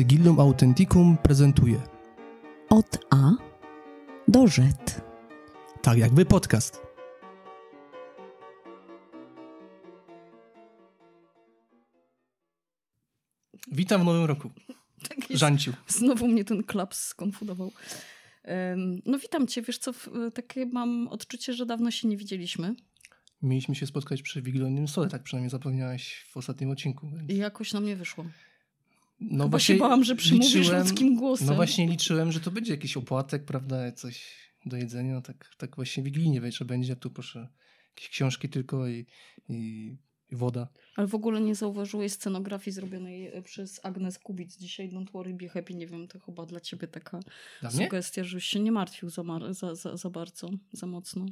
[0.00, 1.80] Sigillum Authenticum prezentuje
[2.70, 3.30] Od A
[4.28, 4.60] do Z.
[5.82, 6.82] Tak jakby podcast.
[13.72, 14.50] Witam w nowym roku.
[15.08, 15.40] Tak jest.
[15.40, 15.72] Żanciu.
[15.88, 17.72] Znowu mnie ten klaps skonfudował.
[19.06, 19.92] No witam cię, wiesz co,
[20.34, 22.74] takie mam odczucie, że dawno się nie widzieliśmy
[23.42, 27.10] Mieliśmy się spotkać przy Wigilionnym Stole, tak przynajmniej zapewniałaś w ostatnim odcinku.
[27.10, 27.30] Więc...
[27.30, 28.24] i jakoś nam nie wyszło.
[29.20, 31.46] No Chyba się bałam, że przymówisz liczyłem- ludzkim głosem.
[31.46, 34.34] No właśnie liczyłem, że to będzie jakiś opłatek, prawda, coś
[34.66, 35.14] do jedzenia.
[35.14, 37.48] No tak, tak właśnie wigilijnie wieczór będzie, tu proszę
[37.96, 39.06] jakieś książki tylko i,
[39.48, 39.96] i,
[40.32, 40.68] woda.
[40.96, 45.48] Ale w ogóle nie zauważyłeś scenografii zrobionej e, przez Agnes Kubic dzisiaj Don't Worry Be
[45.48, 45.74] Happy.
[45.74, 47.20] Nie wiem, to chyba dla ciebie taka
[47.60, 51.26] Dla sugestia, żebyś się nie martwił za, mar- za, za, za bardzo, za mocno.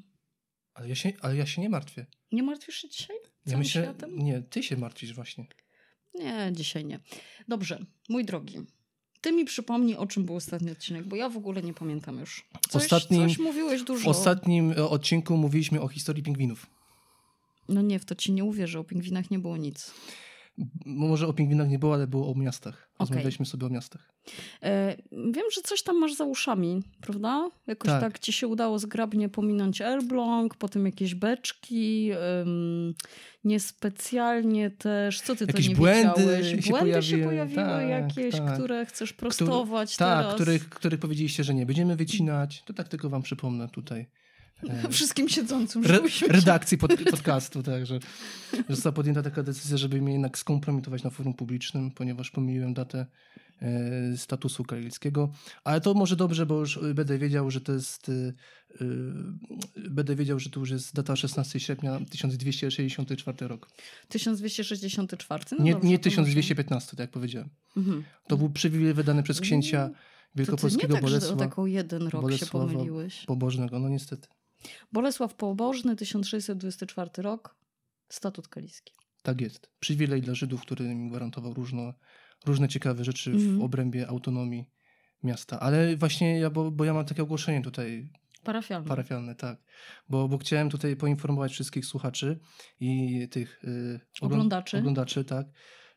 [0.74, 2.06] Ale ja, się, ale ja się nie martwię.
[2.32, 4.18] Nie martwisz się dzisiaj Ja myślę, światem?
[4.18, 5.46] nie, ty się martwisz właśnie.
[6.14, 7.00] Nie, dzisiaj nie.
[7.48, 8.58] Dobrze, mój drogi.
[9.20, 12.48] Ty mi przypomnij, o czym był ostatni odcinek, bo ja w ogóle nie pamiętam już.
[12.68, 14.10] Coś, Ostatnim- coś mówiłeś W dużo.
[14.10, 16.66] ostatnim e, odcinku mówiliśmy o historii pingwinów.
[17.68, 19.90] No nie, w to ci nie uwierzę, o pingwinach nie było nic.
[20.86, 22.90] Może o pingwinach nie było, ale było o miastach.
[22.98, 24.12] Rozmawialiśmy sobie o miastach.
[24.62, 27.50] E, wiem, że coś tam masz za uszami, prawda?
[27.66, 28.00] Jakoś Tak.
[28.00, 32.10] tak, ci się udało zgrabnie pominąć Elbląg, potem jakieś beczki,
[32.42, 32.94] ym,
[33.44, 35.20] niespecjalnie też.
[35.20, 36.64] Co ty Jakieś to nie błędy wiedziałeś?
[36.64, 38.54] się Błędy się pojawiły, pojawiły tak, jakieś, tak.
[38.54, 40.34] które chcesz prostować tak, teraz.
[40.34, 42.62] których, których powiedzieliście, że nie będziemy wycinać.
[42.62, 44.06] To tak tylko wam przypomnę tutaj.
[44.90, 47.98] Wszystkim siedzącym, Re, się- redakcji pod, podcastu, tak, że,
[48.52, 53.06] że została podjęta taka decyzja, żeby mnie jednak skompromitować na forum publicznym, ponieważ pomyliłem datę
[53.62, 55.32] e, statusu karalickiego.
[55.64, 58.12] Ale to może dobrze, bo już e, będę wiedział, że to jest e,
[58.80, 63.70] e, będę wiedział, że to już jest data 16 sierpnia 1264 rok.
[64.08, 65.44] 1264?
[65.58, 67.48] No nie, dobrze, nie to 1215, tak jak powiedziałem.
[67.76, 68.04] Mhm.
[68.26, 72.02] To był przywilej wydany przez księcia To ty nie wielkopolskiego tak, że o taką jeden
[72.02, 73.24] rok się Bolesława pomyliłeś.
[73.26, 73.78] Pobożnego.
[73.78, 74.28] No niestety.
[74.92, 77.56] Bolesław Pobożny, 1624 rok,
[78.08, 78.92] statut kaliski.
[79.22, 79.70] Tak jest.
[79.80, 81.94] Przywilej dla Żydów, który im gwarantował różno,
[82.46, 83.62] różne ciekawe rzeczy w Mhm.
[83.62, 84.70] obrębie autonomii
[85.22, 85.60] miasta.
[85.60, 88.10] Ale właśnie ja, bo, bo ja mam takie ogłoszenie tutaj
[88.44, 88.88] Parafialny.
[88.88, 89.62] parafialne, tak.
[90.08, 92.38] Bo, bo chciałem tutaj poinformować wszystkich słuchaczy
[92.80, 94.78] i tych y, ogląd- Oglądaczy.
[94.78, 95.46] oglądaczy, tak,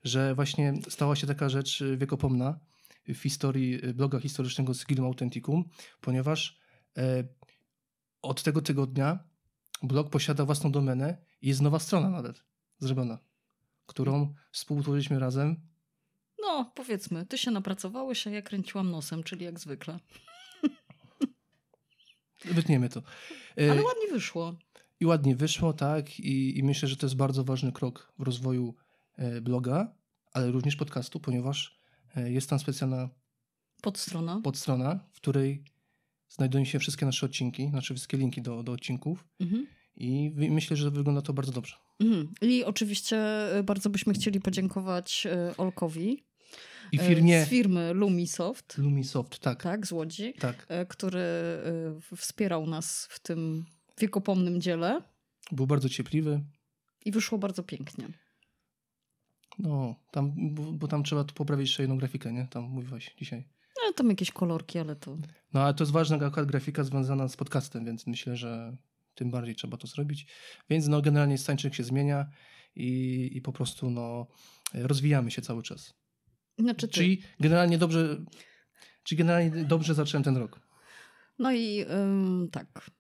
[0.04, 2.60] że właśnie stała się taka rzecz wiekopomna
[3.08, 5.64] w historii bloga historycznego Sigillum Authenticum,
[6.02, 6.60] ponieważ
[6.98, 7.24] e,
[8.22, 9.20] od tego tygodnia
[9.84, 12.44] blog posiada własną domenę i jest nowa strona nawet
[12.80, 13.18] zrobiona,
[13.86, 15.56] którą współtworzyliśmy razem.
[16.42, 20.00] No, powiedzmy, ty się napracowałeś, a ja kręciłam nosem, czyli jak zwykle.
[22.46, 23.02] Wytniemy to.
[23.58, 24.56] E, Ale ładnie wyszło.
[25.00, 26.20] I ładnie wyszło, tak.
[26.20, 28.76] I, I myślę, że to jest bardzo ważny krok w rozwoju
[29.18, 29.94] e, bloga,
[30.34, 31.80] ale również podcastu, ponieważ
[32.16, 33.10] e, jest tam specjalna
[33.82, 34.42] Podstrona.
[34.44, 35.64] podstrona, w której
[36.32, 39.28] znajdują się wszystkie nasze odcinki, znaczy wszystkie linki do, do odcinków.
[39.40, 39.68] Mhm.
[39.98, 41.76] I myślę, że wygląda to bardzo dobrze.
[42.00, 42.34] Mhm.
[42.42, 43.18] I oczywiście
[43.58, 46.24] e, bardzo byśmy chcieli podziękować e, Olkowi.
[46.92, 50.68] I e, firmie Z firmy Lumisoft, Lumisoft, tak, tak, z Łodzi, tak.
[50.88, 51.24] który
[52.18, 53.66] wspierał nas w tym
[54.00, 55.02] wiekopomnym dziele
[55.52, 56.44] Był bardzo ciepliwy.
[57.06, 58.08] i wyszło bardzo pięknie.
[59.60, 62.48] No, tam, bo, bo tam trzeba tu poprawić jeszcze jedną grafikę, nie?
[62.48, 63.48] Tam mówiłaś dzisiaj.
[63.92, 65.18] No, tam jakieś kolorki, ale to...
[65.54, 68.78] No, ale to jest ważna akurat grafika związana z podcastem, więc myślę, że
[69.16, 70.28] tym bardziej trzeba to zrobić.
[70.70, 72.30] Więc no, generalnie stańczyk się zmienia
[72.76, 74.28] i, i po prostu no,
[74.74, 75.94] rozwijamy się cały czas.
[76.60, 76.94] Znaczy ty.
[76.94, 78.18] Czyli generalnie dobrze,
[79.04, 80.60] czyli generalnie dobrze zacząłem ten rok.
[81.40, 82.92] No i ym, tak.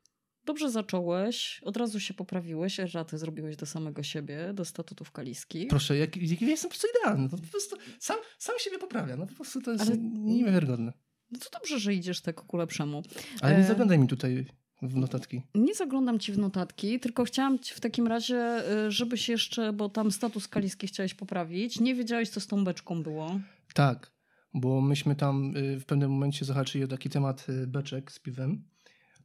[0.46, 5.68] Dobrze zacząłeś, od razu się poprawiłeś, raty zrobiłeś do samego siebie, do statutów kaliskich.
[5.68, 7.29] Proszę, jak, jak ja jestem po prostu idealny.
[7.29, 9.18] To po prostu sam, sam siebie poprawia.
[9.18, 10.94] No po prostu to jest Ale- niewiarygodne.
[11.31, 13.03] No to dobrze, że idziesz tak ku lepszemu.
[13.41, 14.46] Ale nie E, zaglądaj mi tutaj
[14.82, 15.41] w notatki.
[15.55, 19.90] Nie zaglądam ci w notatki, tylko chciałam ci w takim razie, y, żebyś jeszcze, bo
[19.90, 23.40] tam status kaliski chciałeś poprawić, nie wiedziałeś, co z tą beczką było.
[23.73, 24.11] Tak,
[24.53, 28.64] bo myśmy tam y, w pewnym momencie zahaczyli o taki temat beczek z piwem.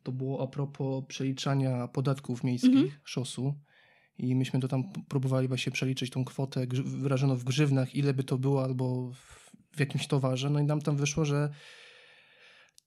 [0.06, 2.90] To było a propos przeliczania podatków miejskich, Mhm.
[3.04, 3.54] szosu.
[4.18, 8.38] I myśmy to tam próbowali właśnie przeliczyć tą kwotę wyrażoną w grzywnach, ile by to
[8.38, 10.50] było albo w, w jakimś towarze.
[10.50, 11.50] No i nam tam wyszło, że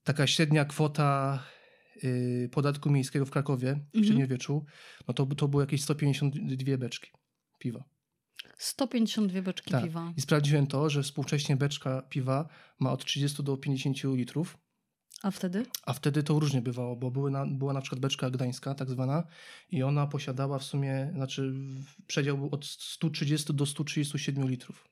[0.04, 1.44] taka średnia kwota
[2.04, 4.04] y, podatku miejskiego w Krakowie w Mhm.
[4.06, 4.66] średniowieczu,
[5.08, 7.12] no to, to było jakieś 152 beczki
[7.60, 7.84] piwa.
[8.58, 9.84] 152 beczki Tak.
[9.84, 10.14] piwa.
[10.18, 12.50] I sprawdziłem to, że współcześnie beczka piwa
[12.80, 14.58] ma od 30 do 50 litrów,
[15.24, 15.66] A wtedy?
[15.86, 19.24] a wtedy to różnie bywało, bo były na, była na przykład beczka gdańska, tak zwana,
[19.72, 21.54] i ona posiadała w sumie, znaczy
[22.08, 24.88] przedział był od 130 do 137 litrów.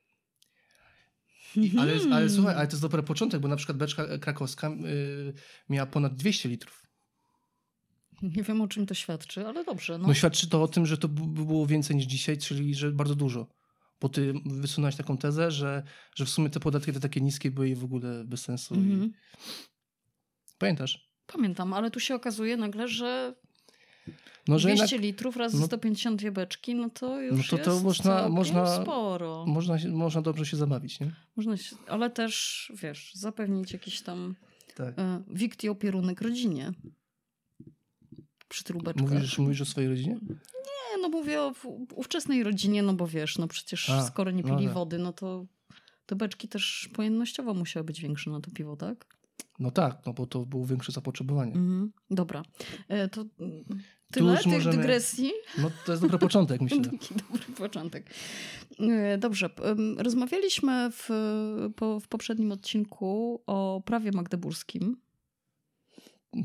[1.56, 2.30] I, ale, ale Mhm.
[2.30, 5.34] słuchaj, ale to jest dopiero początek, bo na przykład beczka krakowska y,
[5.70, 6.88] miała ponad 200 litrów.
[8.22, 9.98] Nie wiem, o czym to świadczy, ale dobrze.
[9.98, 10.08] No.
[10.08, 13.48] No świadczy to o tym, że to było więcej niż dzisiaj, czyli że bardzo dużo.
[14.02, 15.84] Bo ty wysunąłeś taką tezę, że,
[16.16, 18.76] że w sumie te podatki te takie niskie były i w ogóle bez sensu.
[18.76, 19.12] I...
[20.58, 21.10] Pamiętasz?
[21.28, 23.36] Pamiętam, ale tu się okazuje nagle, że
[24.48, 27.72] No, że 200 jednak litrów razy no- 152 beczki, no to już No to- to
[27.72, 29.46] jest można- można- sporo.
[29.48, 31.12] można, można dobrze się zabawić, nie?
[31.36, 34.36] Można się, ale też, wiesz, zapewnić jakiś tam
[34.76, 35.00] Tak.
[35.00, 36.72] e, wikt i opierunek rodzinie.
[38.50, 39.10] Przy tylu beczkach.
[39.12, 40.14] Mówisz, mówisz o swojej rodzinie?
[40.30, 41.54] Nie, no mówię o
[41.96, 44.74] ówczesnej rodzinie, no bo wiesz, no przecież A, skoro nie no pili tak.
[44.74, 45.46] wody, no to
[46.06, 49.17] te beczki też pojemnościowo musiały być większe na to piwo, tak?
[49.60, 51.52] No tak, no bo to było większe zapotrzebowanie.
[51.52, 51.92] Mhm.
[52.12, 52.44] Dobra.
[52.88, 53.64] E, to mm,
[54.12, 55.32] tyle tych możemy- dygresji.
[55.58, 56.82] No to jest dobry początek, myślę.
[56.92, 58.10] Taki dobry początek.
[58.80, 59.50] E, Dobrze.
[59.98, 61.10] Rozmawialiśmy w,
[61.76, 64.98] po, w poprzednim odcinku o prawie magdeburskim.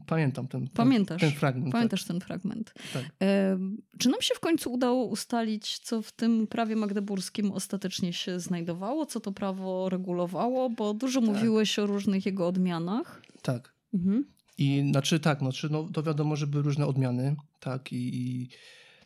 [0.07, 1.21] Pamiętam ten, ten, Pamiętasz?
[1.21, 1.73] ten fragment.
[1.73, 2.75] Pamiętasz ten fragment.
[2.93, 3.05] Tak.
[3.21, 8.41] Em, Czy nam się w końcu udało ustalić, co w tym prawie magdeburskim ostatecznie się
[8.41, 9.07] znajdowało?
[9.07, 10.71] Co to prawo regulowało?
[10.71, 11.29] Bo dużo Tak.
[11.31, 13.23] mówiłeś o różnych jego odmianach.
[13.27, 13.43] Tak.
[13.43, 13.75] tak.
[13.95, 14.25] Mhm.
[14.59, 18.49] I znaczy tak, znaczy, no, to wiadomo, że były różne odmiany, tak, i, i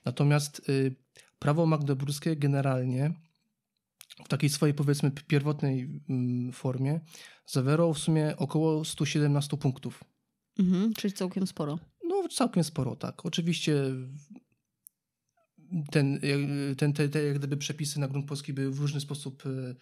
[0.04, 0.94] natomiast y,
[1.38, 3.12] prawo magdeburskie generalnie
[4.24, 7.00] w takiej swojej powiedzmy pierwotnej mm, formie
[7.46, 10.04] zawierało w sumie około 117 punktów.
[10.58, 10.94] Mhm.
[10.94, 11.78] Czyli całkiem sporo.
[12.04, 13.26] No całkiem sporo, tak.
[13.26, 13.74] Oczywiście
[15.90, 16.20] ten,
[16.78, 19.74] ten, te, te jak gdyby przepisy na grunt polski były w różny sposób e,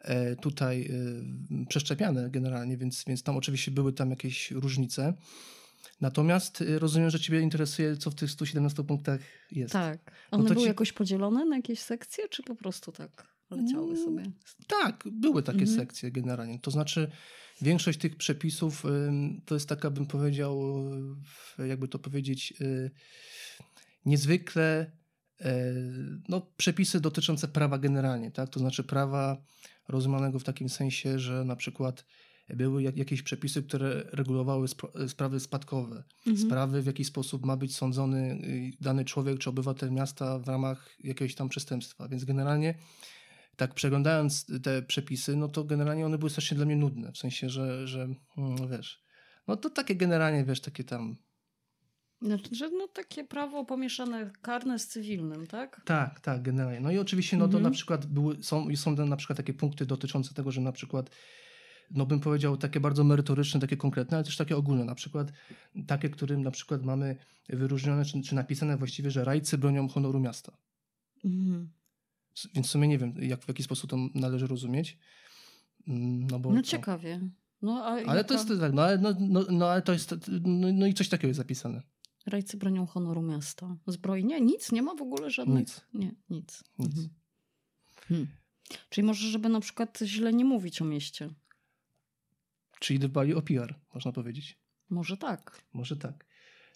[0.00, 5.14] e, tutaj e, przeszczepiane generalnie, więc, więc tam oczywiście były tam jakieś różnice.
[6.00, 9.20] Natomiast e, rozumiem, że ciebie interesuje, co w tych 117 punktach
[9.50, 9.72] jest.
[9.72, 10.12] Tak.
[10.32, 13.92] No One to były ci- jakoś podzielone na jakieś sekcje, czy po prostu tak leciały
[13.92, 14.22] Mm, sobie?
[14.66, 15.78] Tak, były takie Mhm.
[15.78, 16.58] sekcje generalnie.
[16.58, 17.10] To znaczy,
[17.62, 18.84] większość tych przepisów
[19.46, 20.84] to jest taka, bym powiedział,
[21.58, 22.90] jakby to powiedzieć, y,
[24.06, 24.92] niezwykle
[25.40, 25.44] y,
[26.28, 28.48] no, przepisy dotyczące prawa generalnie, tak?
[28.48, 29.42] To znaczy prawa
[29.88, 32.04] rozumianego w takim sensie, że na przykład
[32.54, 36.46] były jak, jakieś przepisy, które regulowały spra- sprawy spadkowe, Mhm.
[36.46, 40.96] sprawy w jaki sposób ma być sądzony y, dany człowiek czy obywatel miasta w ramach
[41.04, 42.08] jakiegoś tam przestępstwa.
[42.08, 42.74] Więc generalnie
[43.60, 47.12] tak przeglądając te przepisy, no to generalnie one były strasznie dla mnie nudne.
[47.12, 48.02] W sensie, że, że
[48.38, 49.02] mm, wiesz,
[49.48, 51.16] no to takie generalnie, wiesz, takie tam...
[52.22, 55.80] Znaczy, że no takie prawo pomieszane karne z cywilnym, tak?
[55.84, 56.80] Tak, tak, generalnie.
[56.80, 57.62] No i oczywiście no to Mhm.
[57.62, 61.10] na przykład były, są, są na przykład takie punkty dotyczące tego, że na przykład
[61.90, 64.84] no bym powiedział takie bardzo merytoryczne, takie konkretne, ale też takie ogólne.
[64.84, 65.32] Na przykład
[65.86, 67.16] takie, którym na przykład mamy
[67.48, 70.56] wyróżnione, czy, czy napisane właściwie, że rajcy bronią honoru miasta.
[71.24, 71.79] Mhm.
[72.54, 74.98] Więc w sumie nie wiem, jak, w jaki sposób to należy rozumieć.
[75.88, 77.20] Mm, No, bo No to- ciekawie.
[77.62, 80.86] No, Ale to jest tak, no ale, no, no, no, ale to jest, no, no
[80.86, 81.82] i coś takiego jest zapisane.
[82.26, 83.76] Rajcy bronią honoru miasta.
[83.86, 84.24] Zbroi?
[84.24, 85.58] Nie, nic, nie ma w ogóle żadnych...
[85.58, 85.80] Nic.
[85.94, 86.64] Nie, nic.
[86.78, 86.88] Nic.
[86.88, 87.08] Mhm.
[88.08, 88.26] Hmm.
[88.88, 91.30] Czyli może, żeby na przykład źle nie mówić o mieście.
[92.80, 94.58] Czyli dbali o PR, można powiedzieć.
[94.90, 95.62] Może tak.
[95.72, 96.26] Może tak.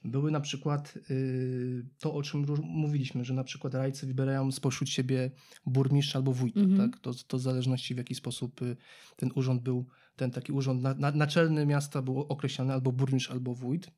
[0.04, 5.30] Były na przykład y, to, o czym mówiliśmy, że na przykład rajcy wybierają spośród siebie
[5.66, 6.90] burmistrza albo wójta, Mhm.
[6.90, 7.00] tak?
[7.00, 8.76] To, to w zależności w jaki sposób y,
[9.16, 13.54] ten urząd był, ten taki urząd na, na, naczelny miasta był określany albo burmistrz, albo
[13.54, 13.90] wójt.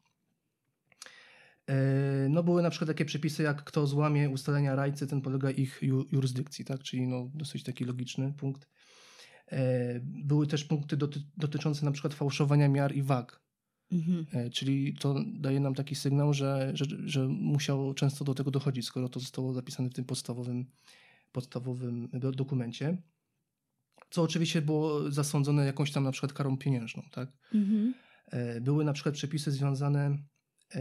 [1.66, 5.78] E, No były na przykład takie przepisy, jak kto złamie ustalenia rajcy, ten podlega ich
[5.82, 6.82] ju, jurysdykcji, tak?
[6.82, 8.68] Czyli no, dosyć taki logiczny punkt.
[9.52, 13.45] E, Były też punkty doty, dotyczące na przykład fałszowania miar i wag.
[13.92, 14.26] Mhm.
[14.32, 18.86] E, Czyli to daje nam taki sygnał, że, że, że musiało często do tego dochodzić,
[18.86, 20.66] skoro to zostało zapisane w tym podstawowym,
[21.32, 23.02] podstawowym do- dokumencie.
[24.10, 27.02] Co oczywiście było zasądzone jakąś tam na przykład karą pieniężną.
[27.12, 27.28] Tak?
[27.54, 27.94] Mhm.
[28.26, 30.18] E, Były na przykład przepisy związane,
[30.74, 30.80] e,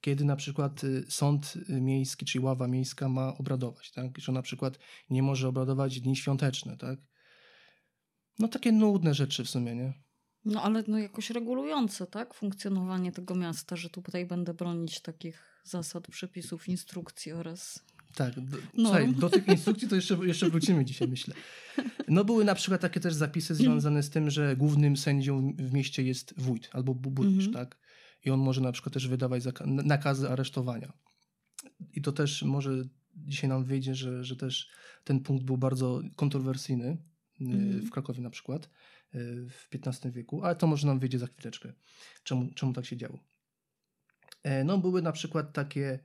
[0.00, 3.90] kiedy na przykład y, sąd miejski, czyli ława miejska ma obradować.
[3.92, 4.18] Tak?
[4.18, 4.78] Że na przykład
[5.10, 6.76] nie może obradować dni świąteczne.
[6.76, 6.98] Tak?
[8.38, 9.92] No takie nudne rzeczy w sumie, nie?
[10.44, 12.34] No ale no jakoś regulujące, tak?
[12.34, 17.84] Funkcjonowanie tego miasta, że tutaj będę bronić takich zasad, przepisów, instrukcji oraz...
[18.14, 18.84] Tak, do, No.
[18.84, 21.34] słuchaj, do tych instrukcji to jeszcze, jeszcze wrócimy dzisiaj, myślę.
[22.08, 26.02] No były na przykład takie też zapisy związane z tym, że głównym sędzią w mieście
[26.02, 27.66] jest wójt albo bu- burmistrz, Mhm.
[27.66, 27.78] tak?
[28.24, 30.92] I on może na przykład też wydawać nakazy aresztowania.
[31.94, 32.84] I to też może
[33.16, 34.68] dzisiaj nam wyjdzie, że, że też
[35.04, 36.86] ten punkt był bardzo kontrowersyjny
[37.40, 37.80] y, Mhm.
[37.86, 38.70] w Krakowie na przykład
[39.50, 41.72] w XV wieku, ale to może nam wyjdzie za chwileczkę,
[42.24, 43.18] czemu, czemu tak się działo.
[44.42, 45.98] E, No były na przykład takie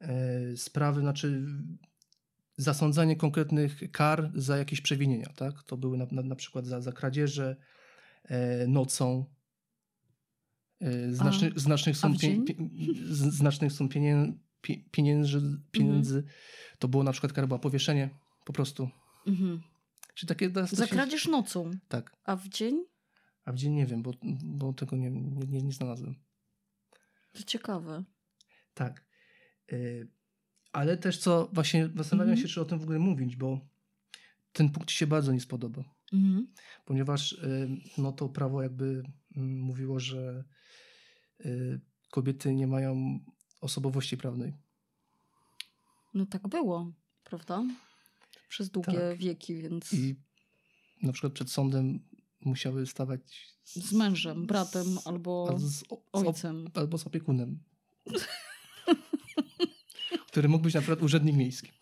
[0.00, 1.46] e, sprawy, znaczy
[2.56, 5.62] zasądzanie konkretnych kar za jakieś przewinienia, tak?
[5.62, 7.56] To były na, na, na przykład za, za kradzieże,
[8.24, 9.24] e, nocą,
[11.10, 12.54] znaczny, A- znacznych sum, pie,
[13.12, 14.32] znacznych sum pienię,
[14.62, 15.40] pie, pieniędzy,
[15.72, 16.24] pieniędzy.
[16.78, 18.10] To było na przykład kara była powieszenie,
[18.44, 18.88] po prostu.
[19.26, 19.60] Mhm.
[20.16, 22.16] Czy takie dosyć- Za kradzież nocą, Tak.
[22.24, 22.84] a w dzień?
[23.44, 26.14] A w dzień nie wiem, bo, bo tego nie, nie, nie, znalazłem.
[27.32, 28.04] To ciekawe.
[28.74, 29.04] Tak.
[29.72, 30.08] Y,
[30.72, 32.48] Ale też co, właśnie zastanawiam Mhm.
[32.48, 33.60] się, czy o tym w ogóle mówić, bo
[34.52, 35.82] ten punkt ci się bardzo nie spodoba.
[36.12, 36.46] Mhm.
[36.84, 37.68] Ponieważ y,
[37.98, 39.02] no to prawo jakby
[39.36, 40.44] mm, mówiło, że
[41.44, 41.80] y,
[42.10, 43.20] kobiety nie mają
[43.60, 44.54] osobowości prawnej.
[46.14, 46.92] No tak było,
[47.24, 47.64] prawda?
[48.48, 49.18] Przez długie Tak.
[49.18, 50.16] wieki, więc I
[51.02, 52.00] na przykład przed sądem
[52.44, 56.70] musiały stawać z mężem, bratem albo albo z, z, ojcem.
[56.74, 57.58] albo z opiekunem.
[60.28, 61.72] który mógł być na przykład urzędnik miejski.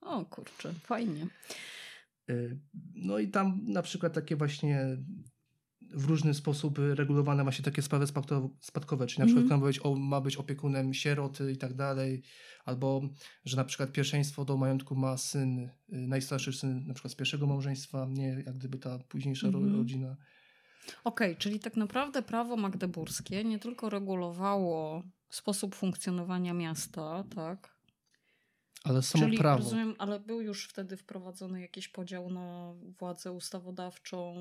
[0.00, 1.26] O kurczę, fajnie.
[2.30, 2.58] Y,
[2.94, 4.96] No i tam na przykład takie właśnie
[5.90, 9.94] w różny sposób regulowane właśnie takie sprawy spadko- spadkowe, czyli na przykład ma być, o,
[9.94, 12.22] ma być opiekunem sieroty i tak dalej,
[12.64, 13.02] albo
[13.44, 17.46] że na przykład pierwszeństwo do majątku ma syn, y, najstarszy syn na przykład z pierwszego
[17.46, 19.76] małżeństwa, nie jak gdyby ta późniejsza Mhm.
[19.76, 20.16] rodzina.
[21.04, 27.76] Okej, czyli tak naprawdę prawo magdeburskie nie tylko regulowało sposób funkcjonowania miasta, tak?
[28.84, 29.62] Ale samo czyli prawo.
[29.62, 34.34] rozumiem, ale był już wtedy wprowadzony jakiś podział na władzę ustawodawczą,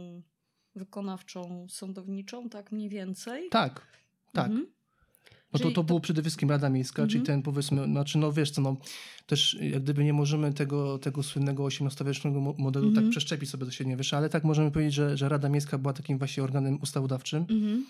[0.75, 3.49] wykonawczą, sądowniczą, tak mniej więcej?
[3.49, 3.81] Tak,
[4.33, 4.47] tak.
[4.47, 4.67] Mhm.
[5.53, 7.25] No to, Czyli to było przede wszystkim Rada Miejska, czyli Mhm.
[7.25, 8.77] ten powiedzmy, znaczy no wiesz co, no
[9.25, 13.05] też jak gdyby nie możemy tego, tego słynnego XVIII-wiecznego mo- modelu Mhm.
[13.05, 16.17] tak przeszczepić sobie do średniowiecza, ale tak możemy powiedzieć, że, że Rada Miejska była takim
[16.17, 17.85] właśnie organem ustawodawczym, Mhm.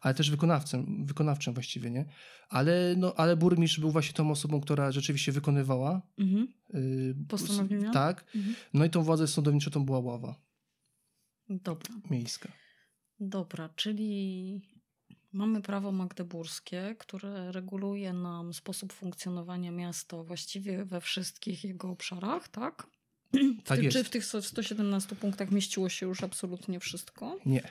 [0.00, 2.04] ale też wykonawcem, wykonawczym właściwie, nie?
[2.48, 6.48] Ale, no, ale burmistrz był właśnie tą osobą, która rzeczywiście wykonywała Mhm.
[6.74, 7.90] yy, Postanowienia?
[7.90, 8.24] Tak.
[8.36, 8.54] Mhm.
[8.74, 10.49] No i tą władzę sądowniczą była ława
[11.50, 11.94] Dobra.
[12.10, 12.52] miejska.
[13.20, 14.62] Dobra, czyli
[15.32, 22.86] mamy prawo magdeburskie, które reguluje nam sposób funkcjonowania miasta właściwie we wszystkich jego obszarach, tak?
[23.32, 23.96] W Tak ty- jest.
[23.96, 27.38] Czy w tych 117 punktach mieściło się już absolutnie wszystko?
[27.46, 27.62] Nie.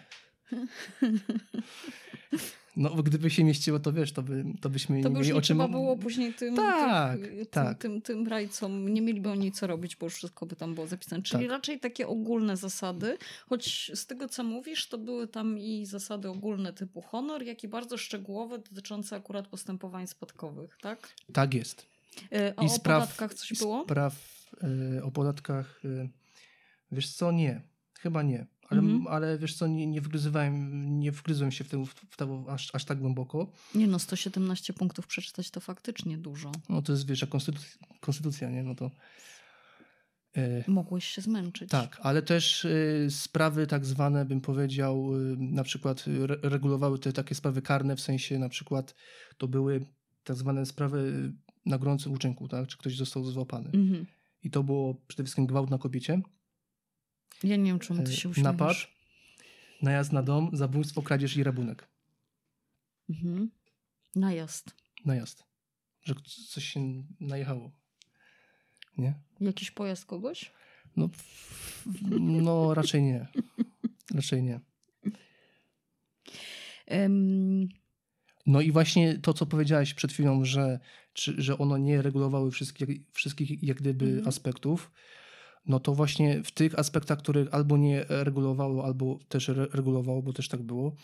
[2.77, 5.33] No, bo gdyby się mieściło, to wiesz, to, by, to byśmy To nie by mieli
[5.33, 5.43] o czym...
[5.43, 7.77] trzeba było później tym, Tak, tych, tak.
[7.77, 10.87] Tym, tym, tym rajcom, nie mieliby oni co robić, bo już wszystko by tam było
[10.87, 11.21] zapisane.
[11.21, 11.51] Czyli Tak.
[11.51, 13.17] raczej takie ogólne zasady,
[13.49, 17.67] choć z tego co mówisz, to były tam i zasady ogólne typu honor, jak i
[17.67, 21.09] bardzo szczegółowe dotyczące akurat postępowań spadkowych, tak?
[21.33, 21.85] Tak jest.
[22.31, 23.83] E, A I o spraw, podatkach coś było?
[23.83, 24.15] Spraw
[24.97, 26.09] y, o podatkach, y,
[26.91, 27.61] wiesz co, nie.
[27.99, 28.45] Chyba nie.
[28.69, 29.07] Ale, Mhm.
[29.07, 32.85] ale wiesz co, nie, nie, wgryzywałem, nie wgryzłem się w to, w to aż, aż
[32.85, 33.51] tak głęboko.
[33.75, 36.51] Nie no, 117 punktów przeczytać to faktycznie dużo.
[36.69, 38.63] No to jest, wiesz, konstytucja, konstytucja nie?
[38.63, 38.91] No to...
[40.37, 41.69] y, Mogłeś się zmęczyć.
[41.69, 47.13] Tak, ale też y, sprawy tak zwane, bym powiedział, y, na przykład re, regulowały te
[47.13, 48.95] takie sprawy karne, w sensie na przykład
[49.37, 49.85] to były
[50.23, 51.31] tak zwane sprawy
[51.65, 52.67] na gorącym uczynku, tak?
[52.67, 53.69] Czy ktoś został złapany.
[53.73, 54.05] Mhm.
[54.43, 56.21] I to było przede wszystkim gwałt na kobiecie,
[57.43, 58.53] Ja nie wiem, czemu ty y, się uśmiechasz.
[58.53, 58.77] napad,
[59.81, 61.87] najazd na dom, zabójstwo, kradzież i rabunek.
[63.09, 63.51] Mhm.
[64.15, 64.75] Najazd.
[65.05, 65.43] Najazd.
[66.03, 66.15] Że
[66.49, 67.71] coś się najechało.
[68.97, 69.13] Nie?
[69.41, 70.51] Jakiś pojazd kogoś?
[70.95, 71.09] No,
[72.19, 73.27] no raczej nie.
[74.15, 74.59] Raczej nie.
[78.45, 80.79] No i właśnie to, co powiedziałaś przed chwilą, że,
[81.13, 84.27] czy, że ono nie regulowały wszystkich, wszystkich jak gdyby Mhm.
[84.27, 84.91] aspektów,
[85.69, 90.33] no to właśnie w tych aspektach, których albo nie regulowało, albo też re- regulowało, bo
[90.33, 90.95] też tak było,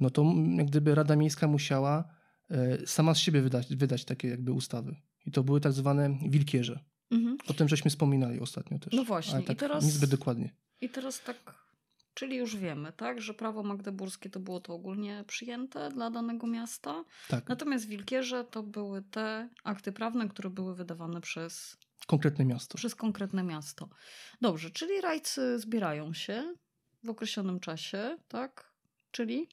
[0.00, 0.24] no to
[0.56, 2.04] jak gdyby Rada Miejska musiała
[2.50, 4.96] e, sama z siebie wydać, wydać takie jakby ustawy.
[5.26, 6.80] I to były tak zwane wilkierze.
[7.10, 7.36] mhm.
[7.48, 8.92] O tym żeśmy wspominali ostatnio też.
[8.92, 10.56] No właśnie, Ale i tak teraz- niezbyt dokładnie.
[10.80, 11.36] I teraz tak,
[12.14, 17.04] czyli już wiemy, tak, że prawo magdeburskie to było to ogólnie przyjęte dla danego miasta,
[17.28, 21.76] Tak, natomiast wilkierze to były te akty prawne, które były wydawane przez,
[22.06, 22.78] konkretne miasto.
[22.78, 23.88] przez konkretne miasto.
[24.40, 26.54] Dobrze, czyli rajcy zbierają się
[27.04, 28.72] w określonym czasie, tak?
[29.10, 29.48] Czyli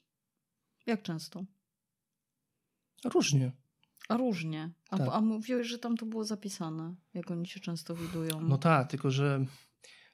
[0.86, 1.44] jak często?
[3.04, 3.52] Różnie.
[4.08, 4.70] A różnie.
[4.90, 5.08] A, Tak.
[5.12, 8.40] a mówiłeś, że tam to było zapisane, jak oni się często widują.
[8.40, 9.44] No tak, tylko że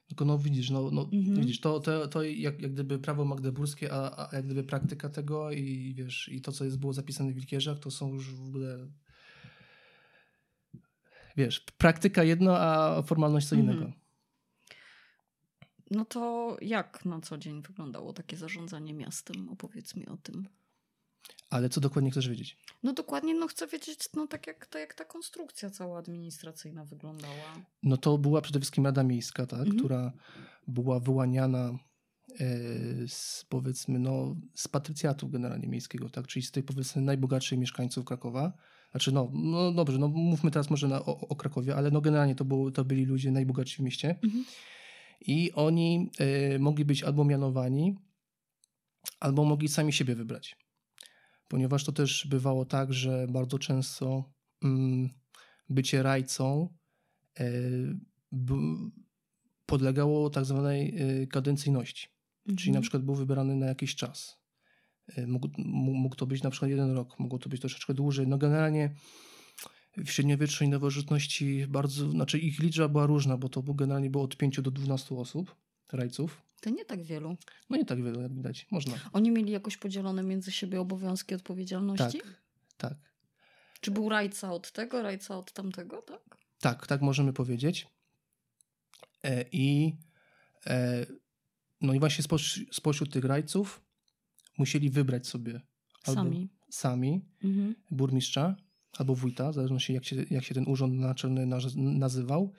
[0.07, 1.39] tylko no widzisz, no, no Mhm.
[1.39, 5.51] widzisz, to, to, to jak, jak gdyby prawo magdeburskie, a, a jak gdyby praktyka tego
[5.51, 8.87] i wiesz, i to, co jest, było zapisane w Wilkierzach, to są już w ogóle
[11.37, 13.77] wiesz, praktyka jedno, a formalność co Mhm.
[13.77, 13.91] innego.
[15.91, 19.49] No to jak na co dzień wyglądało takie zarządzanie miastem?
[19.49, 20.47] Opowiedz mi o tym.
[21.49, 22.57] Ale co dokładnie chcesz wiedzieć?
[22.83, 27.55] No dokładnie, no chcę wiedzieć, no tak jak, to, jak ta konstrukcja cała administracyjna wyglądała.
[27.83, 29.77] No to była przede wszystkim Rada Miejska, tak, Mhm.
[29.79, 30.11] która
[30.67, 32.47] była wyłaniana e,
[33.07, 38.53] z, powiedzmy, no, z patrycjatu generalnie miejskiego, tak, czyli z tych powiedzmy najbogatszych mieszkańców Krakowa.
[38.91, 42.35] Znaczy, no, no dobrze, no mówmy teraz może na, o, o Krakowie, ale no generalnie
[42.35, 44.45] to, było, to byli ludzie najbogatsi w mieście Mhm.
[45.21, 47.95] i oni e, mogli być albo mianowani,
[49.19, 50.57] albo mogli sami siebie wybrać.
[51.47, 54.31] Ponieważ to też bywało tak, że bardzo często
[54.63, 55.09] mm,
[55.69, 56.69] bycie rajcą
[57.39, 57.51] e,
[58.31, 58.89] b-
[59.65, 62.07] podlegało tak zwanej e, kadencyjności.
[62.47, 62.73] Czyli Mhm.
[62.75, 64.37] na przykład był wybrany na jakiś czas.
[65.07, 68.27] E, Mógł, mógł to być na przykład jeden rok, mogło to być troszeczkę dłużej.
[68.27, 68.95] No generalnie
[69.97, 74.61] w średniowiecznej nowożytności bardzo, znaczy ich liczba była różna, bo to generalnie było od 5
[74.61, 75.55] do 12 osób,
[75.91, 76.41] rajców.
[76.61, 77.37] To nie tak wielu.
[77.69, 78.93] No nie tak wiele, jak widać, można.
[79.13, 82.19] Oni mieli jakoś podzielone między siebie obowiązki odpowiedzialności?
[82.21, 82.41] Tak,
[82.77, 82.97] tak.
[83.81, 86.37] Czy był rajca od tego, rajca od tamtego, tak?
[86.59, 87.87] Tak, tak możemy powiedzieć.
[89.23, 89.95] E, I
[90.67, 91.05] e,
[91.81, 93.81] no i właśnie spoś, spośród tych rajców
[94.57, 95.61] musieli wybrać sobie
[96.03, 96.49] Sami.
[96.69, 97.75] sami Mhm.
[97.91, 98.55] burmistrza
[98.97, 102.53] albo wójta, w zależności jak się, jak się ten urząd naczelny naz- nazywał,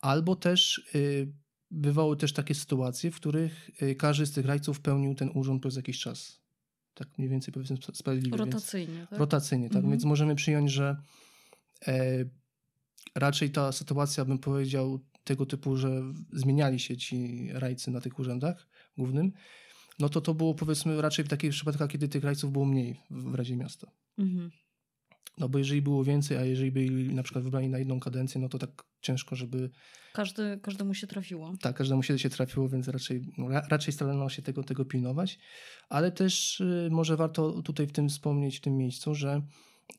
[0.00, 1.32] albo też y,
[1.72, 5.76] bywały też takie sytuacje, w których y, każdy z tych rajców pełnił ten urząd przez
[5.76, 6.42] jakiś czas.
[6.94, 8.38] Tak mniej więcej powiedzmy sp- sprawiedliwie.
[8.38, 9.18] więc- Rotacyjnie, tak?
[9.18, 9.76] Rotacyjnie, tak?
[9.76, 9.90] Mhm.
[9.90, 10.96] Więc możemy przyjąć, że
[11.86, 12.24] e,
[13.14, 16.02] raczej ta sytuacja, bym powiedział, tego typu, że
[16.32, 19.32] zmieniali się ci rajcy na tych urzędach głównym,
[19.98, 23.30] no to to było powiedzmy raczej w takich przypadkach, kiedy tych rajców było mniej w,
[23.30, 23.90] w Radzie Miasta.
[24.18, 24.50] Mhm.
[25.38, 28.48] No bo jeżeli było więcej, a jeżeli byli na przykład wybrani na jedną kadencję, no
[28.48, 29.70] to tak ciężko, żeby
[30.12, 31.54] Każdy, każdemu się trafiło.
[31.60, 35.38] tak, każdemu się, się trafiło, więc raczej, no, ra, raczej starano się tego, tego pilnować.
[35.88, 39.42] Ale też y, może warto tutaj w tym wspomnieć, w tym miejscu, że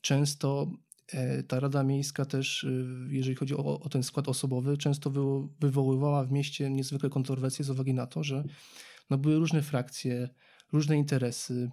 [0.00, 0.70] często
[1.12, 5.48] e, ta Rada Miejska też, y, jeżeli chodzi o, o ten skład osobowy, często wywo-
[5.60, 8.44] wywoływała w mieście niezwykłe kontrowersje z uwagi na to, że
[9.10, 10.28] no, były różne frakcje,
[10.72, 11.70] różne interesy.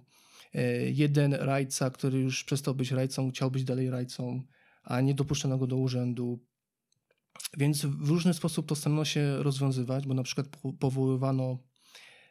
[0.54, 4.42] E, Jeden rajca, który już przestał być rajcą, chciał być dalej rajcą,
[4.82, 6.40] a nie dopuszczano go do urzędu.
[7.58, 11.58] Więc w różny sposób to starano się rozwiązywać, bo na przykład po- powoływano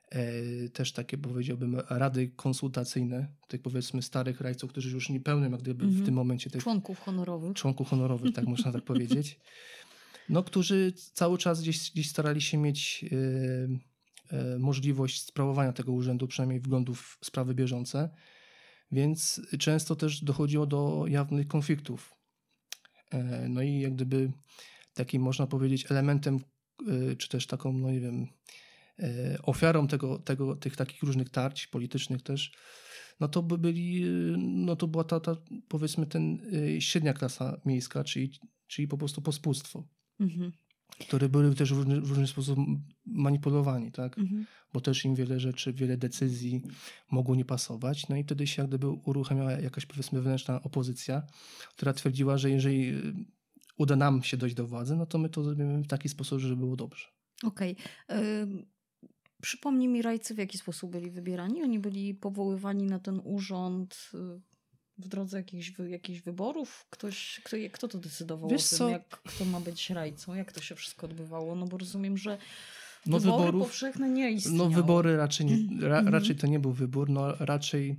[0.10, 5.62] e, też takie, powiedziałbym, rady konsultacyjne, tych powiedzmy starych rajców, którzy już nie pełnią jak
[5.62, 6.06] gdyby w Mhm.
[6.06, 7.54] tym momencie tych Członków honorowych.
[7.54, 9.40] członków honorowych, tak można tak powiedzieć,
[10.30, 13.91] no, którzy cały czas gdzieś, gdzieś starali się mieć e,
[14.60, 18.10] możliwość sprawowania tego urzędu, przynajmniej wglądów w sprawy bieżące,
[18.92, 22.16] więc często też dochodziło do jawnych konfliktów.
[23.12, 24.32] E, no i jak gdyby
[24.94, 26.40] takim, można powiedzieć, elementem,
[27.12, 28.28] e, czy też taką, no nie wiem,
[29.00, 32.52] e, ofiarą tego, tego, tych takich różnych tarć politycznych też,
[33.20, 34.06] no to by byli,
[34.38, 35.36] no to była ta, ta
[35.68, 39.84] powiedzmy ten średnia klasa miejska, czyli, czyli po prostu pospólstwo,
[40.20, 40.52] Mhm.
[41.00, 42.60] Które były też w różny, w różny sposób
[43.06, 44.18] manipulowani, tak?
[44.18, 44.46] Mhm.
[44.74, 46.62] Bo też im wiele rzeczy, wiele decyzji
[47.12, 51.24] mogło nie pasować, no i wtedy się jak gdyby uruchamiała jakaś powiedzmy wewnętrzna opozycja,
[51.70, 53.14] która twierdziła, że jeżeli y,
[53.78, 56.56] uda nam się dojść do władzy, no to my to zrobimy w taki sposób, żeby
[56.56, 57.08] było dobrze.
[57.44, 57.76] Okej.
[58.12, 58.66] Ym,
[59.42, 61.64] Przypomnij mi, rajcy w jaki sposób byli wybierani?
[61.64, 64.42] Oni byli powoływani na ten urząd y,
[64.98, 66.86] w drodze jakichś, jakichś wyborów?
[66.90, 68.90] Ktoś, kto, kto to decydował Wiesz o tym, co?
[68.90, 70.34] jak kto ma być rajcą?
[70.36, 71.56] Jak to się wszystko odbywało?
[71.56, 72.38] No bo rozumiem, że
[73.06, 74.58] No wybory wyborów- powszechne nie istniały.
[74.58, 76.08] No wybory raczej, nie, ra, Mhm.
[76.14, 77.98] raczej to nie był wybór, no raczej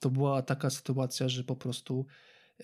[0.00, 2.06] to była taka sytuacja, że po prostu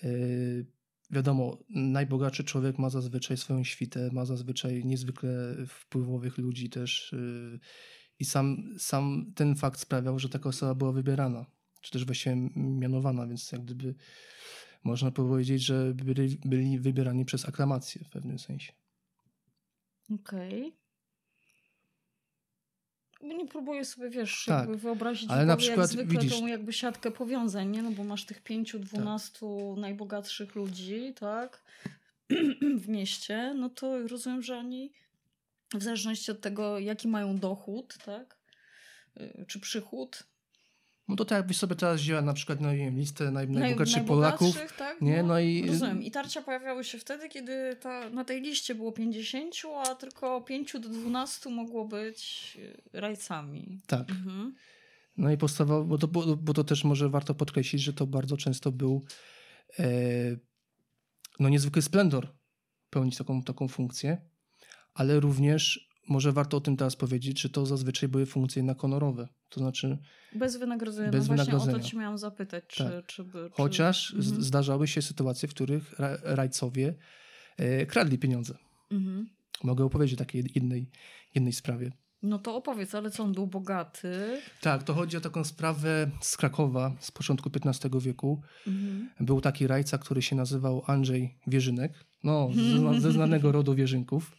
[0.02, 0.66] yy,
[1.10, 7.60] wiadomo, najbogatszy człowiek ma zazwyczaj swoją świtę, ma zazwyczaj niezwykle wpływowych ludzi też yy,
[8.18, 11.46] i sam, sam ten fakt sprawiał, że taka osoba była wybierana,
[11.84, 13.94] czy też właściwie mianowana, więc jak gdyby
[14.84, 18.72] można powiedzieć, że byli, byli wybierani przez aklamację w pewnym sensie.
[20.14, 20.72] Okej.
[23.22, 26.72] Nie próbuję sobie, wiesz, Tak, jakby wyobrazić ale na przykład jak zwykle widzisz- tą jakby
[26.72, 27.82] siatkę powiązań, nie?
[27.82, 28.86] No bo masz tych pięciu, Tak.
[28.88, 31.62] dwunastu najbogatszych ludzi, tak?
[32.84, 34.92] w mieście, no to rozumiem, że oni
[35.74, 38.36] w zależności od tego, jaki mają dochód, tak?
[39.20, 40.22] Y, Czy przychód,
[41.08, 44.04] No to tak jakbyś sobie teraz wzięła na przykład no, wiem, listę naj, naj- najbogatszych
[44.04, 45.00] Polaków, tak?
[45.00, 45.22] nie?
[45.22, 46.02] No i- Rozumiem.
[46.02, 49.54] I tarcia pojawiały się wtedy, kiedy ta, na tej liście było 50,
[49.86, 52.52] a tylko 5 do 12 mogło być
[52.94, 53.80] y, rajcami.
[53.86, 54.10] Tak.
[54.10, 54.54] Mhm.
[55.16, 58.36] No i podstawowo, bo to, bo, bo to też może warto podkreślić, że to bardzo
[58.36, 59.04] często był
[59.78, 59.84] e,
[61.40, 62.34] no niezwykły splendor
[62.90, 64.18] pełnić taką, taką funkcję,
[64.94, 69.28] ale również może warto o tym teraz powiedzieć, że to zazwyczaj były funkcje jednak honorowe.
[69.48, 69.98] To znaczy.
[70.34, 71.10] Bez wynagrodzenia.
[71.10, 71.58] Bez no wynagrodzenia.
[71.64, 73.06] Właśnie o to ci miałam zapytać, czy, Tak.
[73.06, 73.32] czy by.
[73.50, 73.56] Czy...
[73.56, 74.42] Chociaż z- Mhm.
[74.42, 76.94] zdarzały się sytuacje, w których ra- rajcowie
[77.56, 78.54] e, kradli pieniądze.
[78.90, 79.26] Mhm.
[79.64, 80.90] Mogę opowiedzieć o takiej jednej,
[81.34, 81.92] jednej sprawie.
[82.22, 84.40] No to opowiedz, ale co on był bogaty?
[84.60, 88.42] Tak, to chodzi o taką sprawę z Krakowa z początku XV wieku.
[88.66, 89.08] Mhm.
[89.20, 94.36] Był taki rajca, który się nazywał Andrzej Wierzynek, no, ze, zna- ze znanego rodu Wierzynków,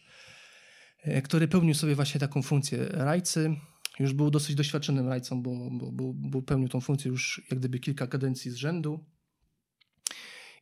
[1.24, 3.56] który pełnił sobie właśnie taką funkcję rajcy.
[3.98, 7.78] Już był dosyć doświadczonym rajcą, bo, bo, bo, bo pełnił tą funkcję już jak gdyby
[7.78, 9.04] kilka kadencji z rzędu.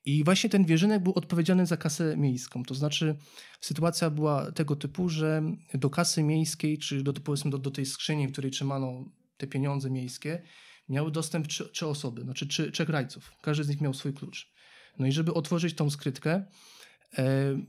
[0.04, 2.62] I właśnie ten Wierzynek był odpowiedzialny za kasę miejską.
[2.62, 3.16] To znaczy
[3.60, 5.42] sytuacja była tego typu, że
[5.74, 9.04] do kasy miejskiej, czy do, powiedzmy do, do tej skrzyni, w której trzymano
[9.36, 10.42] te pieniądze miejskie,
[10.88, 13.32] miały dostęp trzy, trzy osoby, znaczy trzech rajców.
[13.42, 14.52] Każdy z nich miał swój klucz.
[14.98, 16.46] No i żeby otworzyć tą skrytkę, e,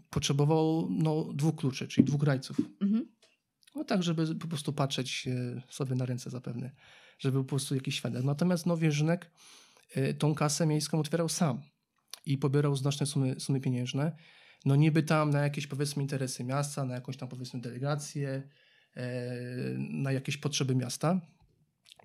[0.09, 2.57] potrzebował no, dwóch kluczy, czyli dwóch rajców.
[2.81, 3.15] Mhm.
[3.75, 6.71] No tak, żeby po prostu patrzeć e, sobie na ręce zapewne,
[7.19, 8.23] żeby był po prostu jakiś świadek.
[8.23, 9.31] Natomiast no, Wierzynek
[9.95, 11.61] e, tą kasę miejską otwierał sam
[12.25, 14.15] i pobierał znaczne sumy, sumy pieniężne.
[14.65, 18.49] No niby tam na jakieś powiedzmy interesy miasta, na jakąś tam powiedzmy delegację,
[18.95, 19.35] e,
[19.77, 21.21] na jakieś potrzeby miasta.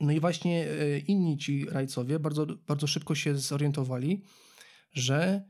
[0.00, 4.24] No i właśnie e, inni ci rajcowie bardzo, bardzo szybko się zorientowali,
[4.92, 5.48] że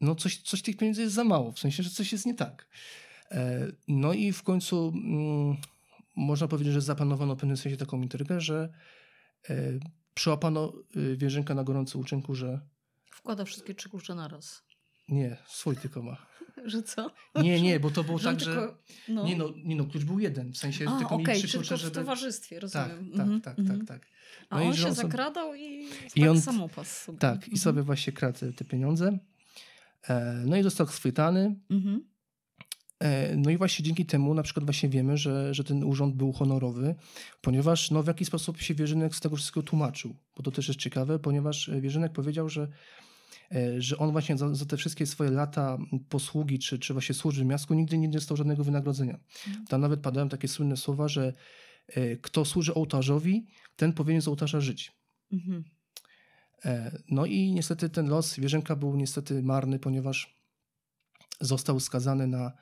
[0.00, 2.66] no coś, coś tych pieniędzy jest za mało, w sensie, że coś jest nie tak.
[3.30, 5.56] E, No i w końcu mm,
[6.16, 8.72] można powiedzieć, że zaplanowano w pewnym sensie taką intrygę, że
[9.50, 9.54] e,
[10.14, 12.60] przyłapano y, Wierzynka na gorący uczynku, że
[13.10, 14.62] Wkłada wszystkie trzy klucze naraz.
[15.08, 16.16] nie, swój tylko ma.
[16.64, 17.10] Że co?
[17.42, 18.44] Nie, nie, bo to było Że tak, że...
[18.46, 18.78] tylko-
[19.08, 19.24] No.
[19.24, 21.76] Nie no, nie no, klucz był jeden, w sensie A, tylko okej, mieli trzy klucze,
[21.76, 21.94] w żeby...
[21.94, 23.10] towarzystwie, Tak, rozumiem.
[23.10, 23.86] tak, Mhm, tak, mhm.
[23.86, 24.08] tak, tak.
[24.50, 27.18] A No i on że się on sobie- zakradał i, I tak on- samopas sobie.
[27.18, 27.58] Tak, i Mhm.
[27.58, 29.18] sobie właśnie kradł te pieniądze.
[30.08, 31.56] E, No i został schwytany.
[31.70, 32.04] Mhm.
[32.98, 36.32] E, No i właśnie dzięki temu na przykład właśnie wiemy, że, że ten urząd był
[36.32, 36.94] honorowy,
[37.40, 40.16] ponieważ no w jaki sposób się Wierzynek z tego wszystkiego tłumaczył.
[40.36, 42.68] Bo to też jest ciekawe, ponieważ e, Wierzynek powiedział, że,
[43.78, 47.46] że on właśnie za, za te wszystkie swoje lata posługi, czy, czy właśnie służby w
[47.46, 49.18] miastku nigdy nie dostał żadnego wynagrodzenia.
[49.46, 49.66] Mhm.
[49.66, 51.32] Tam nawet padają takie słynne słowa, że
[52.22, 54.92] kto służy ołtarzowi, ten powinien z ołtarza żyć.
[55.32, 55.64] Mhm.
[56.64, 60.36] E, No i niestety ten los Wierzynka był niestety marny, ponieważ
[61.40, 62.52] został skazany na,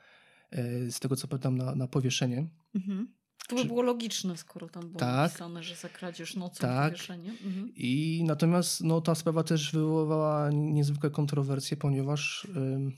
[0.51, 2.47] e, z tego co pamiętam, na, na powieszenie.
[2.75, 3.07] Mhm.
[3.47, 5.31] To by Czy- było logiczne, skoro tam było Tak.
[5.31, 6.91] napisane, że za kradzież nocą Tak.
[6.93, 7.29] powieszenie.
[7.31, 7.71] Mhm.
[7.75, 12.91] I natomiast no, ta sprawa też wywołała niezwykłe kontrowersje, ponieważ ym,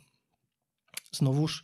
[1.11, 1.63] znowuż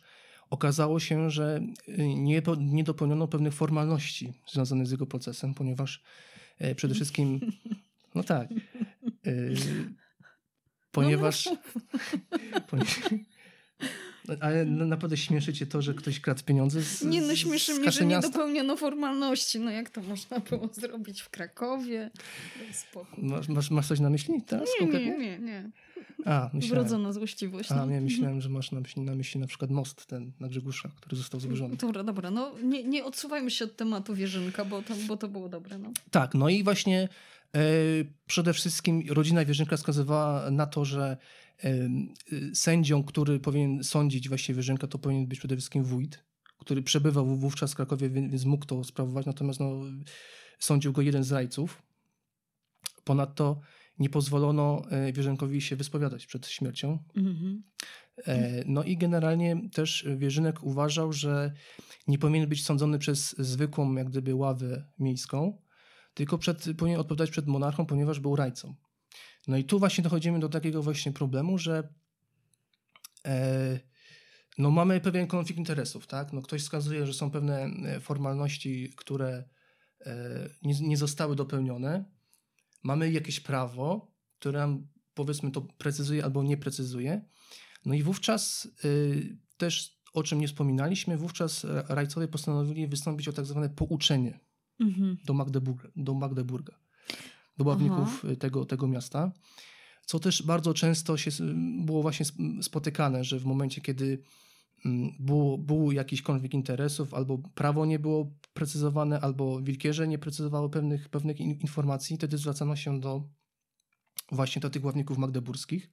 [0.50, 6.02] okazało się, że y, nie, nie dopełniono pewnych formalności związanych z jego procesem, ponieważ
[6.58, 7.40] e, przede wszystkim,
[8.14, 8.56] no tak, y,
[10.92, 11.48] ponieważ...
[12.70, 13.00] ponieważ
[14.40, 17.78] ale na- naprawdę śmieszy cię to, że ktoś kradł pieniądze z, Nie no, śmieszy z
[17.78, 19.60] mnie, że nie dopełniono formalności.
[19.60, 22.10] No jak to można było zrobić w Krakowie?
[23.18, 25.70] Masz, masz, masz coś na myśli teraz Nie, nie, nie, nie.
[26.24, 26.84] A, myślałem.
[26.84, 27.72] Wrodzona złośliwość.
[27.72, 27.86] A, no.
[27.86, 31.16] nie, myślałem, że masz na myśli, na myśli na przykład most ten na Grzegusza, który
[31.16, 31.76] został zburzony.
[31.76, 32.30] Dobra, dobra.
[32.30, 35.78] No nie, nie odsuwajmy się od tematu Wierzynka, bo to, bo to było dobre.
[35.78, 35.92] No.
[36.10, 37.08] Tak, no i właśnie
[38.26, 41.16] przede wszystkim rodzina Wierzynka wskazywała na to, że
[41.64, 41.88] e, e,
[42.54, 46.24] sędzią, który powinien sądzić właśnie Wierzynka, to powinien być przede wszystkim wójt,
[46.58, 49.82] który przebywał wówczas w Krakowie, więc mógł to sprawować, natomiast no,
[50.58, 51.82] sądził go jeden z rajców.
[53.04, 53.60] Ponadto
[53.98, 56.98] nie pozwolono e, Wierzynkowi się wyspowiadać przed śmiercią.
[57.16, 57.62] Mhm.
[58.26, 61.52] E, No i generalnie też Wierzynek uważał, że
[62.08, 65.58] nie powinien być sądzony przez zwykłą jak gdyby ławę miejską,
[66.14, 68.74] tylko przed, powinien odpowiadać przed monarchą, ponieważ był rajcą.
[69.48, 71.94] No i tu właśnie dochodzimy do takiego właśnie problemu, że
[73.26, 73.80] e,
[74.58, 76.32] no mamy pewien konflikt interesów, tak?
[76.32, 79.44] No ktoś wskazuje, że są pewne e, formalności, które
[80.06, 82.04] e, nie, nie zostały dopełnione.
[82.82, 87.24] Mamy jakieś prawo, które nam powiedzmy to precyzuje albo nie precyzuje.
[87.84, 93.32] No i wówczas y, też, o czym nie wspominaliśmy, wówczas ra- rajcowie postanowili wystąpić o
[93.32, 94.40] tak zwane pouczenie
[94.80, 95.16] Mhm.
[95.24, 96.74] do Magdeburga, do Magdeburga,
[97.58, 99.32] do ławników y, tego, tego miasta,
[100.06, 101.30] co też bardzo często się
[101.84, 104.22] było właśnie sp- spotykane, że w momencie, kiedy
[104.84, 110.70] mm, było, był jakiś konflikt interesów, albo prawo nie było precyzowane, albo wilkierze nie precyzowały
[110.70, 113.28] pewnych, pewnych in- informacji, wtedy zwracano się do
[114.32, 115.90] właśnie do tych ławników magdeburskich.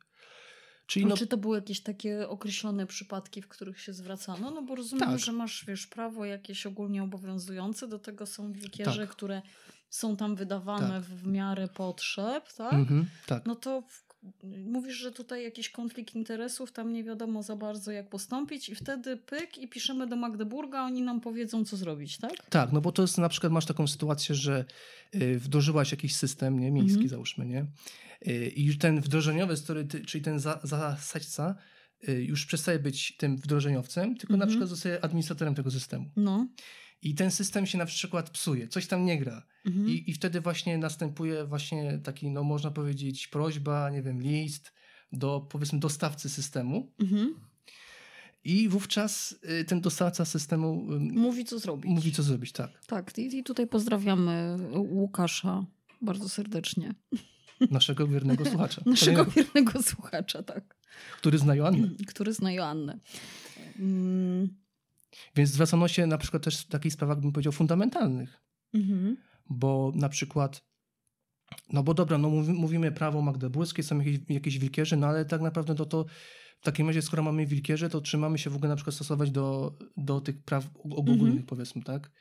[0.91, 4.51] Czyli no, Czy to były jakieś takie określone przypadki, w których się zwracano?
[4.51, 5.19] No bo rozumiem, Tak.
[5.19, 9.09] że masz wiesz, prawo jakieś ogólnie obowiązujące, do tego są wilkierze, Tak.
[9.09, 9.41] które
[9.89, 11.03] są tam wydawane Tak.
[11.03, 12.73] w miarę potrzeb, tak?
[12.73, 13.45] mhm, tak.
[13.45, 13.83] No to
[14.65, 19.17] mówisz, że tutaj jakiś konflikt interesów, tam nie wiadomo za bardzo jak postąpić i wtedy
[19.17, 22.45] pyk i piszemy do Magdeburga, oni nam powiedzą co zrobić, tak?
[22.49, 24.65] Tak, no bo to jest na przykład masz taką sytuację, że
[25.15, 27.09] y, wdrożyłaś jakiś system nie, miejski Mhm.
[27.09, 27.65] załóżmy, nie?
[28.27, 29.55] Y, I już ten wdrożeniowy,
[30.07, 31.55] czyli ten za, zasadźca
[32.09, 34.49] y, już przestaje być tym wdrożeniowcem, tylko na Mhm.
[34.49, 36.05] przykład zostaje administratorem tego systemu.
[36.15, 36.47] No.
[37.01, 39.43] I ten system się na przykład psuje, coś tam nie gra.
[39.65, 39.89] Mhm.
[39.89, 44.73] I, I wtedy właśnie następuje właśnie taki, no można powiedzieć, prośba, nie wiem, list
[45.11, 46.91] do powiedzmy dostawcy systemu.
[46.99, 47.35] Mhm.
[48.43, 51.91] I wówczas y, ten dostawca systemu Mówi co zrobić.
[51.91, 52.85] mówi, co zrobić, tak.
[52.85, 55.65] Tak, i, i tutaj pozdrawiamy Łukasza
[56.01, 56.93] bardzo serdecznie.
[57.71, 58.81] Naszego wiernego słuchacza.
[58.85, 60.75] Naszego wiernego słuchacza, tak.
[61.17, 61.89] Który zna Joannę.
[62.07, 62.99] Który zna Joannę.
[63.79, 64.60] Mm.
[65.35, 68.41] Więc zwracano się na przykład też w takich sprawach, bym powiedział, fundamentalnych.
[68.73, 69.17] Mhm.
[69.49, 70.65] Bo na przykład,
[71.73, 75.41] no bo dobra, no mówi, mówimy prawo magdeburskie, są jakieś, jakieś wilkierze, no ale tak
[75.41, 76.05] naprawdę to, to
[76.59, 79.31] w takim razie, skoro mamy wilkierze, to czy mamy się w ogóle na przykład stosować
[79.31, 81.43] do, do tych praw ogólnych, Mhm.
[81.43, 82.11] powiedzmy, tak?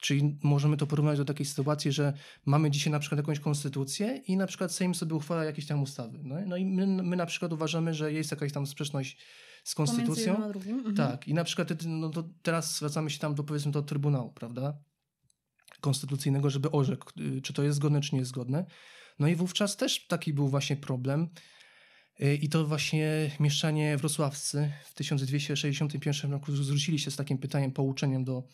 [0.00, 2.12] Czyli możemy to porównać do takiej sytuacji, że
[2.46, 6.18] mamy dzisiaj na przykład jakąś konstytucję i na przykład Sejm sobie uchwala jakieś tam ustawy.
[6.22, 9.18] No, no i my, my na przykład uważamy, że jest jakaś tam sprzeczność
[9.64, 10.36] z konstytucją.
[10.36, 10.94] Mhm.
[10.94, 12.10] Tak, i na przykład no
[12.42, 14.78] teraz zwracamy się tam do powiedzmy do Trybunału, prawda?
[15.80, 18.66] Konstytucyjnego, żeby orzekł, y, czy to jest zgodne, czy nie jest zgodne.
[19.18, 21.28] No i wówczas też taki był właśnie problem.
[22.20, 28.24] Y, I to właśnie mieszczanie wrocławscy w 1261 roku zwrócili się z takim pytaniem, pouczeniem
[28.24, 28.48] do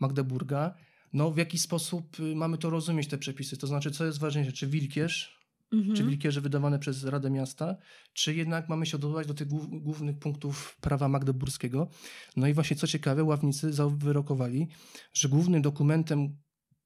[0.00, 0.74] Magdeburga.
[1.12, 3.56] No w jaki sposób y, mamy to rozumieć, te przepisy?
[3.56, 5.35] To znaczy, co jest ważniejsze, czy wilkierz,
[5.72, 5.96] Mhm.
[5.96, 7.76] czy wilkierze wydawane przez Radę Miasta,
[8.12, 11.88] czy jednak mamy się odwołać do tych głów- głównych punktów prawa magdeburskiego.
[12.36, 14.68] No i właśnie co ciekawe, ławnicy zawyrokowali,
[15.12, 16.36] że głównym dokumentem,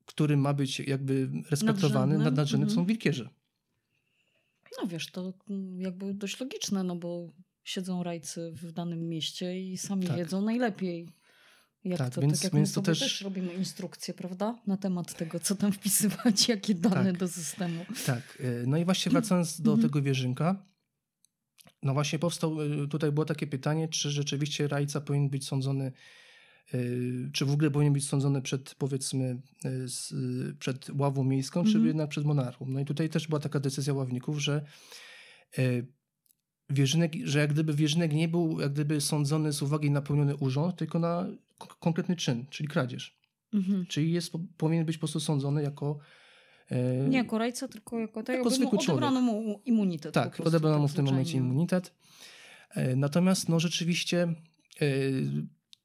[0.07, 2.85] który ma być jakby respektowany, Nadrzędnym, nad- nadrzędnym mhm.
[2.85, 3.31] są wilkierze.
[4.83, 5.33] No wiesz, to
[5.79, 7.33] jakby dość logiczne, no bo
[7.65, 10.17] siedzą rajcy w danym mieście i sami Tak.
[10.17, 11.09] wiedzą najlepiej.
[11.85, 13.21] Jak Tak, to, więc- tak więc my to sobie też- też...
[13.21, 14.59] robimy instrukcje, prawda?
[14.67, 17.17] Na temat tego, co tam wpisywać, jakie dane Tak.
[17.21, 17.85] do systemu.
[18.07, 19.89] Tak, y, no i właśnie wracając do Mhm.
[19.89, 20.67] tego wieżynka,
[21.83, 25.93] no właśnie powstał, y, tutaj było takie pytanie, czy rzeczywiście rajca powinien być sądzony,
[26.75, 29.41] y, czy w ogóle powinien być sądzony przed, powiedzmy,
[30.59, 31.87] przed ławą miejską, czy Mhm.
[31.87, 32.67] jednak przed monarchą.
[32.69, 34.65] No i tutaj też była taka decyzja ławników, że
[36.71, 40.77] wierzynek, że jak gdyby wierzynek nie był jak gdyby sądzony z uwagi na pełniony urząd,
[40.77, 41.27] tylko na
[41.67, 43.21] konkretny czyn, czyli kradzież.
[43.55, 43.87] Mhm.
[43.87, 45.99] Czyli jest, powinien być po prostu sądzony jako
[46.73, 48.91] y, Nie jako rajca, tylko jako, tak Jako mu zwykły człowiek.
[48.91, 50.15] odebrano mu immunitet.
[50.15, 51.95] Tak, prostu, odebrano mu tak w tym momencie immunitet.
[52.71, 54.23] E, Natomiast no rzeczywiście
[54.81, 54.87] e,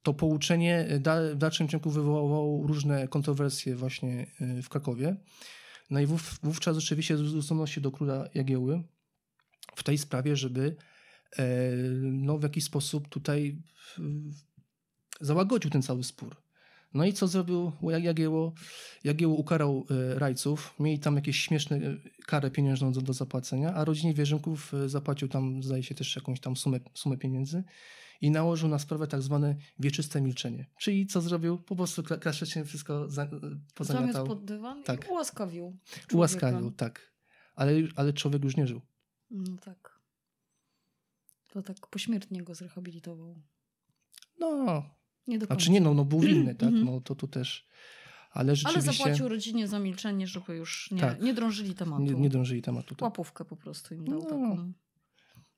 [0.02, 5.16] to pouczenie da- w dalszym ciągu wywołało różne kontrowersje właśnie e, w Krakowie.
[5.90, 8.82] No i wów, wówczas rzeczywiście zwrócono się do króla Jagieły
[9.76, 10.76] w tej sprawie, żeby
[11.38, 11.44] e,
[12.02, 13.62] no, w jakiś sposób tutaj
[15.20, 16.36] załagodził ten cały spór.
[16.94, 18.52] No i co zrobił Jagieło?
[19.04, 23.84] Jagieło ukarał e, rajców, mieli tam jakieś śmieszne e, karę pieniężną do, do zapłacenia, a
[23.84, 27.64] rodzinie wierzynków e, zapłacił tam, zdaje się, też jakąś tam sumę, sumę pieniędzy
[28.20, 30.66] i nałożył na sprawę tak zwane wieczyste milczenie.
[30.78, 31.58] Czyli co zrobił?
[31.58, 35.06] Po prostu kla- klasycznie wszystko za, e, Zamiast pozamiatał, pod dywan Tak.
[35.06, 35.76] i ułaskawił.
[36.12, 36.76] ułaskawił, człowieka.
[36.76, 37.12] tak.
[37.54, 38.80] Ale, ale człowiek już nie żył.
[39.30, 40.00] No tak.
[41.48, 43.42] To tak pośmiertnie go zrehabilitował.
[44.38, 44.84] No,
[45.26, 45.54] Nie do końca.
[45.60, 46.68] znaczy nie no, no był winny, tak?
[46.68, 46.84] Mhm.
[46.84, 47.66] No to tu też.
[48.30, 51.22] Ale Ale rzeczywiście zapłacił rodzinie za milczenie, żeby już nie, Tak.
[51.22, 52.02] nie drążyli tematu.
[52.02, 52.94] nie, nie dążyli tematu.
[52.94, 53.02] Tak.
[53.02, 54.24] Łapówkę po prostu im dał No.
[54.24, 54.72] taką.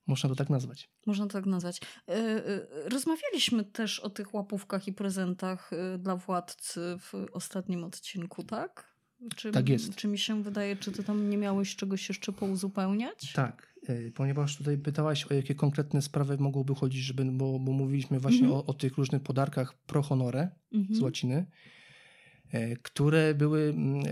[0.06, 0.90] Można to tak nazwać.
[1.06, 1.80] Można to tak nazwać.
[2.08, 8.42] E, e, Rozmawialiśmy też o tych łapówkach i prezentach e, dla władcy w ostatnim odcinku,
[8.44, 8.97] tak?
[9.36, 9.94] Czy, Tak jest.
[9.94, 13.32] Czy mi się wydaje, czy ty tam nie miałeś czegoś jeszcze pouzupełniać?
[13.32, 18.20] Tak, y, ponieważ tutaj pytałaś o jakie konkretne sprawy mogłoby chodzić, żeby, bo, bo mówiliśmy
[18.20, 18.56] właśnie Mhm.
[18.60, 20.94] o, o tych różnych podarkach pro honore Mhm.
[20.94, 21.46] z łaciny,
[22.52, 24.08] e, które były mm, e,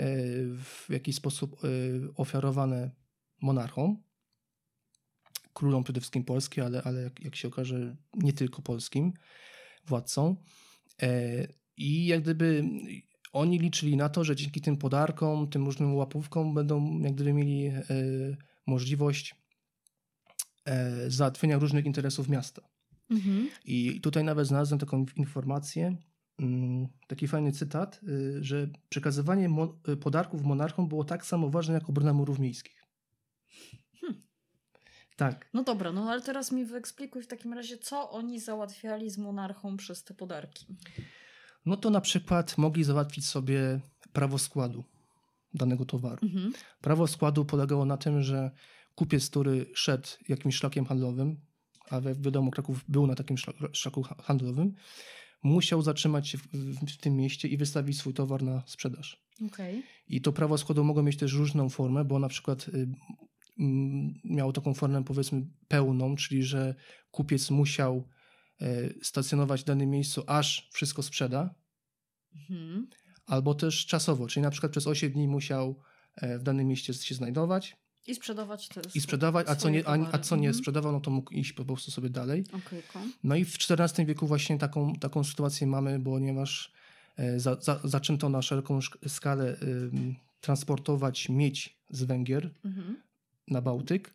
[0.64, 1.69] w jakiś sposób e,
[2.14, 2.90] ofiarowane
[3.42, 4.03] monarchom,
[5.53, 9.12] królom przede wszystkim polskim, ale, ale jak, jak się okaże nie tylko polskim
[9.87, 10.37] władcom.
[11.03, 11.09] E,
[11.77, 12.64] I jak gdyby
[13.33, 17.67] oni liczyli na to, że dzięki tym podarkom, tym różnym łapówkom będą jak gdyby mieli
[17.67, 17.83] e,
[18.67, 19.35] możliwość
[20.65, 22.62] e, załatwienia różnych interesów miasta.
[23.11, 23.49] Mhm.
[23.65, 25.97] I tutaj nawet znalazłem taką informację,
[26.39, 31.89] mm, taki fajny cytat, y, że przekazywanie mo- podarków monarchom było tak samo ważne jak
[31.89, 32.83] obrona murów miejskich.
[34.01, 34.23] Hmm.
[35.17, 35.51] Tak.
[35.55, 39.77] No dobra, no ale teraz mi wyeksplikuj w takim razie, co oni załatwiali z monarchą
[39.77, 40.67] przez te podarki.
[41.67, 43.81] No to na przykład mogli załatwić sobie
[44.13, 44.85] prawo składu
[45.55, 46.27] danego towaru.
[46.27, 46.53] Mhm.
[46.81, 48.51] Prawo składu polegało na tym, że
[48.95, 51.41] kupiec, który szedł jakimś szlakiem handlowym,
[51.91, 54.75] a wi- wiadomo, Kraków był na takim szla- szlaku ha- handlowym,
[55.43, 56.47] musiał zatrzymać się w,
[56.87, 59.27] w, tym mieście i wystawić swój towar na sprzedaż.
[59.47, 59.83] Okej.
[60.09, 62.89] I to prawo składu mogło mieć też różną formę, bo na przykład y,
[64.25, 66.75] miało taką formę powiedzmy pełną, czyli że
[67.11, 68.09] kupiec musiał
[69.03, 71.55] stacjonować w danym miejscu, aż wszystko sprzeda,
[72.51, 72.87] Mhm.
[73.27, 75.81] albo też czasowo, czyli na przykład przez 8 dni musiał
[76.16, 79.92] e, w danym mieście się znajdować I sprzedawać te i sprzedawać, a co nie, a,
[80.12, 80.55] a co nie Mhm.
[80.55, 82.45] sprzedawał, no to mógł iść po prostu sobie dalej.
[83.25, 86.73] No i w XIV wieku właśnie taką, taką sytuację mamy, ponieważ
[87.16, 93.03] e, za, za, zaczęto na szeroką skalę ym, transportować miedź z Węgier Mhm.
[93.49, 94.14] na Bałtyk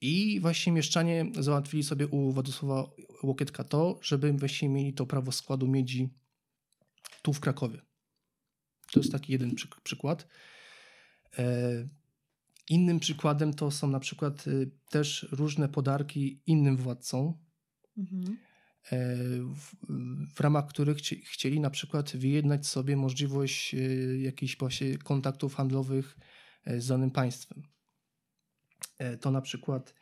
[0.00, 2.90] i właśnie mieszczanie załatwili sobie u Władysława
[3.22, 6.08] Łokietka to, żeby właśnie mieli to prawo składu miedzi
[7.22, 7.82] tu w Krakowie.
[8.92, 10.26] To jest taki jeden przyk- przykład.
[11.38, 11.88] E,
[12.68, 17.34] innym przykładem to są na przykład y, też różne podarki innym władcom,
[17.98, 18.36] Mhm.
[18.92, 19.16] e,
[19.54, 19.74] w,
[20.34, 23.78] w ramach których chci, chcieli na przykład wyjednać sobie możliwość e,
[24.18, 26.16] jakichś właśnie kontaktów handlowych
[26.64, 27.62] e, z danym państwem.
[28.98, 29.94] E, To na przykład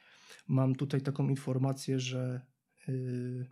[0.48, 2.40] mam tutaj taką informację, że
[2.88, 3.46] y,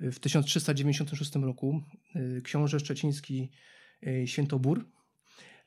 [0.00, 1.82] w 1396 roku
[2.16, 3.50] y, książę szczeciński
[4.06, 4.90] y, Świętobór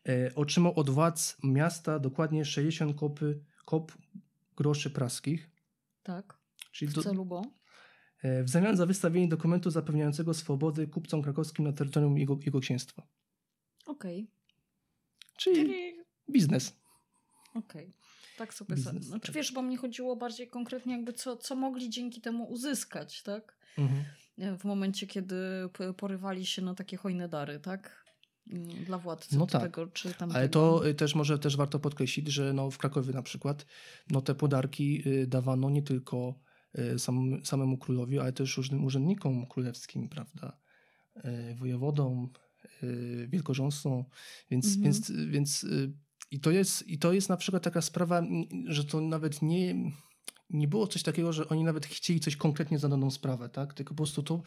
[0.09, 3.91] e, otrzymał od władz miasta dokładnie 60 kopy, kop
[4.57, 5.49] groszy praskich,
[6.03, 6.37] Tak.
[6.71, 7.41] czyli W celu bo?
[8.23, 13.07] E, w zamian za wystawienie dokumentu zapewniającego swobody kupcom krakowskim na terytorium jego, jego księstwa.
[13.85, 14.27] Okej.
[15.37, 15.93] Czyli, Czyli
[16.31, 16.75] biznes.
[17.55, 17.93] Okej.
[18.41, 19.05] Tak sobie Biznes.
[19.05, 19.35] Znaczy tak.
[19.35, 23.57] wiesz, bo mnie chodziło bardziej konkretnie jakby co, co mogli dzięki temu uzyskać, tak?
[23.77, 24.03] Mhm.
[24.37, 25.35] E, W momencie, kiedy
[25.97, 28.05] porywali się na takie hojne dary, tak?
[28.51, 29.61] Mm, Dla władcy No tak.
[29.61, 30.39] tego czy tamtego.
[30.39, 33.65] Ale to y, też może też warto podkreślić, że no w Krakowie na przykład
[34.09, 36.39] no te podarki y, dawano nie tylko
[36.79, 40.57] y, sam, samemu królowi, ale też różnym urzędnikom królewskim, prawda?
[41.25, 42.29] Y, Wojewodom,
[43.27, 44.03] wielkorządcom,
[44.51, 44.83] więc, Mhm.
[44.83, 45.65] więc, więc
[46.31, 48.23] i to jest i to jest na przykład taka sprawa,
[48.67, 49.75] że to nawet nie
[50.49, 53.73] nie było coś takiego, że oni nawet chcieli coś konkretnie za daną sprawę, tak?
[53.73, 54.41] Tylko po prostu to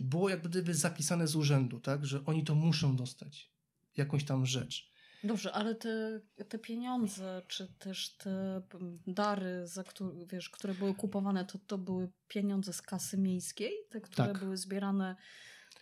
[0.00, 2.06] było jak gdyby zapisane z urzędu, tak?
[2.06, 3.52] Że oni to muszą dostać.
[3.96, 4.90] Jakąś tam rzecz.
[5.24, 8.62] Dobrze, ale te, te pieniądze, czy też te
[9.06, 13.72] dary, za które, wiesz, które były kupowane, to, to były pieniądze z kasy miejskiej?
[13.90, 14.38] Te, które Tak.
[14.38, 15.16] były zbierane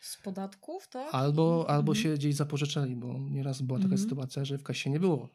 [0.01, 1.15] z podatków, tak?
[1.15, 2.03] Albo, albo mhm.
[2.03, 4.03] się gdzieś zapożyczali, bo nieraz była taka Mhm.
[4.03, 5.29] sytuacja, że w kasie nie było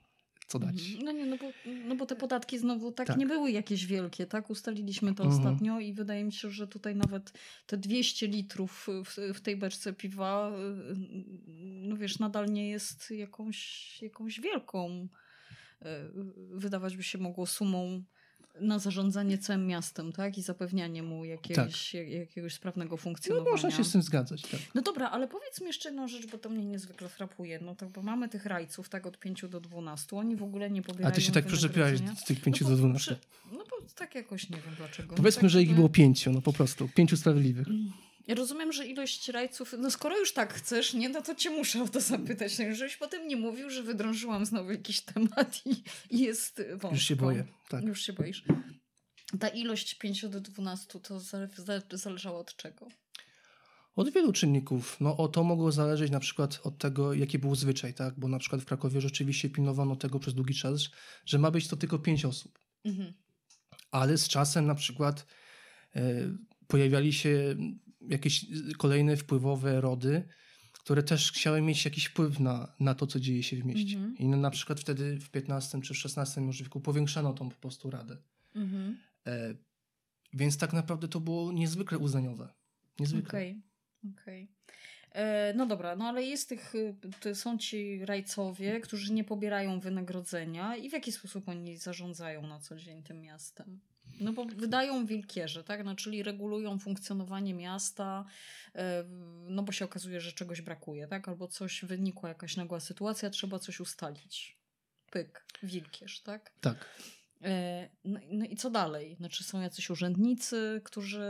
[0.52, 0.80] co dać.
[0.90, 1.06] Mhm.
[1.06, 1.46] No nie, no bo,
[1.88, 3.18] no bo te podatki znowu tak, Tak.
[3.18, 4.50] nie były jakieś wielkie, tak?
[4.50, 5.40] Ustaliliśmy to Mhm.
[5.40, 7.32] ostatnio i wydaje mi się, że tutaj nawet
[7.66, 10.96] te 200 litrów w, w tej beczce piwa, y,
[11.88, 15.08] no wiesz, nadal nie jest jakąś, jakąś wielką,
[15.82, 15.86] y,
[16.58, 18.04] wydawać by się mogło sumą
[18.60, 20.38] na zarządzanie całym miastem, tak?
[20.38, 23.52] I zapewnianie mu jakiegoś, jak, jakiegoś sprawnego No funkcjonowania.
[23.52, 24.60] można się z tym zgadzać, tak.
[24.76, 27.60] No dobra, ale powiedz mi jeszcze jedną rzecz, bo to mnie niezwykle frapuje.
[27.62, 30.18] No to, bo mamy tych rajców, tak, od 5 do 12.
[30.18, 32.74] Oni w ogóle nie pobierają A ty się tak przyczepiłaś z tych 5 no do
[32.74, 33.16] bo 12.
[33.16, 35.16] przy- No bo tak jakoś nie wiem dlaczego.
[35.16, 36.90] Powiedzmy, no tak że ich było pięciu, no po prostu.
[36.96, 37.68] Pięciu sprawiedliwych.
[37.68, 37.74] Ja
[38.28, 41.88] rozumiem, że ilość rajców, no skoro już tak chcesz, nie, no to cię muszę o
[41.88, 42.60] to zapytać.
[42.60, 46.90] No, żebyś potem nie mówił, że wydrążyłam znowu jakiś temat i, i jest wąsko.
[46.92, 47.84] Już się boję, tak.
[47.84, 48.44] Już się boisz.
[49.40, 52.88] Ta ilość 5 do 12 to za- za- zależało od czego?
[53.96, 54.98] Od wielu czynników.
[55.00, 58.20] No o to mogło zależeć na przykład od tego, jaki był zwyczaj, tak?
[58.20, 60.82] Bo na przykład w Krakowie rzeczywiście pilnowano tego przez długi czas,
[61.26, 62.60] że ma być to tylko pięć osób.
[62.86, 63.14] Mhm.
[63.92, 65.26] ale z czasem na przykład
[65.96, 66.02] e,
[66.68, 67.56] pojawiali się
[68.08, 68.46] jakieś
[68.78, 70.24] kolejne wpływowe rody,
[70.74, 73.96] które też chciały mieć jakiś wpływ na, na to, co dzieje się w mieście.
[73.98, 74.18] Mhm.
[74.18, 78.18] I na przykład wtedy w XV czy XVI wieku powiększano tą po prostu radę.
[78.56, 78.98] Mhm.
[79.28, 79.56] E,
[80.34, 82.54] więc tak naprawdę to było niezwykle uznaniowe.
[83.00, 83.30] Niezwykle.
[83.30, 83.62] Okej,
[84.14, 84.52] okej.
[85.12, 86.74] E, No dobra, no ale jest tych,
[87.26, 92.60] y, są ci rajcowie, którzy nie pobierają wynagrodzenia i w jaki sposób oni zarządzają na
[92.60, 93.80] co dzień tym miastem?
[94.20, 95.84] No bo wydają wilkierze, tak?
[95.84, 98.26] No, czyli regulują funkcjonowanie miasta,
[98.76, 99.04] e,
[99.50, 101.28] no bo się okazuje, że czegoś brakuje, tak?
[101.28, 104.58] Albo coś wynikła, jakaś nagła sytuacja, trzeba coś ustalić.
[105.12, 106.52] Pyk, wilkierz, tak?
[106.62, 106.90] Tak.
[107.44, 109.16] E, No, no i co dalej?
[109.16, 111.24] Znaczy są jacyś urzędnicy, którzy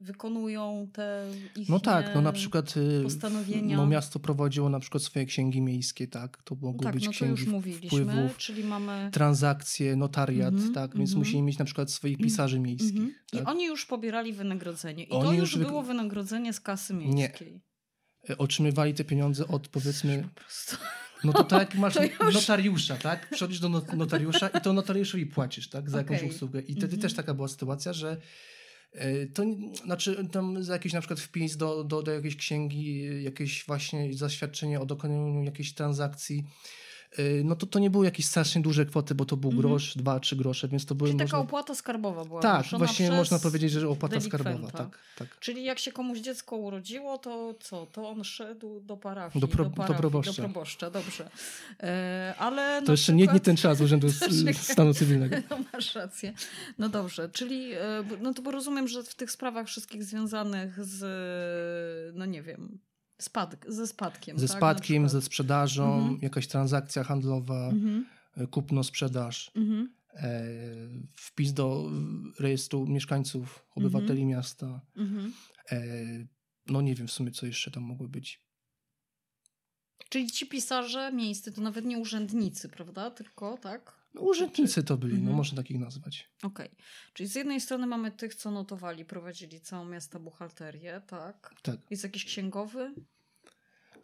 [0.00, 1.26] wykonują te
[1.56, 3.76] ich No tak, no na przykład y, postanowienia.
[3.76, 6.42] no miasto prowadziło na przykład swoje księgi miejskie, tak?
[6.42, 10.74] To mogły tak, być no to księgi już mówiliśmy, wpływów, czyli mamy transakcje, notariat, Mhm,
[10.74, 10.96] tak?
[10.96, 11.18] Więc mhm.
[11.18, 12.90] musieli mieć na przykład swoich pisarzy miejskich.
[12.96, 13.14] Mhm.
[13.32, 13.48] I tak?
[13.48, 15.04] oni już pobierali wynagrodzenie.
[15.04, 17.60] I Oni to już było wynagrodzenie z kasy miejskiej.
[18.30, 20.76] E, otrzymywali te pieniądze od powiedzmy Po prostu.
[21.24, 23.30] No to tak masz To notariusza, tak?
[23.30, 25.90] Przychodzisz do not- notariusza i to notariuszowi płacisz, tak?
[25.90, 26.30] Za jakąś Okej.
[26.30, 26.60] usługę.
[26.60, 27.00] I wtedy Mhm.
[27.02, 28.16] też taka była sytuacja, że e,
[29.34, 33.64] to nie- znaczy tam jakiś na przykład wpis do, do, do jakiejś księgi, e, jakieś
[33.66, 36.70] właśnie zaświadczenie o dokonaniu jakiejś transakcji, e,
[37.44, 39.68] no to to nie były jakieś strasznie duże kwoty, bo to był Mhm.
[39.68, 41.38] grosz, dwa, trzy grosze, więc to były Czyli taka można...
[41.38, 45.38] opłata skarbowa była Tak, właśnie można powiedzieć, że opłata skarbowa, tak, tak.
[45.40, 47.86] Czyli jak się komuś dziecko urodziło, to co?
[47.86, 49.40] To on szedł do parafii.
[49.40, 50.32] Do pro- do, do parafii, proboszcza.
[50.42, 51.30] Do proboszcza, dobrze.
[51.80, 54.06] E, ale To jeszcze nie, nie przykład- ten czas Urzędu.
[54.54, 55.36] Stanu Cywilnego.
[55.50, 56.32] No masz rację.
[56.78, 61.04] No dobrze, czyli e, no to bo rozumiem, że w tych sprawach wszystkich związanych z,
[62.16, 62.78] no nie wiem,
[63.20, 64.38] spadk, ze spadkiem.
[64.38, 66.18] Ze tak, spadkiem, ze sprzedażą, Mhm.
[66.22, 68.06] jakaś transakcja handlowa, Mhm,
[68.36, 70.42] e, kupno-sprzedaż, mhm, e,
[71.16, 71.90] wpis do
[72.38, 74.80] rejestru mieszkańców, obywateli miasta.
[75.72, 75.82] E,
[76.66, 78.40] no nie wiem w sumie, co jeszcze tam mogło być.
[80.08, 83.10] Czyli ci pisarze miejscy to nawet nie urzędnicy, prawda?
[83.10, 83.99] Tylko, tak?
[84.14, 85.36] No, urzędnicy to byli, no Mhm.
[85.36, 86.30] można takich nazwać.
[86.42, 86.68] Okej.
[87.12, 91.54] Czyli z jednej strony mamy tych, co notowali, prowadzili całą miasta buchalterię, tak?
[91.62, 91.76] Tak.
[91.90, 92.94] Jest jakiś księgowy?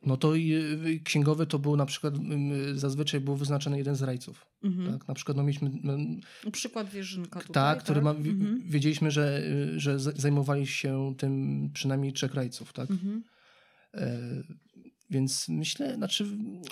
[0.06, 4.02] No to i, e, księgowy to był na przykład, m, zazwyczaj był wyznaczony jeden z
[4.02, 4.46] rajców.
[4.64, 4.92] Mhm.
[4.98, 5.08] Tak?
[5.08, 5.96] Na przykład no mieliśmy no,
[6.52, 8.62] Przykład Wierzynka tutaj, tak, który ma, Mhm.
[8.66, 9.42] wiedzieliśmy, że,
[9.74, 12.90] y, że zajmowali się tym przynajmniej trzech rajców, tak?
[12.90, 13.22] Mhm.
[13.94, 14.18] E,
[15.10, 16.24] więc myślę, znaczy,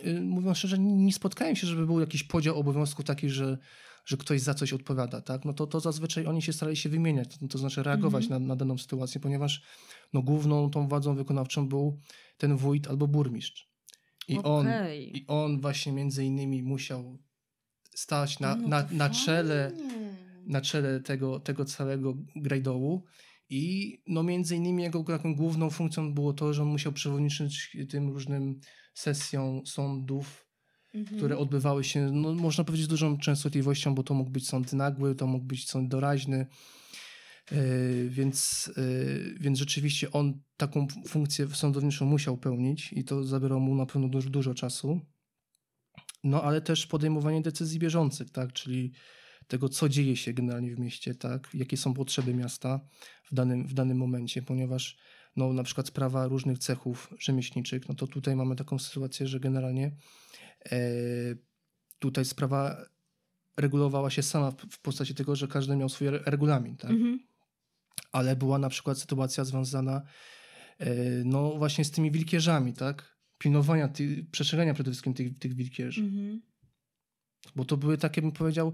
[0.07, 3.59] y, mówiąc szczerze, nie spotkałem się, żeby był jakiś podział obowiązków taki, że,
[4.05, 5.45] że ktoś za coś odpowiada, tak?
[5.45, 8.43] No to, to zazwyczaj oni się starali się wymieniać, to, to znaczy reagować Mhm.
[8.43, 9.63] na, na daną sytuację, ponieważ
[10.13, 12.01] no, główną tą władzą wykonawczą był
[12.37, 13.71] ten wójt albo burmistrz.
[14.29, 15.17] I on, Okej.
[15.19, 17.19] i on właśnie między innymi musiał
[17.95, 19.73] stać na, No na, na czele
[20.47, 23.05] na czele tego, tego całego grajdołu
[23.49, 28.09] i no między innymi jego taką główną funkcją było to, że on musiał przewodniczyć tym
[28.09, 28.61] różnym
[28.95, 30.45] sesjom sądów,
[30.95, 31.17] Mhm.
[31.19, 35.15] które odbywały się, no można powiedzieć z dużą częstotliwością, bo to mógł być sąd nagły,
[35.15, 36.47] to mógł być sąd doraźny,
[37.51, 43.75] Yy, więc, yy, więc rzeczywiście on taką funkcję sądowniczą musiał pełnić i to zabierało mu
[43.75, 45.01] na pewno dużo, dużo czasu.
[46.25, 48.93] No ale też podejmowanie decyzji bieżących, tak, czyli
[49.47, 52.81] tego, co dzieje się generalnie w mieście, tak, jakie są potrzeby miasta
[53.25, 54.97] w danym, w danym momencie, ponieważ
[55.37, 59.97] no, na przykład sprawa różnych cechów rzemieślniczych, no to tutaj mamy taką sytuację, że generalnie
[60.73, 60.79] e,
[61.99, 62.87] tutaj sprawa
[63.57, 66.91] regulowała się sama w, w postaci tego, że każdy miał swój re- regulamin, tak?
[66.91, 67.19] Mhm.
[68.13, 70.03] ale była na przykład sytuacja związana
[70.79, 73.15] e, no właśnie z tymi wilkierzami, tak?
[73.39, 76.01] Pilnowania, ty, przestrzegania przede wszystkim tych, tych wilkierzy.
[76.01, 76.43] Mhm.
[77.57, 78.73] Bo to były takie, bym powiedział,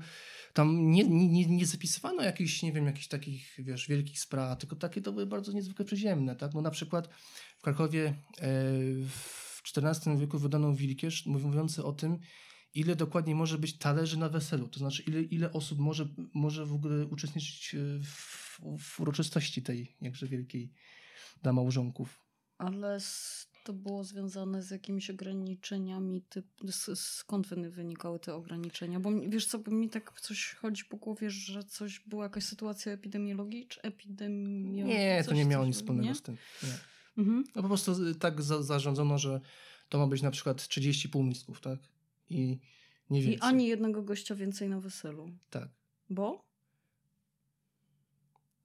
[0.52, 5.02] tam nie, nie, nie- zapisywano jakichś, nie wiem, jakichś takich, wiesz, wielkich spraw, tylko takie
[5.02, 6.54] to były bardzo niezwykle przyziemne, tak?
[6.54, 7.08] No na przykład
[7.58, 8.14] w Krakowie e,
[9.08, 12.18] w XIV wieku wydano wilkierz mówiący o tym,
[12.74, 16.72] ile dokładnie może być talerzy na weselu, to znaczy ile, ile osób może, może w
[16.72, 20.72] ogóle uczestniczyć e, w, w uroczystości tej jakże wielkiej
[21.42, 22.20] dla małżonków.
[22.58, 22.98] Ale
[23.64, 29.00] to było związane z jakimiś ograniczeniami, typ, s- skąd wy- wynikały te ograniczenia?
[29.00, 32.92] Bo wiesz co, bo mi tak coś chodzi po głowie, że coś była jakaś sytuacja
[32.92, 33.82] epidemiologiczna?
[33.82, 34.86] Epidemio...
[34.86, 36.14] Nie, to nie miało nic wspólnego nie?
[36.14, 36.36] z tym.
[36.62, 36.68] Nie.
[37.18, 37.44] Mhm.
[37.56, 39.40] No po prostu y, tak za, zarządzono, że
[39.88, 41.78] to ma być na przykład 30 półmisków, tak?
[42.30, 42.58] I
[43.10, 43.48] nie I więcej.
[43.48, 45.30] ani jednego gościa więcej na weselu.
[45.50, 45.68] Tak.
[46.10, 46.44] Bo?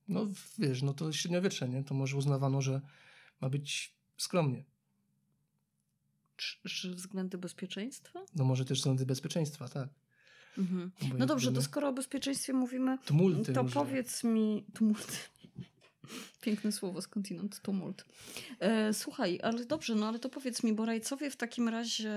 [0.07, 0.27] No
[0.59, 1.83] wiesz, no to średniowiecze, nie?
[1.83, 2.81] To może uznawano, że
[3.41, 4.63] ma być skromnie.
[6.35, 8.25] Czy, czy względy bezpieczeństwa?
[8.35, 9.89] No może też względy bezpieczeństwa, tak.
[10.57, 10.91] Mhm.
[11.17, 13.81] No dobrze, to skoro o bezpieczeństwie mówimy, Tumulty to różne.
[13.81, 14.65] powiedz mi...
[14.73, 15.29] Tumult.
[16.41, 18.05] Piękne słowo skądinąd, tumult.
[18.59, 22.11] E, słuchaj, ale dobrze, no ale to powiedz mi, bo rajcowie w takim razie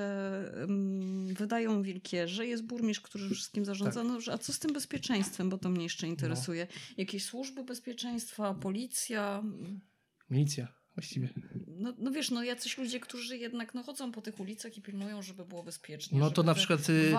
[0.63, 4.05] mm, wydają wilkierze, jest burmistrz, który wszystkim zarządza, Tak.
[4.09, 6.67] no, dobrze, a co z tym bezpieczeństwem, bo to mnie jeszcze interesuje.
[6.97, 9.43] Jakieś służby bezpieczeństwa, policja?
[10.31, 11.29] Milicja właściwie.
[11.67, 15.23] No, no wiesz, no jacyś ludzie, którzy jednak no, chodzą po tych ulicach i pilnują,
[15.23, 16.19] żeby było bezpiecznie.
[16.19, 17.13] No to na przykład y,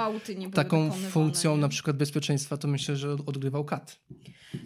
[0.54, 1.62] taką funkcją nie?
[1.62, 4.00] na przykład bezpieczeństwa to myślę, że odgrywał kat.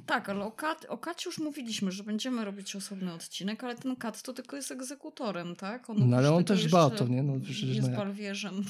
[0.05, 3.95] Tak, ale o, kat, o kacie już mówiliśmy, że będziemy robić osobny odcinek, ale ten
[3.95, 5.89] kat to tylko jest egzekutorem, tak?
[5.89, 7.23] On No ale on też dba o to, nie?
[7.23, 8.65] No przecież jest no balwierzem.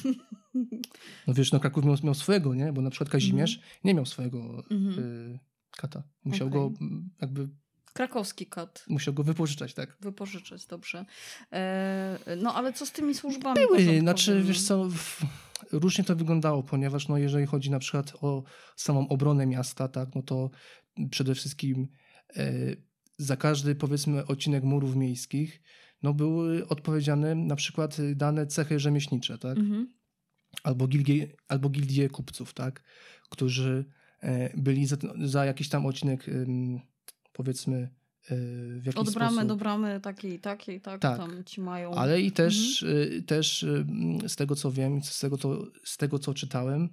[1.28, 2.74] No wiesz, no Kraków miał, miał swojego, nie?
[2.74, 3.74] Bo na przykład Kazimierz Mhm.
[3.84, 5.00] nie miał swojego Mhm.
[5.00, 5.39] y,
[5.78, 6.04] kata.
[6.24, 6.60] Musiał Okej.
[6.60, 7.50] go mm, jakby,
[7.94, 8.86] Krakowski kat.
[8.88, 9.98] musiał go wypożyczać, tak.
[10.02, 11.06] Wypożyczać, dobrze.
[11.52, 14.89] E, no ale co z tymi służbami Były, znaczy wiesz co,
[15.72, 18.44] różnie to wyglądało, ponieważ no, jeżeli chodzi na przykład o
[18.76, 20.50] samą obronę miasta, tak, no to
[21.12, 21.88] przede wszystkim
[22.36, 22.54] e,
[23.18, 25.62] za każdy powiedzmy odcinek murów miejskich
[26.04, 29.58] no były odpowiedzialne na przykład dane cechy rzemieślnicze, tak.
[29.58, 29.94] Mhm.
[30.64, 32.84] albo gildie, albo gildie kupców, tak?
[33.30, 33.86] którzy
[34.20, 36.26] e, byli za, za jakiś tam odcinek,
[37.34, 37.90] powiedzmy,
[38.30, 38.36] e,
[38.80, 39.48] w jakiś Od bramy sposób.
[39.48, 41.18] do bramy takiej, takiej, tak, Tak.
[41.18, 41.92] tam ci mają.
[41.92, 43.86] Ale i też, y, też y,
[44.28, 46.90] z tego co wiem, z tego, to, z tego co czytałem,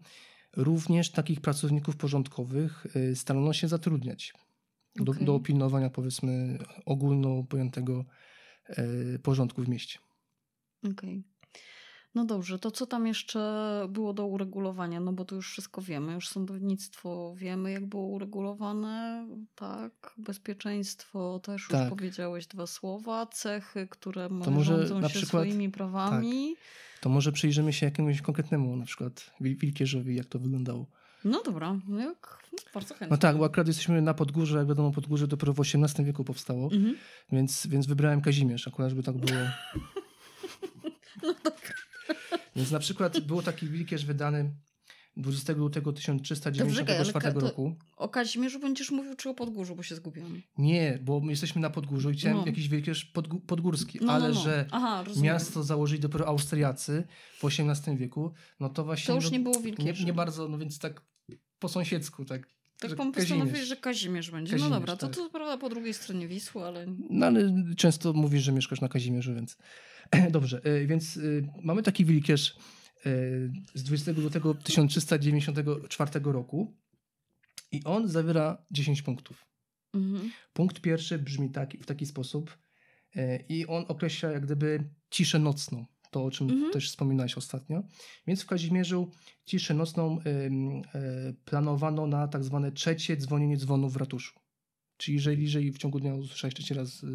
[0.56, 4.34] również takich pracowników porządkowych starano się zatrudniać
[4.96, 5.24] do, Okej.
[5.26, 8.04] do pilnowania powiedzmy ogólno pojętego
[9.22, 9.98] porządku w mieście.
[10.92, 11.24] Okej.
[12.14, 15.00] No dobrze, to co tam jeszcze było do uregulowania?
[15.00, 21.60] No bo to już wszystko wiemy, już sądownictwo wiemy, jak było uregulowane, tak, bezpieczeństwo też
[21.62, 21.88] już Tak.
[21.88, 26.54] powiedziałeś dwa słowa, cechy, które To może rządzą na się przykład- swoimi prawami.
[27.00, 30.86] To może przyjrzymy się jakiemuś konkretnemu, na przykład Wil- Wilkierzowi, jak to wyglądało.
[31.24, 33.08] No dobra, no jak, no bardzo chętnie.
[33.10, 36.64] No tak, bo akurat jesteśmy na Podgórzu, jak wiadomo Podgórze dopiero w XVIII wieku powstało,
[36.72, 36.96] Mhm.
[37.32, 39.38] więc, więc wybrałem Kazimierz, akurat żeby tak było.
[41.22, 41.74] No dobra.
[42.56, 44.50] Więc na przykład było taki Wilkierz wydany
[45.16, 47.74] 20 lutego 1394 Dobrze, to- roku.
[47.96, 50.42] O Kazimierzu będziesz mówił czy o Podgórzu, bo się zgubiłam.
[50.58, 52.46] Nie, bo my jesteśmy na Podgórzu i chciałem No.
[52.46, 54.40] jakiś Wilkierz podgó- podgórski, No, ale no, no.
[54.40, 57.04] że Aha, miasto założyli dopiero Austriacy
[57.40, 60.04] w XVIII wieku, no to właśnie To już no, nie było nie, Wilkierzy.
[60.04, 61.02] nie bardzo, no więc tak
[61.58, 62.48] po sąsiedzku, tak.
[62.78, 64.52] Tak pan postanowił, że Kazimierz będzie.
[64.52, 65.16] Kazimierz, no dobra, to tak.
[65.16, 66.86] to prawda po drugiej stronie Wisły, ale...
[67.10, 69.56] No ale często mówisz, że mieszkasz na Kazimierzu, więc
[70.30, 70.60] dobrze.
[70.66, 72.56] y, Więc y, mamy taki Wilkierz
[73.06, 76.76] y, z 20 lutego 1394 roku
[77.72, 79.46] i on zawiera 10 punktów.
[79.94, 80.30] Mhm.
[80.52, 82.58] Punkt pierwszy brzmi taki, w taki sposób
[83.48, 85.86] i on określa jak gdyby ciszę nocną.
[86.10, 86.72] To, o czym Mhm.
[86.72, 87.82] też wspominałeś ostatnio.
[88.26, 89.10] Więc w Kazimierzu
[89.44, 90.18] ciszę nocną
[91.44, 94.40] planowano na tak zwane trzecie dzwonienie dzwonu w ratuszu.
[94.96, 97.06] Czyli jeżeli, jeżeli w ciągu dnia usłyszałeś trzeci raz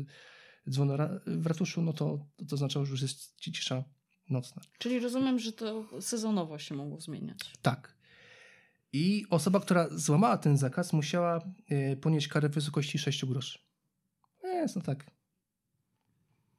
[0.69, 3.83] dzwon w ratuszu, no to, to, znaczyło, że już jest ci- cisza
[4.29, 4.61] nocna.
[4.77, 7.39] Czyli rozumiem, że to sezonowo się mogło zmieniać.
[7.61, 7.95] Tak.
[8.93, 11.41] I osoba, która złamała ten zakaz, musiała
[11.71, 13.59] y, ponieść karę w wysokości 6 groszy.
[14.43, 15.05] Jest, no tak.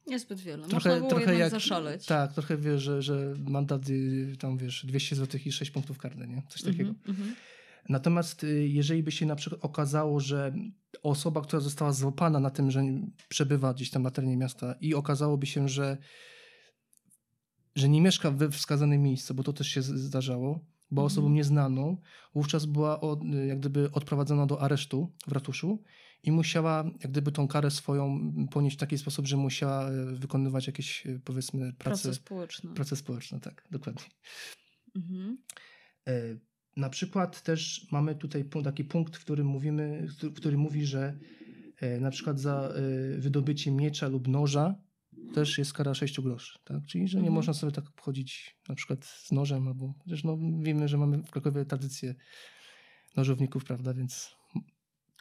[0.06, 0.68] Niezbyt wiele.
[0.68, 1.50] Trochę, Można było trochę jak.
[1.50, 2.06] zaszaleć.
[2.06, 6.26] Tak, trochę wiesz, że, że mandat y, tam wiesz, 200 zł i 6 punktów karne,
[6.26, 6.42] nie?
[6.48, 6.90] Coś takiego.
[6.90, 7.34] Mhm, mhm.
[7.88, 10.54] Natomiast y, jeżeli by się na przykład okazało, że
[11.02, 12.82] osoba, która została złapana na tym, że
[13.28, 15.98] przebywa gdzieś tam na terenie miasta i okazałoby się, że,
[17.74, 20.52] że nie mieszka we wskazanym miejscu, bo to też się zdarzało,
[20.90, 21.06] bo Mhm.
[21.06, 21.96] osobą nieznaną,
[22.34, 25.82] wówczas była od, jak gdyby odprowadzona do aresztu w ratuszu
[26.22, 28.20] i musiała jak gdyby tą karę swoją
[28.50, 32.74] ponieść w taki sposób, że musiała e, wykonywać jakieś e, powiedzmy prace, Prace społeczne.
[32.74, 34.04] prace społeczne, tak, dokładnie.
[34.96, 35.38] Mhm.
[36.76, 40.06] E, Na przykład też mamy tutaj taki punkt, w którym mówimy,
[40.36, 41.18] który- mówi, że
[41.80, 44.74] e, na przykład za e, wydobycie miecza lub noża
[45.34, 46.86] też jest kara 6 groszy, tak?
[46.86, 47.34] Czyli, że nie Mhm.
[47.34, 51.30] można sobie tak chodzić na przykład z nożem albo, chociaż no wiemy, że mamy w
[51.30, 52.14] Krakowie tradycję
[53.16, 54.36] nożowników, prawda, więc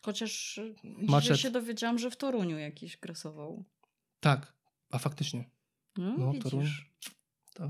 [0.02, 1.40] Chociaż y, Maczet.
[1.40, 3.66] się dowiedziałam, że w Toruniu jakiś grasował.
[4.20, 4.54] tak,
[4.92, 5.50] a faktycznie,
[5.98, 6.34] No, no.
[6.44, 6.66] Toruń,
[7.54, 7.70] to...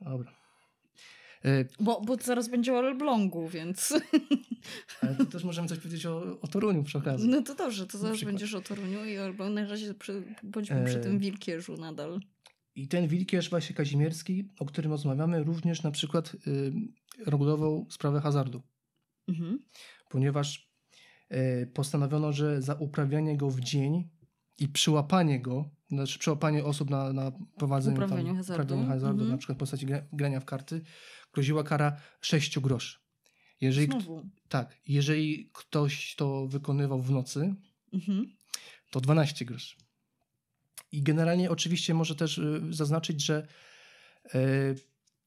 [0.00, 0.32] Dobra.
[1.44, 3.94] E, Bo, bo zaraz będzie o Elblągu, więc...
[5.00, 7.28] Ale to też możemy coś powiedzieć o, o Toruniu przy okazji.
[7.28, 9.54] No to dobrze, to zaraz będziesz o Toruniu i o Elblągu.
[9.54, 12.20] Na razie przy, bądźmy przy E, tym Wilkierzu nadal.
[12.74, 16.72] I ten Wilkierz właśnie Kazimierski, o którym rozmawiamy, również na przykład y,
[17.26, 18.62] regulował sprawę hazardu,
[19.28, 19.58] Mhm.
[20.08, 20.70] ponieważ
[21.32, 24.08] y, postanowiono, że za uprawianie go w dzień
[24.58, 28.64] i przyłapanie go, znaczy przyłapanie osób na, na prowadzeniu Uprawianiu tam, hazardu.
[28.64, 29.30] uprawianiu hazardu Mhm.
[29.30, 30.80] na przykład w postaci gra, grania w karty,
[31.32, 32.98] groziła kara 6 groszy.
[33.60, 34.28] Jeżeli, Znowu.
[34.48, 37.54] tak, jeżeli ktoś to wykonywał w nocy,
[37.92, 38.36] Mhm.
[38.90, 39.76] to 12 groszy.
[40.92, 43.46] I generalnie oczywiście może też y, zaznaczyć, że
[44.34, 44.38] y,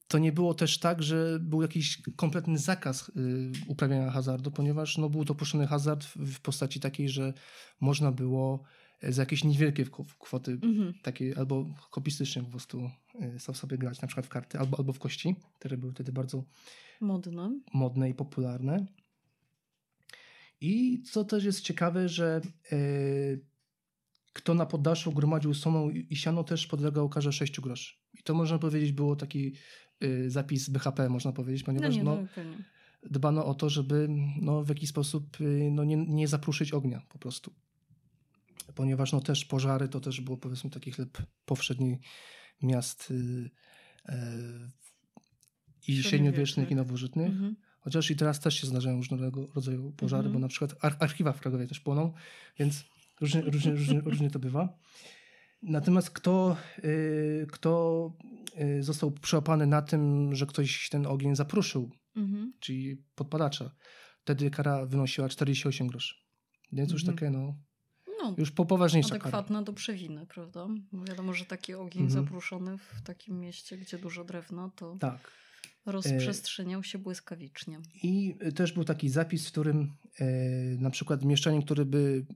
[0.08, 3.12] to nie było też tak, że był jakiś kompletny zakaz y,
[3.66, 7.32] uprawiania hazardu, ponieważ no, był dopuszczony hazard w, postaci takiej, że
[7.80, 8.62] można było
[9.08, 10.94] za jakieś niewielkie kwo- kwoty Mhm.
[11.02, 12.90] takie albo hopistycznie po prostu
[13.36, 16.12] y, so- sobie grać, na przykład w karty albo, albo w kości, które były wtedy
[16.12, 16.44] bardzo
[17.00, 17.60] Modne.
[17.74, 18.86] modne i popularne.
[20.60, 22.40] I co też jest ciekawe, że
[22.72, 22.76] e,
[24.32, 27.94] kto na poddaszu gromadził soną i siano też podlegał karze 6 groszy.
[28.14, 29.52] I to można powiedzieć było taki
[30.00, 32.42] e, zapis BHP, można powiedzieć, No ponieważ nie, no, no,
[33.10, 34.08] dbano o to, żeby
[34.40, 35.36] no, w jakiś sposób
[35.70, 37.52] no, nie, nie zapruszyć ognia po prostu.
[38.76, 41.98] Ponieważ no, też pożary to też było powiedzmy taki chleb powszedni
[42.62, 43.50] miast y,
[44.08, 44.16] e,
[45.88, 47.28] i średniowiecznych i nowożytnych.
[47.28, 47.56] Mhm.
[47.80, 50.32] Chociaż i teraz też się zdarzają różnego rodzaju pożary, Mhm.
[50.32, 52.12] bo na przykład ar- archiwa w Krakowie też płoną,
[52.58, 52.84] więc
[53.20, 54.78] różnie, różnie, różnie, różnie to bywa.
[55.62, 58.12] Natomiast kto, y, kto
[58.78, 62.52] y, został przyłapany na tym, że ktoś ten ogień zapruszył, Mhm.
[62.60, 63.70] czyli podpalacza,
[64.20, 66.14] wtedy kara wynosiła 48 groszy.
[66.72, 67.16] Więc już Mhm.
[67.18, 67.56] takie, no,
[68.30, 70.66] No, już po poważniejsza adekwatna do przewiny, prawda?
[70.92, 72.24] Bo wiadomo, że taki ogień Mhm.
[72.24, 75.30] zapruszony w takim mieście, gdzie dużo drewna, to Tak.
[75.86, 77.78] rozprzestrzeniał się błyskawicznie.
[78.02, 80.24] I y, też był taki zapis, w którym e,
[80.78, 82.26] na przykład mieszczanin, który by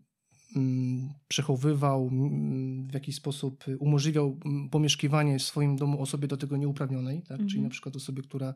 [0.57, 6.36] mm, przechowywał, mm, w jakiś sposób y, umożliwiał mm, pomieszkiwanie w swoim domu osobie do
[6.36, 7.36] tego nieuprawnionej, tak?
[7.38, 7.62] czyli Mhm.
[7.64, 8.55] na przykład osobie, która,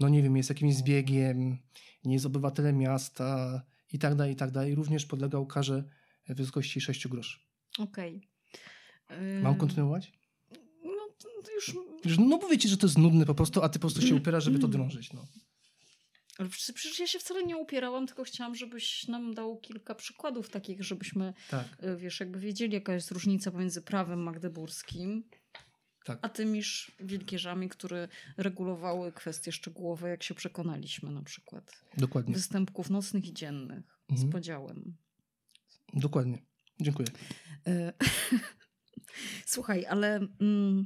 [0.00, 1.58] no nie wiem, jest jakimś zbiegiem,
[2.04, 3.62] nie jest obywatelem miasta
[3.92, 5.84] i tak dalej, i tak dalej, również podlegał karze
[6.34, 7.38] w wysokości 6 groszy.
[7.78, 8.28] Okej.
[9.42, 10.12] Mam Ym, kontynuować?
[10.84, 11.08] No,
[11.54, 11.74] już
[12.04, 14.14] Już, No mówię ci, że to jest nudne po prostu, a ty po prostu się
[14.20, 15.12] upierasz, żeby to drążyć.
[15.12, 15.26] No.
[16.38, 20.50] Ale przecież przecież ja się wcale nie upierałam, tylko chciałam, żebyś nam dał kilka przykładów
[20.50, 25.24] takich, żebyśmy, Tak, y, wiesz, jakby wiedzieli, jaka jest różnica pomiędzy prawem magdeburskim
[26.04, 26.18] tak.
[26.22, 31.84] a tymiż wilkierzami, które regulowały kwestie szczegółowe, jak się przekonaliśmy na przykład.
[31.96, 32.34] Dokładnie.
[32.34, 34.28] Występków nocnych i dziennych Mhm.
[34.28, 34.96] z podziałem.
[35.94, 36.38] Dokładnie.
[36.80, 37.08] Dziękuję.
[37.68, 37.92] Y,
[39.46, 40.84] Słuchaj, ale mm,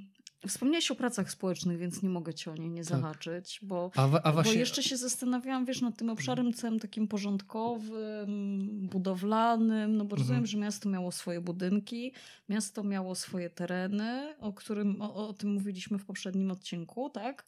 [0.49, 3.01] wspomniałeś o pracach społecznych, więc nie mogę cię o nie nie Tak.
[3.01, 4.55] zahaczyć, bo A, a Bo właśnie...
[4.55, 10.47] jeszcze się zastanawiałam, wiesz, nad tym obszarem całym takim porządkowym, budowlanym, no bo rozumiem, Mhm.
[10.47, 12.13] że miasto miało swoje budynki,
[12.49, 17.47] miasto miało swoje tereny, o którym, o, o tym mówiliśmy w poprzednim odcinku, tak?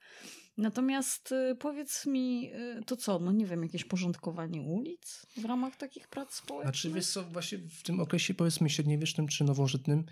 [0.56, 5.76] Natomiast y, powiedz mi, y, to co, no nie wiem, jakieś porządkowanie ulic w ramach
[5.76, 6.74] takich prac społecznych?
[6.74, 10.04] Znaczy, wiesz co, właśnie w tym okresie, powiedzmy, średniowiecznym czy nowożytnym,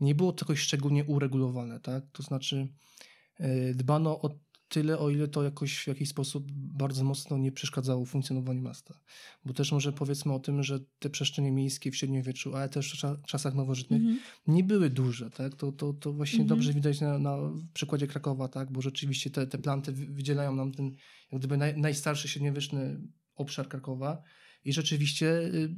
[0.00, 2.04] nie było to jakoś szczególnie uregulowane, tak?
[2.12, 2.68] To znaczy,
[3.38, 4.30] e, dbano o
[4.74, 9.00] tyle, o ile to jakoś w jakiś sposób bardzo mocno nie przeszkadzało funkcjonowaniu miasta.
[9.44, 12.96] Bo też może powiedzmy o tym, że te przestrzenie miejskie w średniowieczu, ale też w
[12.96, 14.18] cza- czasach nowożytnych, Mhm.
[14.46, 15.54] nie były duże, tak?
[15.54, 16.48] To, to, to właśnie Mhm.
[16.48, 17.36] dobrze widać na, na
[17.74, 18.72] przykładzie Krakowa, tak?
[18.72, 20.90] Bo rzeczywiście te, te planty wy- wydzielają nam ten
[21.32, 23.00] jak gdyby naj, najstarszy średniowieczny
[23.36, 24.22] obszar Krakowa
[24.64, 25.76] i rzeczywiście y,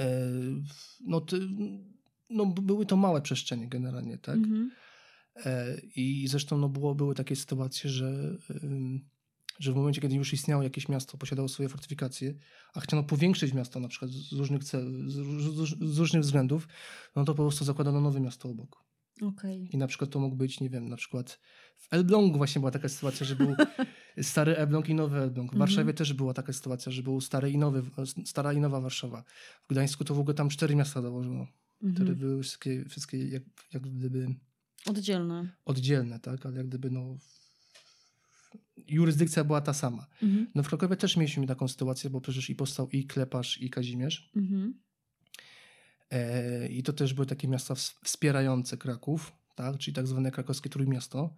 [0.00, 0.62] y,
[1.00, 1.40] no, ty,
[2.30, 4.36] no, były to małe przestrzenie generalnie, tak?
[4.36, 4.70] Mhm.
[4.72, 4.85] E,
[5.96, 8.36] I zresztą no, było, były takie sytuacje, że,
[9.58, 12.34] że w momencie, kiedy już istniało jakieś miasto, posiadało swoje fortyfikacje,
[12.74, 16.68] a chciano powiększyć miasto na przykład z różnych, cel, z, róż- z różnych względów,
[17.16, 18.84] no to po prostu zakładano nowe miasto obok.
[19.22, 19.68] Okej.
[19.72, 21.40] I na przykład to mógł być, nie wiem, na przykład
[21.76, 23.54] w Elblągu właśnie była taka sytuacja, że był
[24.22, 25.50] stary Elbląg i nowy Elbląg.
[25.50, 25.58] W Mhm.
[25.58, 27.82] Warszawie też była taka sytuacja, że był stary i nowy,
[28.24, 29.24] stara i nowa Warszawa.
[29.64, 31.46] W Gdańsku to w ogóle tam cztery miasta założono,
[31.78, 32.18] które Mhm.
[32.18, 34.34] były wszystkie, wszystkie jak, jak gdyby
[34.86, 35.56] Oddzielne.
[35.64, 36.46] oddzielne, tak?
[36.46, 37.16] Ale jak gdyby no
[38.88, 40.06] jurysdykcja była ta sama.
[40.22, 40.46] Mhm.
[40.54, 44.30] No w Krakowie też mieliśmy taką sytuację, bo przecież i powstał i Kleparz, i Kazimierz.
[44.36, 44.74] Mhm.
[46.10, 49.78] E, I to też były takie miasta ws- wspierające Kraków, tak?
[49.78, 51.34] czyli tak zwane krakowskie trójmiasto.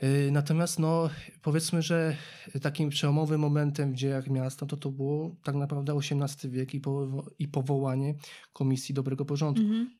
[0.00, 1.10] E, Natomiast no,
[1.42, 2.16] powiedzmy, że
[2.62, 7.30] takim przełomowym momentem w dziejach miasta to to było tak naprawdę XVIII wiek i, powo-
[7.38, 8.14] i powołanie
[8.52, 9.62] Komisji Dobrego Porządku.
[9.64, 9.99] Mhm.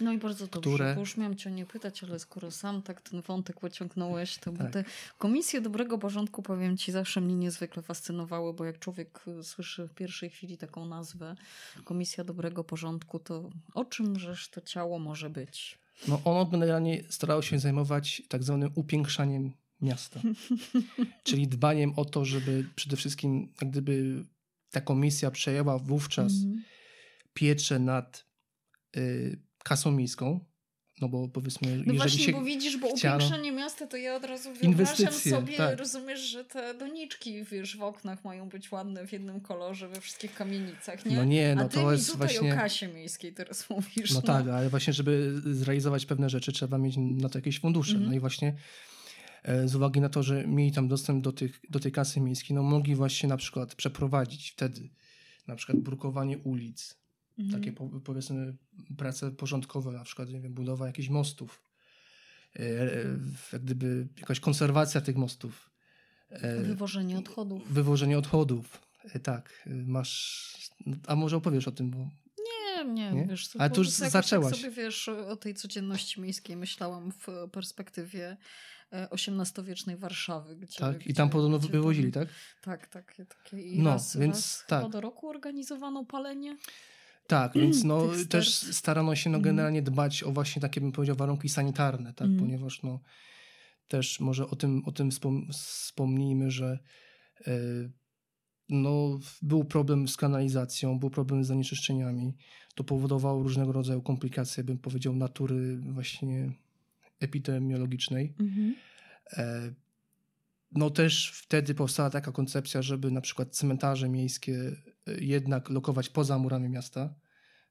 [0.00, 3.00] No i bardzo dobrze, które- bo już miałam cię nie pytać, ale skoro sam tak
[3.00, 4.72] ten wątek pociągnąłeś, to bo Tak.
[4.72, 4.84] te
[5.18, 9.94] komisje dobrego porządku, powiem ci, zawsze mnie niezwykle fascynowały, bo jak człowiek y, słyszy w
[9.94, 11.36] pierwszej chwili taką nazwę
[11.84, 15.78] Komisja Dobrego Porządku, to o czym żeż to ciało może być?
[16.08, 20.20] No, ono generalnie starało się zajmować tak zwanym upiększaniem miasta.
[21.24, 24.24] czyli dbaniem o to, żeby przede wszystkim jak gdyby
[24.70, 26.62] ta komisja przejęła wówczas Mhm.
[27.34, 28.24] pieczę nad
[28.96, 30.40] y, kasą miejską,
[31.00, 32.32] no bo powiedzmy, No jeżeli właśnie, się...
[32.32, 35.78] bo widzisz, bo chciano- upiększanie miasta, to ja od razu wyobrażam sobie, tak.
[35.78, 40.34] rozumiesz, że te doniczki, wiesz, w oknach mają być ładne w jednym kolorze we wszystkich
[40.34, 41.16] kamienicach, nie?
[41.16, 42.52] No nie, no A ty to jest tutaj właśnie...
[42.52, 44.14] o kasie miejskiej teraz mówisz.
[44.14, 47.92] No tak, ale właśnie, żeby zrealizować pewne rzeczy, trzeba mieć na to jakieś fundusze.
[47.92, 48.10] Mhm.
[48.10, 48.56] No i właśnie
[49.42, 52.54] e, z uwagi na to, że mieli tam dostęp do, tych, do tej kasy miejskiej,
[52.54, 54.90] no mogli właśnie na przykład przeprowadzić wtedy
[55.46, 56.96] na przykład brukowanie ulic,
[57.38, 57.60] Mhm.
[57.60, 58.54] takie po, powiedzmy
[58.98, 61.62] prace porządkowe, na przykład nie wiem, budowa jakichś mostów,
[62.56, 63.18] e, e,
[63.52, 65.70] jak gdyby jakaś konserwacja tych mostów,
[66.30, 67.72] e, Wywożenie odchodów.
[67.72, 68.86] wywożenie odchodów.
[69.22, 70.54] Tak, masz...
[71.06, 72.08] A może opowiesz o tym, bo
[72.78, 74.52] Nie, nie, wiesz Ale to już jakoś zaczęłaś.
[74.52, 78.36] Tak sobie, wiesz, o tej codzienności miejskiej myślałam w perspektywie
[78.90, 80.56] XVIII-wiecznej Warszawy.
[80.56, 82.28] Gdzie, tak, gdzie, i tam podobno gdzie wywozili, tak?
[82.62, 83.14] Tak, tak.
[83.28, 84.90] takie I No, raz, więc raz tak.
[84.90, 86.56] do roku organizowano palenie.
[87.26, 89.54] Tak, więc no, też starano się no, Mhm.
[89.54, 92.28] generalnie dbać o właśnie takie, bym powiedział, warunki sanitarne, tak?
[92.28, 92.38] Mhm.
[92.38, 93.00] ponieważ no,
[93.88, 96.78] też może o tym, o tym wspom- wspomnijmy, że
[97.46, 97.52] e,
[98.68, 102.36] no, był problem z kanalizacją, był problem z zanieczyszczeniami.
[102.74, 106.52] To powodowało różnego rodzaju komplikacje, bym powiedział, natury właśnie
[107.20, 108.34] epidemiologicznej.
[108.40, 108.74] Mhm.
[109.32, 109.72] E,
[110.72, 114.76] no też wtedy powstała taka koncepcja, żeby na przykład cmentarze miejskie
[115.18, 117.14] jednak lokować poza murami miasta,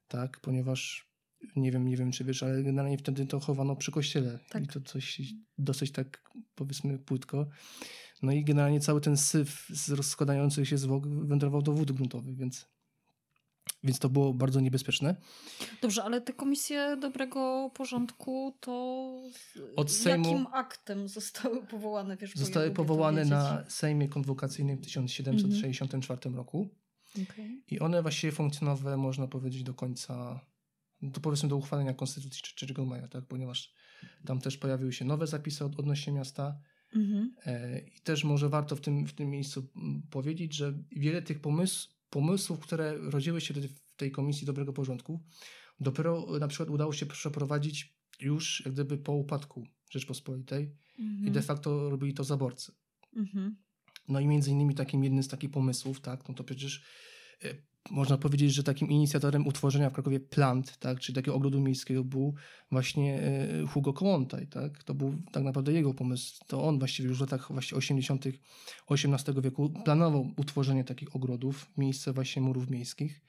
[0.08, 1.10] tak, ponieważ
[1.56, 4.64] nie wiem, nie wiem czy wiesz, ale generalnie wtedy to chowano przy kościele tak.
[4.64, 5.22] i to coś
[5.58, 7.46] dosyć tak powiedzmy płytko.
[8.22, 12.66] No i generalnie cały ten syf z rozkładających się zwłok wędrował do wód gruntowych, więc
[13.84, 15.16] więc to było bardzo niebezpieczne.
[15.82, 19.16] Dobrze, ale te komisje dobrego porządku to
[19.76, 22.16] Od Sejmu jakim aktem zostały powołane?
[22.16, 26.36] Wiesz, zostały powołane na Sejmie Konwokacyjnym w 1764 mm.
[26.36, 26.68] roku.
[27.22, 27.62] Okay.
[27.70, 30.40] I one właściwie funkcjonowały, można powiedzieć, do końca,
[31.02, 33.26] do, powiedzmy do uchwalenia Konstytucji 3 maja, tak?
[33.26, 33.74] ponieważ
[34.24, 36.60] tam też pojawiły się nowe zapisy od, odnośnie miasta.
[36.94, 37.26] Mm -hmm.
[37.96, 39.68] I też może warto w tym, w tym miejscu
[40.10, 45.24] powiedzieć, że wiele tych pomysłów, pomysłów, które rodziły się w tej Komisji Dobrego Porządku,
[45.80, 51.42] dopiero na przykład udało się przeprowadzić już jak gdyby po upadku Rzeczpospolitej mm i de
[51.42, 52.72] facto robili to zaborcy.
[53.16, 53.65] Mm -hmm.
[54.08, 56.84] No i między innymi takim jednym z takich pomysłów, tak, no to przecież
[57.44, 57.54] e,
[57.90, 62.34] można powiedzieć, że takim inicjatorem utworzenia w Krakowie plant, tak, czyli takiego ogrodu miejskiego był
[62.70, 67.18] właśnie e, Hugo Kołłątaj, tak, to był tak naprawdę jego pomysł, to on właściwie już
[67.18, 68.24] w latach właśnie 80.
[68.90, 73.20] XVIII wieku planował utworzenie takich ogrodów, miejsce właśnie murów miejskich,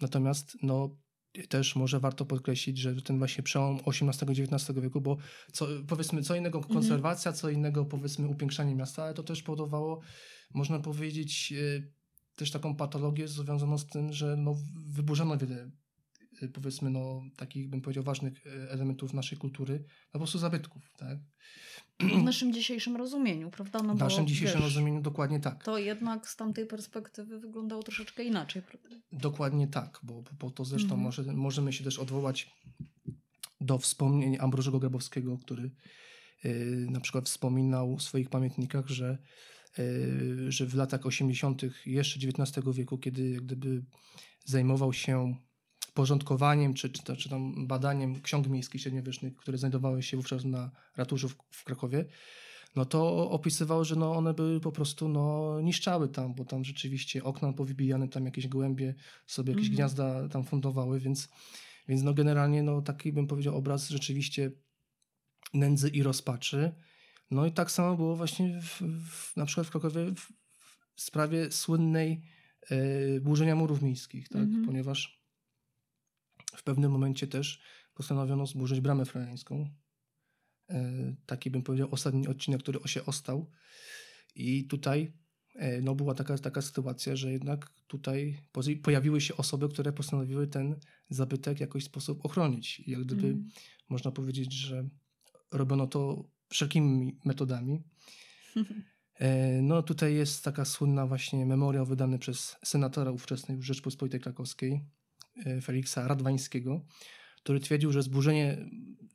[0.00, 0.96] natomiast no
[1.48, 5.16] też może warto podkreślić, że ten właśnie przełom XVIII-XIX wieku, bo
[5.52, 6.74] co, powiedzmy co innego mhm.
[6.74, 10.00] konserwacja, co innego powiedzmy upiększanie miasta, ale to też powodowało,
[10.54, 11.82] można powiedzieć, e,
[12.36, 14.56] też taką patologię związaną z tym, że no,
[14.86, 15.70] wyburzono wiele
[16.52, 21.18] powiedzmy no, takich bym powiedział ważnych y, elementów naszej kultury, no, po prostu zabytków, tak?
[22.00, 23.82] W naszym dzisiejszym rozumieniu, prawda?
[23.82, 25.64] No w naszym bo, dzisiejszym wiesz, rozumieniu dokładnie tak.
[25.64, 28.62] To jednak z tamtej perspektywy wyglądało troszeczkę inaczej.
[29.12, 31.02] Dokładnie tak, bo, bo to zresztą mhm.
[31.02, 32.50] może, możemy się też odwołać
[33.60, 35.70] do wspomnień Ambrożego Grabowskiego, który
[36.44, 39.18] yy, na przykład wspominał w swoich pamiętnikach, że
[39.78, 41.62] E, że w latach 80.
[41.86, 43.84] jeszcze XIX wieku, kiedy jak gdyby
[44.44, 45.36] zajmował się
[45.96, 51.28] porządkowaniem czy, czy, czy tam badaniem ksiąg miejskich średniowiecznych, które znajdowały się wówczas na ratuszu
[51.28, 52.04] w, w Krakowie,
[52.76, 57.24] no to opisywał, że no one były po prostu no, niszczały tam, bo tam rzeczywiście
[57.24, 58.94] okna powybijane, tam jakieś gołębie
[59.26, 59.76] sobie jakieś mm.
[59.76, 61.28] gniazda tam fundowały, więc,
[61.88, 64.50] więc no generalnie no taki bym powiedział obraz rzeczywiście
[65.54, 66.72] nędzy i rozpaczy.
[67.30, 70.32] No i tak samo było właśnie w, w, na przykład w Krakowie w,
[70.94, 72.22] w sprawie słynnej
[72.70, 74.42] e, burzenia murów miejskich, tak?
[74.42, 74.66] Mhm.
[74.66, 75.15] ponieważ
[76.56, 77.60] w pewnym momencie też
[77.94, 79.70] postanowiono zburzyć bramę frajańską.
[80.70, 83.50] E, taki bym powiedział ostatni odcinek, który się ostał.
[84.34, 85.12] I tutaj
[85.54, 88.38] e, no, była taka, taka sytuacja, że jednak tutaj
[88.82, 90.76] pojawiły się osoby, które postanowiły ten
[91.10, 92.80] zabytek w jakiś sposób ochronić.
[92.80, 93.48] I jak gdyby mm.
[93.88, 94.88] można powiedzieć, że
[95.52, 97.82] robiono to wszelkimi metodami.
[99.18, 104.80] E, no tutaj jest taka słynna właśnie memoriał wydany przez senatora ówczesnej Rzeczpospolitej Krakowskiej,
[105.62, 106.86] Feliksa Radwańskiego,
[107.42, 108.70] który twierdził, że zburzenie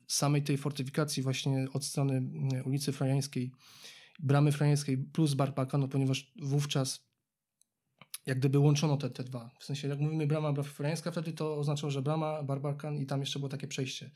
[0.06, 2.22] samej tej fortyfikacji właśnie od strony
[2.54, 3.52] e, ulicy Frajańskiej,
[4.18, 7.12] bramy Frajańskiej plus Barbaka, no ponieważ wówczas
[8.26, 9.50] jak gdyby łączono te, te dwa.
[9.60, 13.38] W sensie jak mówimy brama Frajańska, wtedy to oznaczało, że brama, Barbarkan i tam jeszcze
[13.38, 14.10] było takie przejście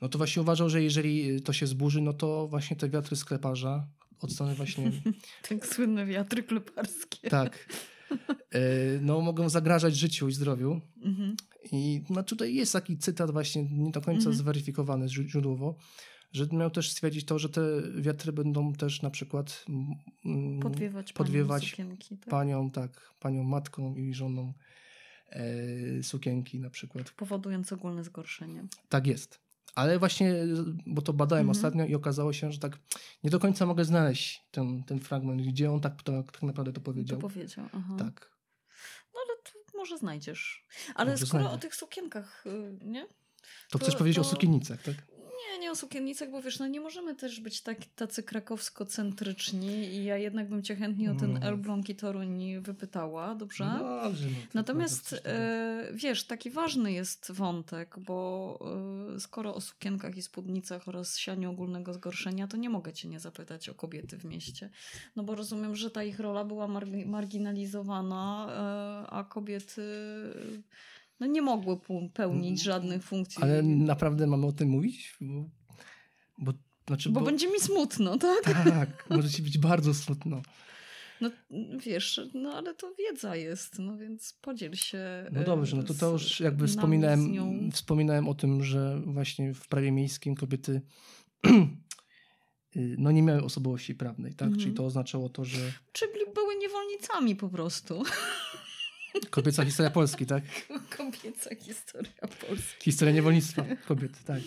[0.00, 3.88] no to właśnie uważał, że jeżeli to się zburzy, no to właśnie te wiatry skleparza
[4.20, 4.92] od strony właśnie...
[5.48, 7.30] tak słynne wiatry kleparskie.
[7.30, 7.68] Tak.
[8.50, 10.80] E, no mogą zagrażać życiu i zdrowiu.
[11.02, 11.36] Mhm.
[11.72, 14.36] I no tutaj jest taki cytat właśnie nie do końca mhm.
[14.36, 15.76] zweryfikowany źródłowo,
[16.32, 17.62] że miał też stwierdzić to, że te
[17.96, 19.64] wiatry będą też na przykład
[20.62, 22.28] podwiewać, podwiewać sukienki, tak?
[22.28, 24.52] panią, tak, panią matką i żoną
[25.30, 27.10] e, sukienki na przykład.
[27.10, 28.64] Powodując ogólne zgorszenie.
[28.88, 29.45] Tak jest.
[29.76, 30.34] Ale właśnie,
[30.86, 31.56] bo to badałem mhm.
[31.56, 32.78] ostatnio i okazało się, że tak
[33.24, 36.80] nie do końca mogę znaleźć ten, ten fragment, gdzie on tak, tak, tak naprawdę to
[36.80, 37.20] powiedział.
[37.20, 37.96] To powiedział, aha.
[37.98, 38.36] Tak.
[39.14, 39.36] No ale
[39.74, 40.66] może znajdziesz.
[40.94, 41.58] Ale może skoro znajdę.
[41.58, 43.06] o tych sukienkach, y, nie?
[43.06, 43.12] To,
[43.70, 44.20] to chcesz powiedzieć to...
[44.20, 44.94] o sukiennicach, tak?
[45.52, 50.04] Nie, nie o sukiennicach, bo wiesz, no nie możemy też być tak, tacy krakowsko-centryczni i
[50.04, 51.40] ja jednak bym cię chętnie o ten no.
[51.40, 53.64] Elbląg i Toruń wypytała, dobrze?
[53.64, 58.58] No, dobrze no, Natomiast e, wiesz, taki ważny jest wątek, bo
[59.16, 63.20] e, skoro o sukienkach i spódnicach oraz sianiu ogólnego zgorszenia, to nie mogę cię nie
[63.20, 64.70] zapytać o kobiety w mieście.
[65.16, 68.46] No bo rozumiem, że ta ich rola była mar marginalizowana,
[69.06, 69.82] e, a kobiety
[71.20, 71.76] no nie mogły
[72.14, 72.56] pełnić mm.
[72.56, 73.42] żadnych funkcji.
[73.42, 75.16] Ale naprawdę mamy o tym mówić?
[75.20, 75.44] Bo,
[76.38, 76.52] bo,
[76.86, 78.42] znaczy, bo, bo będzie mi smutno, tak?
[78.64, 80.42] Tak, może ci być bardzo smutno.
[81.20, 81.30] No
[81.78, 84.98] wiesz, no ale to wiedza jest, no więc podziel się.
[85.32, 87.30] No dobrze, no to, to już jakby wspominałem,
[87.72, 90.80] wspominałem o tym, że właśnie w prawie miejskim kobiety
[92.76, 94.48] y, no nie miały osobowości prawnej, tak?
[94.48, 94.62] Mhm.
[94.62, 95.72] Czyli to oznaczało to, że...
[95.92, 98.02] Czyli były niewolnicami po prostu.
[99.30, 100.44] Kobieca historia Polski, tak?
[100.96, 102.84] Kobieca historia Polski.
[102.84, 104.42] Historia niewolnictwa kobiety, tak.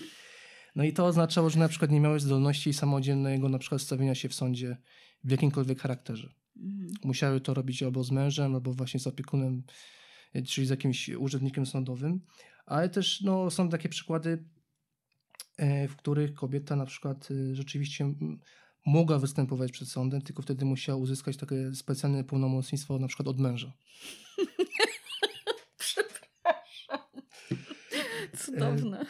[0.75, 4.29] No i to oznaczało, że na przykład nie miały zdolności samodzielnego na przykład stawienia się
[4.29, 4.77] w sądzie
[5.23, 6.33] w jakimkolwiek charakterze.
[6.57, 6.91] Mhm.
[7.03, 9.63] Musiały to robić albo z mężem, albo właśnie z opiekunem,
[10.47, 12.21] czyli z jakimś urzędnikiem sądowym.
[12.65, 14.45] Ale też no, są takie przykłady,
[15.57, 18.13] e, w których kobieta na przykład e, rzeczywiście
[18.85, 23.73] mogła występować przed sądem, tylko wtedy musiała uzyskać takie specjalne pełnomocnictwo na przykład od męża.
[25.79, 27.07] Przepraszam.
[28.37, 29.05] Cudowne.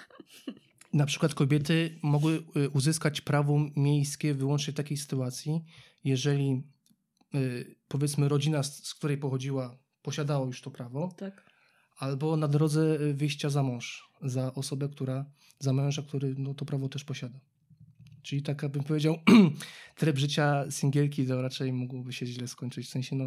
[0.93, 5.63] Na przykład kobiety mogły y, uzyskać prawo miejskie wyłącznie w takiej sytuacji,
[6.03, 6.63] jeżeli
[7.35, 11.51] y, powiedzmy rodzina, z której pochodziła, posiadała już to prawo, tak.
[11.97, 15.25] albo na drodze wyjścia za mąż, za osobę, która,
[15.59, 17.39] za męża, który no, to prawo też posiada.
[18.21, 19.17] Czyli tak bym powiedział,
[19.99, 22.87] tryb życia singielki to raczej mogłoby się źle skończyć.
[22.87, 23.25] W sensie no,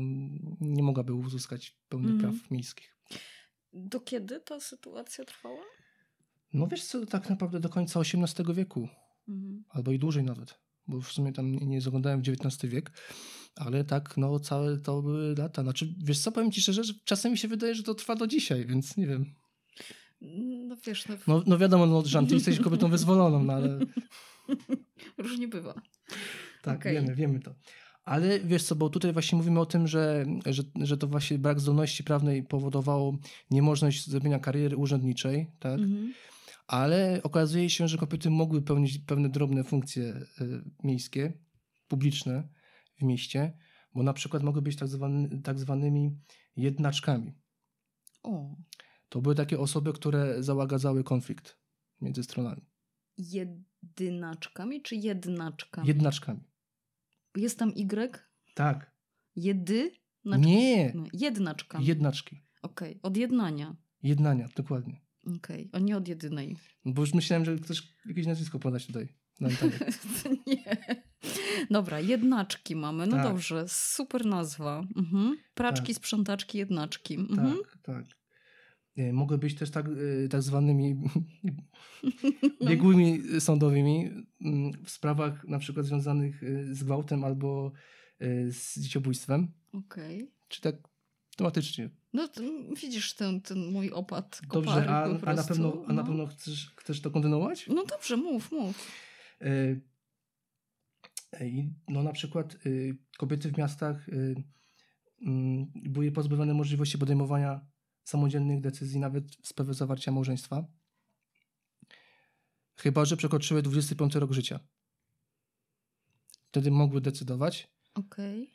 [0.61, 2.20] nie mogłaby uzyskać pełnych mm.
[2.20, 2.97] praw miejskich.
[3.72, 5.64] Do kiedy ta sytuacja trwała?
[6.53, 8.88] No wiesz co, tak naprawdę do końca XVIII wieku.
[9.28, 9.64] Mm.
[9.68, 10.59] Albo i dłużej nawet.
[10.86, 12.93] Bo w sumie tam nie, zaglądałem w XIX wiek.
[13.57, 15.62] Ale tak, no całe to były lata.
[15.62, 18.26] Znaczy, wiesz co, powiem ci szczerze, że czasem mi się wydaje, że to trwa do
[18.26, 19.34] dzisiaj, więc nie wiem.
[20.68, 21.16] No wiesz, no...
[21.26, 23.78] No, no wiadomo, no, że ty jesteś kobietą wyzwoloną, no ale...
[25.18, 25.74] Różnie bywa.
[26.62, 26.93] Tak, okay.
[26.93, 27.55] wiemy, wiemy to.
[28.05, 31.61] Ale wiesz co, bo tutaj właśnie mówimy o tym, że, że, że to właśnie brak
[31.61, 33.18] zdolności prawnej powodowało
[33.51, 35.80] niemożność zrobienia kariery urzędniczej, tak?
[35.80, 36.09] Mm-hmm.
[36.66, 41.32] Ale okazuje się, że kobiety mogły pełnić pewne drobne funkcje y, miejskie,
[41.88, 42.49] publiczne
[42.99, 43.59] w mieście,
[43.95, 46.18] bo na przykład mogły być tak, zwany, tak zwanymi
[46.57, 47.34] jednaczkami.
[48.22, 48.57] O.
[49.09, 51.59] To były takie osoby, które załagadzały konflikt
[52.01, 52.62] między stronami.
[53.83, 55.89] Jedynaczkami czy jednaczkami?
[55.89, 56.41] Jednaczkami.
[57.37, 58.18] Jest tam Y?
[58.55, 58.93] Tak.
[59.37, 59.91] Jedy?
[60.24, 60.93] Nie.
[60.95, 61.87] No, jednaczkami.
[61.87, 62.43] Jednaczki.
[62.62, 63.03] Okej, okay.
[63.03, 63.76] od jednania.
[64.03, 65.01] Jednania, dokładnie.
[65.26, 65.68] Okej, okay.
[65.72, 66.57] a nie od jedynej.
[66.85, 69.09] No bo już myślałem, że ktoś jakieś nazwisko podać tutaj.
[70.47, 70.76] nie.
[71.70, 73.07] Dobra, jednaczki mamy.
[73.07, 73.24] No tak.
[73.24, 74.85] dobrze, super nazwa.
[74.97, 75.37] Mhm.
[75.55, 75.97] Praczki, tak.
[75.97, 77.14] sprzątaczki, jednaczki.
[77.14, 77.57] Mhm.
[77.57, 78.21] Tak, tak.
[78.97, 80.95] Mogły być też tak, e, tak zwanymi
[82.61, 82.66] no.
[82.68, 84.11] biegłymi sądowymi
[84.45, 87.72] mm, w sprawach na przykład związanych e, z gwałtem albo
[88.51, 89.53] z dzieciobójstwem.
[89.72, 90.16] Okej.
[90.16, 90.32] Okay.
[90.49, 90.76] Czy tak
[91.36, 91.90] tematycznie.
[92.12, 92.28] No
[92.82, 96.09] widzisz ten, ten mój opad Dobrze, a, a, na pewno, a na no.
[96.09, 97.66] pewno chcesz, chcesz to kontynuować?
[97.68, 98.88] No dobrze, mów, mów.
[101.88, 102.57] no na przykład
[103.18, 104.07] kobiety w miastach
[105.26, 107.71] mm, były pozbawione możliwości podejmowania
[108.05, 110.64] samodzielnych decyzji, nawet w sprawie zawarcia małżeństwa.
[112.76, 114.61] Chyba, że przekroczyły 25 rok życia.
[116.48, 117.68] Wtedy mogły decydować.
[117.94, 118.50] Okej.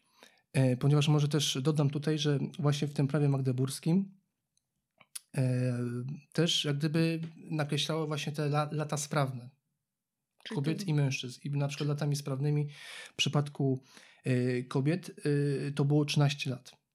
[0.54, 0.78] Okay.
[0.78, 4.12] Ponieważ może też dodam tutaj, że właśnie w tym prawie magdeburskim
[5.38, 5.80] e,
[6.34, 9.50] też jak gdyby nakreślało właśnie te la, lata sprawne
[10.56, 11.40] kobiet i mężczyzn.
[11.44, 12.68] I na przykład latami sprawnymi
[13.14, 13.84] w przypadku
[14.24, 16.87] e, kobiet e, to było 13 lat.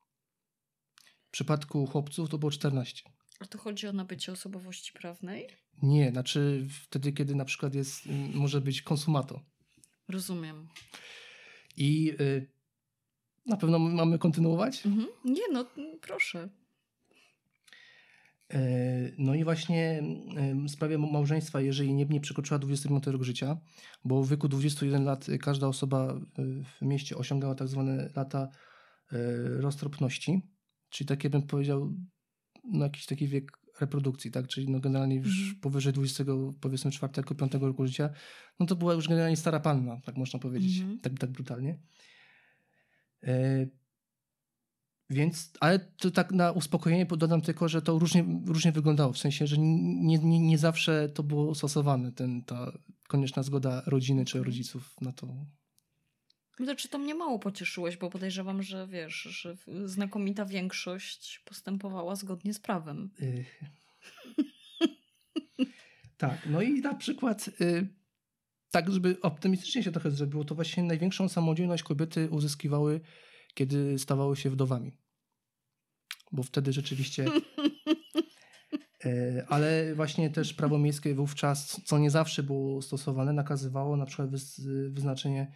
[1.33, 3.03] W przypadku chłopców to było 14.
[3.41, 5.49] A to chodzi o nabycie osobowości prawnej?
[5.83, 8.03] Nie, znaczy wtedy, kiedy na przykład jest,
[8.35, 9.41] może być konsumato.
[10.09, 10.69] Rozumiem.
[11.77, 12.51] I y,
[13.47, 14.87] na pewno mamy kontynuować?
[14.87, 15.09] Mhm.
[15.25, 15.67] Nie, no
[16.01, 16.49] proszę.
[18.51, 18.61] E,
[19.19, 20.03] no i właśnie
[20.67, 23.57] w sprawie małżeństwa, jeżeli nie, nie przekroczyła 25 roku życia,
[24.05, 26.21] bo w wieku 21 lat każda osoba
[26.79, 28.49] w mieście osiągała tak zwane lata
[29.13, 29.19] e,
[29.61, 30.52] roztropności,
[30.93, 31.93] Czyli takie bym powiedział,
[32.65, 34.49] no jakiś taki wiek reprodukcji, tak?
[34.49, 35.61] Czyli no generalnie już mm.
[35.61, 36.25] powyżej 20,
[36.61, 38.11] powiedzmy 4, 5 roku życia,
[38.61, 41.01] no to była już generalnie stara panna, tak można powiedzieć, mm.
[41.01, 41.79] tak, tak brutalnie.
[43.23, 43.67] E,
[45.11, 49.47] więc, ale to tak na uspokojenie dodam tylko, że to różnie, różnie wyglądało, w sensie,
[49.47, 52.73] że nie, nie, nie zawsze to było stosowane, ten, ta
[53.09, 55.47] konieczna zgoda rodziny czy rodziców na to,
[56.61, 62.61] znaczy, to mnie mało pocieszyłeś, bo podejrzewam, że wiesz, że znakomita większość postępowała zgodnie z
[62.61, 63.11] prawem.
[66.17, 67.89] Tak, no i na przykład, y
[68.73, 73.01] tak, żeby optymistycznie się trochę zrobiło, to właśnie największą samodzielność kobiety uzyskiwały,
[73.55, 74.93] kiedy stawały się wdowami.
[76.33, 77.27] Bo wtedy rzeczywiście.
[79.05, 84.31] Y, ale właśnie też prawo miejskie wówczas, co nie zawsze było stosowane, nakazywało na przykład
[84.91, 85.53] wyznaczenie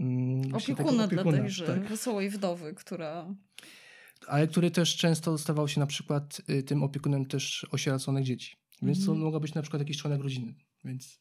[0.00, 1.88] mm, właśnie takiego Opiekuna dla opiekuna, tejże tak.
[1.88, 3.34] wesołej wdowy, która...
[4.26, 8.56] ale który też często stawał się na przykład y, tym opiekunem też osieroconych dzieci.
[8.82, 9.24] Więc to Mhm.
[9.24, 10.54] mogła być na przykład jakiś członek rodziny.
[10.84, 11.18] Więc,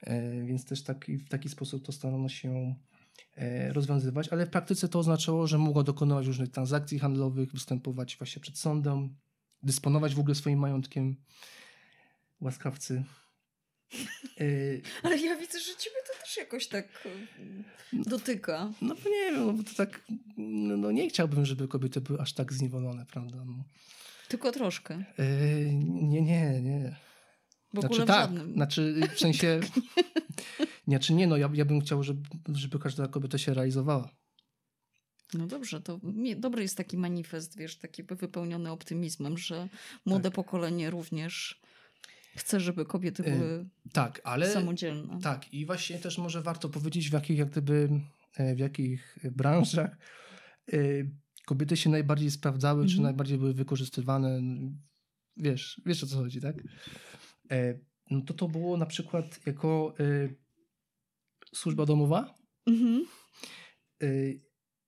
[0.00, 2.74] e, więc też taki, w taki sposób to starano się
[3.36, 8.42] e, rozwiązywać, ale w praktyce to oznaczało, że mogła dokonywać różnych transakcji handlowych, występować właśnie
[8.42, 9.16] przed sądem,
[9.62, 11.16] dysponować w ogóle swoim majątkiem.
[12.40, 13.04] Łaskawcy.
[14.40, 14.44] E,
[15.02, 18.72] Ale ja widzę, że ciebie to też jakoś tak y, dotyka.
[18.82, 20.02] No bo nie wiem, no bo to tak,
[20.36, 23.44] no, no nie chciałbym, żeby kobiety były aż tak zniewolone, prawda?
[23.44, 23.64] No.
[24.28, 25.04] Tylko troszkę.
[25.18, 25.26] E,
[25.74, 26.96] nie, nie, nie.
[27.74, 28.52] W Znaczy ogóle w tak, żadnym.
[28.52, 29.60] znaczy w sensie,
[30.88, 32.22] znaczy nie no, ja, ja bym chciał, żeby,
[32.54, 34.10] żeby każda kobieta się realizowała.
[35.34, 36.00] No dobrze, to
[36.36, 39.68] dobry jest taki manifest, wiesz, taki wypełniony optymizmem, że
[40.06, 40.32] młode Tak.
[40.34, 41.60] pokolenie również
[42.36, 45.18] chce, żeby kobiety Y, były Tak, ale samodzielne.
[45.22, 47.88] tak i właśnie też może warto powiedzieć w jakich jak gdyby,
[48.36, 49.98] e, w jakich branżach
[50.72, 50.76] e,
[51.46, 53.02] kobiety się najbardziej sprawdzały, czy Mhm.
[53.04, 54.40] najbardziej były wykorzystywane.
[55.36, 56.56] Wiesz, wiesz o co chodzi, tak?
[57.50, 57.78] E,
[58.10, 60.28] No to to było na przykład jako e,
[61.54, 62.34] służba domowa,
[62.66, 63.04] Mhm.
[64.02, 64.06] e,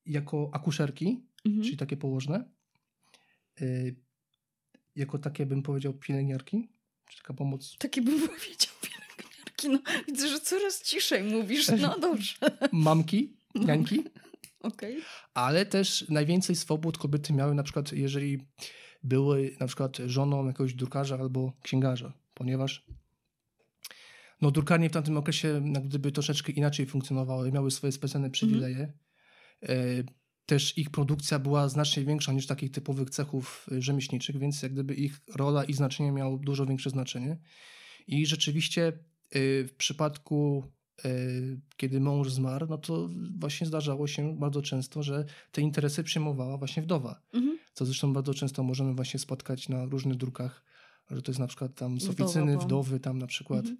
[0.06, 1.64] jako akuszerki, Mhm.
[1.64, 2.50] czyli takie położne,
[4.96, 6.68] jako takie bym powiedział pielęgniarki,
[7.08, 9.68] czy taka pomoc Taki bym powiedział pielęgniarki.
[9.68, 11.68] No, widzę, że coraz ciszej mówisz.
[11.80, 12.34] No dobrze.
[12.72, 14.04] mamki, niańki,
[14.60, 15.02] Okej.
[15.34, 18.38] ale też najwięcej swobód kobiety miały na przykład, jeżeli
[19.02, 22.86] były na przykład żoną jakiegoś drukarza albo księgarza, ponieważ
[24.40, 28.92] no drukarnie w tamtym okresie jak gdyby troszeczkę inaczej funkcjonowały, miały swoje specjalne przywileje.
[29.62, 29.74] E,
[30.48, 34.94] Też ich produkcja była znacznie większa niż takich typowych cechów e, rzemieślniczych, więc jak gdyby
[34.94, 37.38] ich rola i znaczenie miało dużo większe znaczenie.
[38.06, 38.94] I rzeczywiście e,
[39.64, 40.64] w przypadku,
[41.04, 41.08] e,
[41.76, 46.82] kiedy mąż zmarł, no to właśnie zdarzało się bardzo często, że te interesy przyjmowała właśnie
[46.82, 47.22] wdowa.
[47.34, 47.58] Mhm.
[47.72, 50.64] Co zresztą bardzo często możemy właśnie spotkać na różnych drukach,
[51.10, 53.78] że to jest na przykład tam z oficyny, Wdowa, bo- wdowy, tam na przykład, Mhm.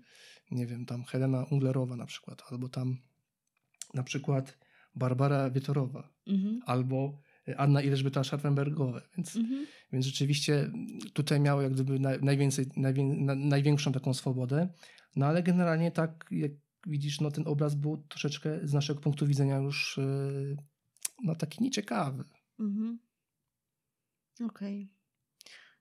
[0.51, 2.97] nie wiem, tam Helena Unglerowa na przykład, albo tam
[3.95, 4.59] na przykład
[4.95, 6.61] Barbara Wietorowa, Mhm.
[6.67, 7.19] albo
[7.57, 9.67] Anna Ilżbieta-Scharfenbergowe, więc, Mhm.
[9.93, 10.71] więc rzeczywiście
[11.13, 14.69] tutaj miały jak gdyby naj, najwięcej, najwię, na, największą taką swobodę,
[15.17, 16.53] no ale generalnie tak, jak
[16.87, 20.57] widzisz, no ten obraz był troszeczkę z naszego punktu widzenia już yy,
[21.25, 22.25] no taki nieciekawy.
[22.61, 22.99] Mhm.
[24.45, 24.93] Okej.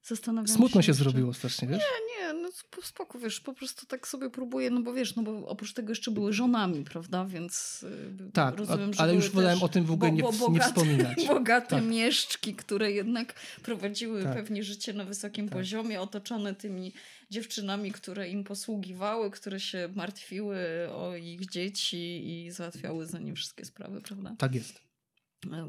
[0.04, 1.78] Zastanawiam Smutno się jeszcze- zrobiło strasznie, wiesz?
[1.78, 2.07] Nie,
[2.38, 5.74] no sp- spoko, wiesz, po prostu tak sobie próbuję, no bo wiesz, no bo oprócz
[5.74, 7.84] tego jeszcze były żonami, prawda, więc
[8.28, 10.60] y, Tak, rozumiem, że ale już wolałem o tym w ogóle nie, bo- bo- nie
[10.60, 11.28] bogate- wspominać.
[11.28, 11.84] Bogate Tak.
[11.86, 13.34] mieszczki, które jednak
[13.64, 14.34] prowadziły Tak.
[14.34, 15.58] pewnie życie na wysokim Tak.
[15.58, 16.94] poziomie, otoczone tymi
[17.30, 20.58] dziewczynami, które im posługiwały, które się martwiły
[20.92, 24.36] o ich dzieci i załatwiały za nie wszystkie sprawy, prawda?
[24.38, 24.82] Tak jest.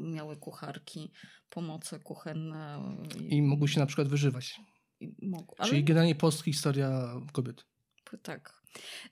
[0.01, 1.11] Miały kucharki,
[1.49, 2.79] pomoce kuchenne
[3.29, 4.59] I mogły się na przykład wyżywać.
[4.99, 5.55] I mogły.
[5.57, 7.65] Ale Czyli generalnie polska historia kobiet.
[8.23, 8.61] tak.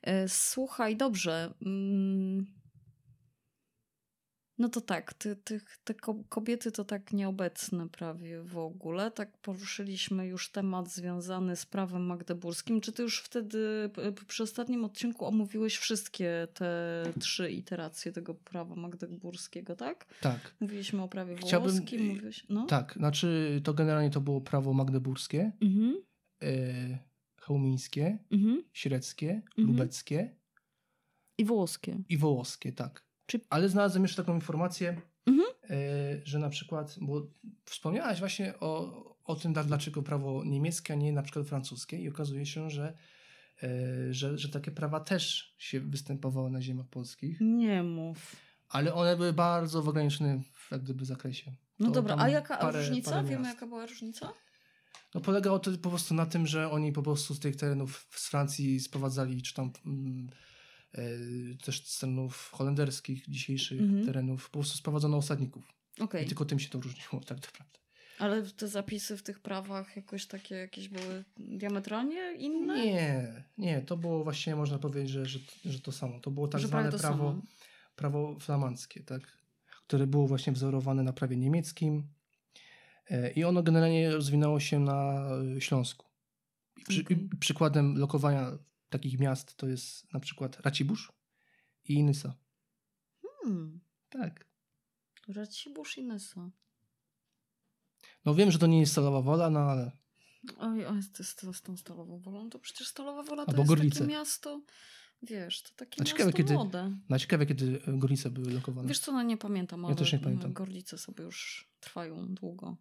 [0.01, 1.53] E, Słuchaj, dobrze.
[4.59, 5.13] No to tak,
[5.83, 9.11] te ko- kobiety to tak nieobecne prawie w ogóle.
[9.11, 12.81] Tak poruszyliśmy już temat związany z prawem magdeburskim.
[12.81, 13.89] Czy ty już wtedy
[14.27, 20.05] przy ostatnim odcinku omówiłeś wszystkie te trzy iteracje tego prawa magdeburskiego, tak?
[20.21, 20.55] Tak.
[20.59, 22.45] Mówiliśmy o prawie Chciałbym- włoskim, mówiłeś...
[22.49, 22.65] No?
[22.65, 26.01] Tak, znaczy to generalnie to było prawo magdeburskie, Mhm,
[26.43, 26.99] e,
[27.41, 28.63] chełmińskie, mhm.
[28.73, 29.67] średzkie, Mhm.
[29.67, 30.35] lubeckie
[31.37, 31.99] I włoskie.
[32.09, 33.06] i wołoskie, tak.
[33.27, 35.47] Czy- Ale znalazłem jeszcze taką informację, Mhm.
[35.69, 35.75] e,
[36.23, 37.27] że na przykład, bo
[37.65, 42.09] wspomniałaś właśnie o, o tym, dla- dlaczego prawo niemieckie, a nie na przykład francuskie i
[42.09, 42.97] okazuje się, że,
[43.63, 43.67] e,
[44.13, 48.35] że, że takie prawa też się występowały na ziemiach polskich, Nie mów.
[48.69, 51.55] ale one były bardzo w ograniczonym jak gdyby zakresie.
[51.79, 53.11] No To dobra, a jaka parę- różnica?
[53.11, 54.33] parę Wiemy, jaka była różnica?
[55.15, 58.27] No polegało to po prostu na tym, że oni po prostu z tych terenów z
[58.29, 60.29] Francji sprowadzali, czy tam mm,
[61.63, 64.05] też z terenów holenderskich, dzisiejszych Mhm.
[64.05, 65.73] terenów, po prostu sprowadzono osadników.
[65.99, 67.79] Okej, I tylko tym się to różniło, tak naprawdę.
[68.19, 72.85] ale te zapisy w tych prawach jakoś takie jakieś były diametralnie inne?
[72.85, 76.19] Nie, nie, to było właśnie, można powiedzieć, że, że, że to samo.
[76.19, 77.41] To było tak Że zwane prawo, samo.
[77.95, 79.37] prawo flamandzkie, tak?
[79.87, 82.07] które było właśnie wzorowane na prawie niemieckim
[83.09, 85.27] e, i ono generalnie rozwinęło się na
[85.57, 86.05] e, Śląsku.
[86.77, 88.51] I przy, i przykładem lokowania
[88.89, 91.11] takich miast to jest na przykład Racibórz
[91.83, 92.37] i Inysa.
[93.43, 93.79] Hmm.
[94.09, 94.47] Tak.
[95.27, 96.51] Racibórz i Nysa.
[98.25, 99.91] No wiem, że to nie jest stalowa wola, no ale
[100.57, 102.49] Oj, oj, to jest to z tą Stalową Wolą.
[102.49, 103.99] To przecież Stalowa Wola to Albo jest Gorlice.
[103.99, 104.61] takie miasto...
[105.21, 106.97] wiesz, to takie A miasto ciekawe, kiedy- młode.
[107.09, 108.87] Na ciekawe, kiedy Gorlice były lokowane.
[108.87, 110.53] Wiesz co, no nie pamiętam, ale też nie pamiętam.
[110.53, 112.77] Gorlice sobie już trwają długo.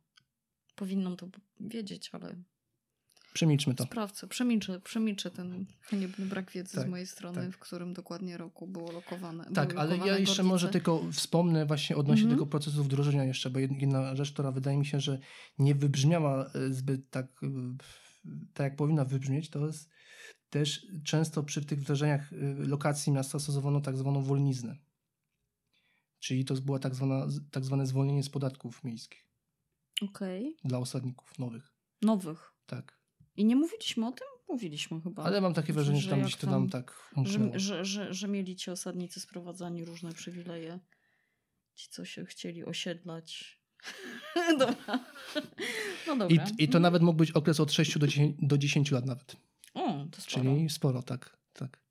[0.74, 1.28] Powinnam to
[1.60, 2.42] wiedzieć, ale
[3.36, 3.84] Przemilczmy to.
[3.84, 7.50] sprawdzę, przemilczę, przemilczę ten haniebny brak wiedzy Tak, z mojej strony, tak.
[7.52, 9.44] w którym dokładnie roku było lokowane.
[9.54, 12.38] Tak, ale ja jeszcze może tylko wspomnę właśnie odnośnie Mhm.
[12.38, 15.18] tego procesu wdrożenia jeszcze, bo jed- jedna rzecz, która wydaje mi się, że
[15.58, 17.48] nie wybrzmiała e, zbyt tak, e,
[18.54, 19.88] tak jak powinna wybrzmieć, to jest
[20.50, 22.36] też często przy tych wdrożeniach e,
[22.68, 24.76] lokacji miasta stosowano tak zwaną wolniznę.
[26.18, 29.26] Czyli to była tak, zwana, tak zwane zwolnienie z podatków miejskich
[30.02, 30.56] Okej.
[30.64, 31.72] dla osadników nowych.
[32.02, 32.52] Nowych.
[32.66, 32.95] Tak.
[33.36, 34.26] I nie mówiliśmy o tym?
[34.48, 35.22] Mówiliśmy chyba.
[35.22, 37.52] Ale mam takie wrażenie, że tam gdzieś to tam- tak umknęło.
[37.52, 40.78] że, że, że, że mieli ci osadnicy sprowadzani różne przywileje.
[41.74, 43.60] Ci, co się chcieli osiedlać.
[44.58, 45.04] dobra.
[46.06, 46.46] No I, dobra.
[46.58, 49.36] I to nawet mógł być okres od 6 do 10, do 10 lat nawet.
[49.74, 50.54] O, to sporo.
[50.54, 51.38] Czyli sporo, tak.
[51.52, 51.82] tak.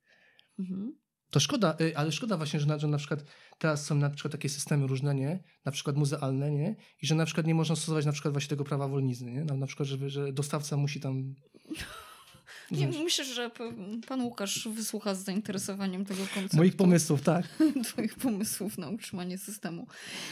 [0.59, 0.95] Mhm.
[1.29, 3.25] To szkoda, y, ale szkoda właśnie, że na, że na przykład
[3.57, 5.43] teraz są na przykład takie systemy różne, nie?
[5.65, 6.75] Na przykład muzealne, nie?
[7.01, 9.45] I że na przykład nie można stosować na przykład właśnie tego prawa wolnizny, nie?
[9.45, 11.35] Na, na przykład, że dostawca musi tam...
[12.71, 13.51] Nie, myślę, że
[14.07, 16.57] pan Łukasz wysłucha z zainteresowaniem tego konceptu.
[16.57, 17.45] Moich pomysłów, tak.
[17.87, 19.87] Twoich pomysłów na utrzymanie systemu.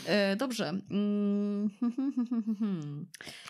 [0.05, 0.69] E, dobrze.
[0.89, 1.69] Mm,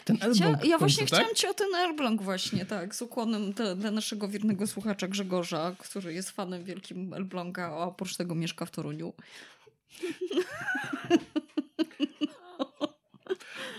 [0.06, 1.20] Ten Chcia- ja końcu, właśnie tak?
[1.20, 5.76] chciałam ci o ten Elbląg właśnie, tak, z ukłonem te, dla naszego wiernego słuchacza Grzegorza,
[5.78, 9.14] który jest fanem wielkim Elbląga, a oprócz tego mieszka w Toruniu.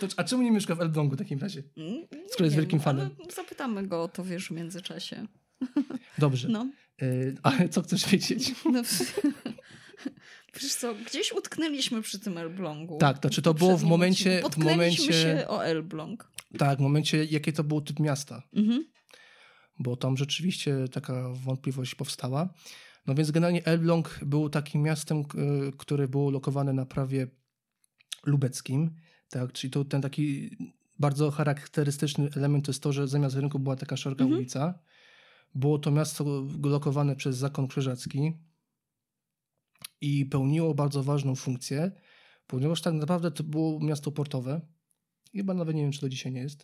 [0.08, 1.62] To, a czemu nie mieszka w Elblągu w takim razie?
[1.76, 3.10] Mm, Skoro jest wielkim fanem.
[3.34, 5.26] Zapytamy go o to, wiesz, w międzyczasie.
[6.18, 6.48] Dobrze.
[6.48, 6.70] No.
[7.02, 8.52] Y, ale co chcesz wiedzieć?
[8.72, 8.82] no
[10.60, 12.98] Wiesz co, gdzieś utknęliśmy przy tym Elblągu.
[12.98, 16.30] Tak, to czy to było w momencie- w momencie- się o Elbląg.
[16.58, 18.42] Tak, w momencie, jakie to był typ miasta.
[18.52, 18.84] Mhm.
[19.78, 22.54] bo tam rzeczywiście taka wątpliwość powstała.
[23.06, 25.38] No więc generalnie Elbląg był takim miastem, k-
[25.78, 27.26] które było lokowane na prawie
[28.26, 28.90] lubeckim,
[29.28, 30.56] tak, czyli to ten taki
[30.98, 34.40] bardzo charakterystyczny element to jest to, że zamiast rynku była taka szeroka Mhm.
[34.40, 34.78] ulica.
[35.54, 38.32] Było to miasto lokowane przez zakon krzyżacki
[40.00, 41.92] i pełniło bardzo ważną funkcję,
[42.46, 44.60] ponieważ tak naprawdę to było miasto portowe.
[45.32, 46.62] Chyba nawet nie wiem, czy to dzisiaj nie jest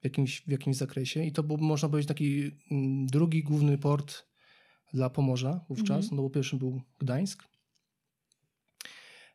[0.00, 1.24] w jakimś, w jakimś zakresie.
[1.24, 4.26] I to był, można powiedzieć, taki mm, drugi główny port
[4.94, 6.16] dla Pomorza wówczas, Mhm.
[6.16, 7.44] no bo pierwszym był Gdańsk.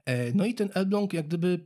[0.05, 1.65] E, No i ten Elbląg, jak gdyby,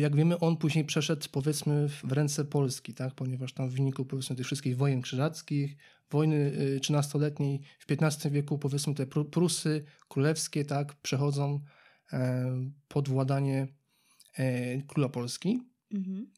[0.00, 3.14] jak wiemy, on później przeszedł, powiedzmy, w ręce Polski, tak?
[3.14, 5.76] ponieważ tam w wyniku, powiedzmy, tych wszystkich wojen krzyżackich,
[6.10, 11.60] wojny e, trzynastoletniej w XV wieku, powiedzmy, te Pru- Prusy królewskie, tak, przechodzą
[12.12, 12.50] e,
[12.88, 13.68] pod władanie
[14.38, 15.60] e, króla Polski.
[15.92, 16.30] Mhm.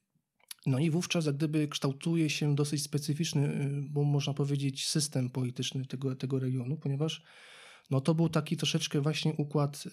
[0.66, 6.16] No i wówczas jak gdyby kształtuje się dosyć specyficzny, bo można powiedzieć, system polityczny tego,
[6.16, 7.22] tego regionu, ponieważ
[7.90, 9.84] no to był taki troszeczkę właśnie układ,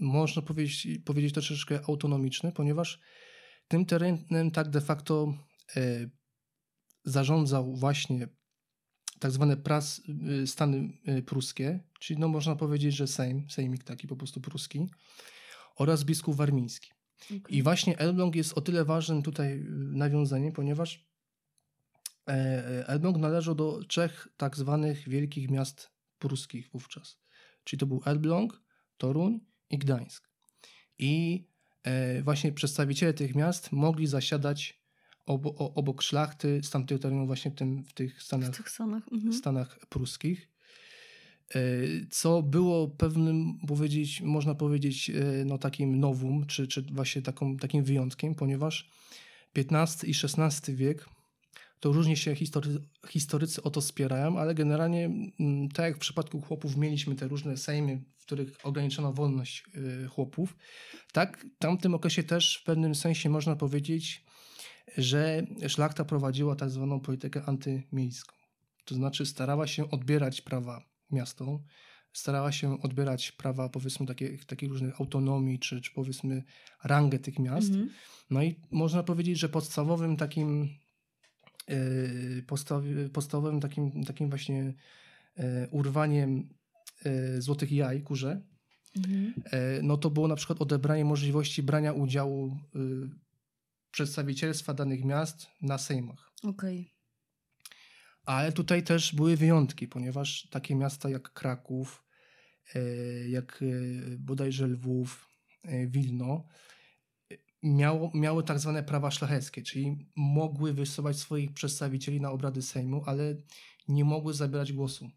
[0.00, 3.00] można powiedzieć, powiedzieć troszeczkę autonomiczny, ponieważ
[3.68, 5.34] tym terenem tak de facto
[5.76, 6.10] y,
[7.04, 8.28] zarządzał właśnie
[9.18, 10.02] tak zwane pras,
[10.42, 14.86] y, stany y, pruskie, czyli no można powiedzieć, że Sejm, Sejmik taki po prostu pruski
[15.76, 16.90] oraz biskup warmiński.
[17.24, 17.40] Okej.
[17.48, 21.08] I właśnie Elbląg jest o tyle ważnym tutaj nawiązaniem, ponieważ
[22.28, 27.20] e, e, Elbląg należał do trzech tak zwanych wielkich miast pruskich wówczas.
[27.64, 28.62] Czyli to był Elbląg,
[28.96, 29.40] Toruń
[29.70, 30.28] i Gdańsk.
[30.98, 31.44] I
[31.82, 34.82] e, właśnie przedstawiciele tych miast mogli zasiadać
[35.26, 39.02] obo, obok szlachty z tamtych terenów właśnie w, tym, w tych W stanach tych Stanach.
[39.12, 39.32] Mhm.
[39.32, 40.48] Stanach pruskich,
[41.54, 41.60] e,
[42.10, 47.84] co było pewnym, powiedzieć, można powiedzieć, e, no takim nowum, czy, czy właśnie taką, takim
[47.84, 48.90] wyjątkiem, ponieważ
[49.54, 51.08] XV i XVI wiek
[51.80, 52.70] to różnie się history,
[53.08, 55.04] historycy o to spierają, ale generalnie,
[55.40, 59.64] mm, tak jak w przypadku chłopów mieliśmy te różne sejmy, w których ograniczono wolność
[60.04, 60.56] e, chłopów,
[61.12, 64.24] tak w tamtym okresie też w pewnym sensie można powiedzieć,
[64.96, 68.36] że szlachta prowadziła tak zwaną politykę antymiejską.
[68.84, 71.58] To znaczy starała się odbierać prawa miastom,
[72.12, 76.44] starała się odbierać prawa powiedzmy takich, takich różnych autonomii, czy, czy powiedzmy
[76.84, 77.68] rangę tych miast.
[77.68, 77.90] Mhm.
[78.30, 80.68] No i można powiedzieć, że podstawowym takim
[82.46, 84.74] podstaw- podstawowym takim, takim właśnie
[85.36, 86.48] yy, urwaniem
[87.04, 88.42] yy, złotych jaj kurze,
[88.96, 89.34] Mhm.
[89.82, 93.10] No to było na przykład odebranie możliwości brania udziału y,
[93.90, 96.32] przedstawicielstwa danych miast na sejmach.
[96.42, 96.94] Okej.
[98.24, 102.04] Ale tutaj też były wyjątki, ponieważ takie miasta jak Kraków,
[103.28, 103.64] jak
[104.18, 105.28] bodajże Lwów,
[105.86, 106.46] Wilno,
[107.62, 113.36] miało, miały tak zwane prawa szlacheckie, czyli mogły wysyłać swoich przedstawicieli na obrady Sejmu, ale
[113.88, 115.10] nie mogły zabierać głosu.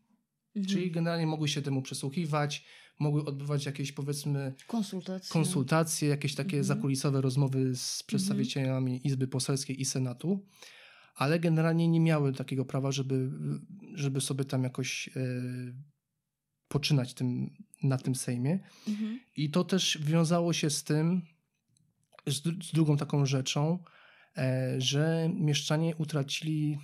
[0.55, 0.65] Mhm.
[0.65, 2.65] Czyli generalnie mogły się temu przysłuchiwać,
[2.99, 5.30] mogły odbywać jakieś powiedzmy konsultacje.
[5.34, 6.63] konsultacje, jakieś takie Mhm.
[6.63, 10.45] zakulisowe rozmowy z przedstawicielami Izby Poselskiej i Senatu,
[11.15, 13.31] ale generalnie nie miały takiego prawa, żeby,
[13.93, 15.22] żeby sobie tam jakoś e,
[16.68, 17.49] poczynać tym,
[17.84, 18.59] na tym Sejmie.
[18.88, 19.19] Mhm.
[19.38, 21.22] I to też wiązało się z tym,
[22.27, 23.84] z, z drugą taką rzeczą,
[24.38, 26.77] e, że mieszczanie utracili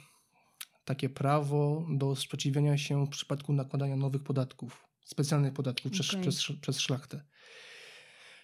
[0.86, 6.22] takie prawo do sprzeciwiania się w przypadku nakładania nowych podatków, specjalnych podatków przez, Okej.
[6.22, 7.24] przez, przez szlachtę.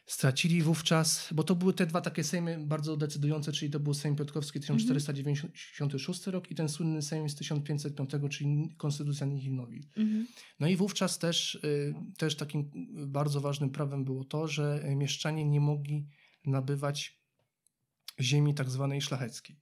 [0.06, 4.16] Stracili wówczas, bo to były te dwa takie sejmy bardzo decydujące, czyli to był Sejm
[4.16, 9.84] Piotrkowski 1496 rok i ten słynny Sejm z 1505, czyli Konstytucja Nihilnowi.
[9.98, 10.28] Mhm.
[10.60, 12.72] No i wówczas też, y, też takim
[13.08, 16.08] bardzo ważnym prawem było to, że mieszczanie nie mogli
[16.46, 17.20] nabywać
[18.22, 19.62] ziemi tak zwanej szlacheckiej,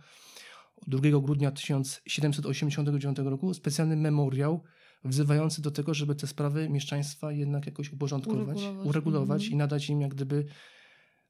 [0.88, 4.64] 2 grudnia 1789 roku specjalny memoriał
[5.03, 8.88] wzywający do tego, żeby te sprawy mieszczaństwa jednak jakoś uporządkować, Uregulować.
[8.88, 9.53] uregulować, Mhm.
[9.53, 10.45] i nadać im jak gdyby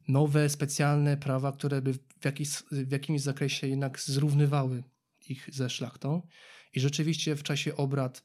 [0.08, 4.84] nowe, specjalne prawa, które by w, jakiś, w jakimś zakresie jednak zrównywały
[5.30, 6.22] ich ze szlachtą.
[6.74, 8.24] I rzeczywiście w czasie obrad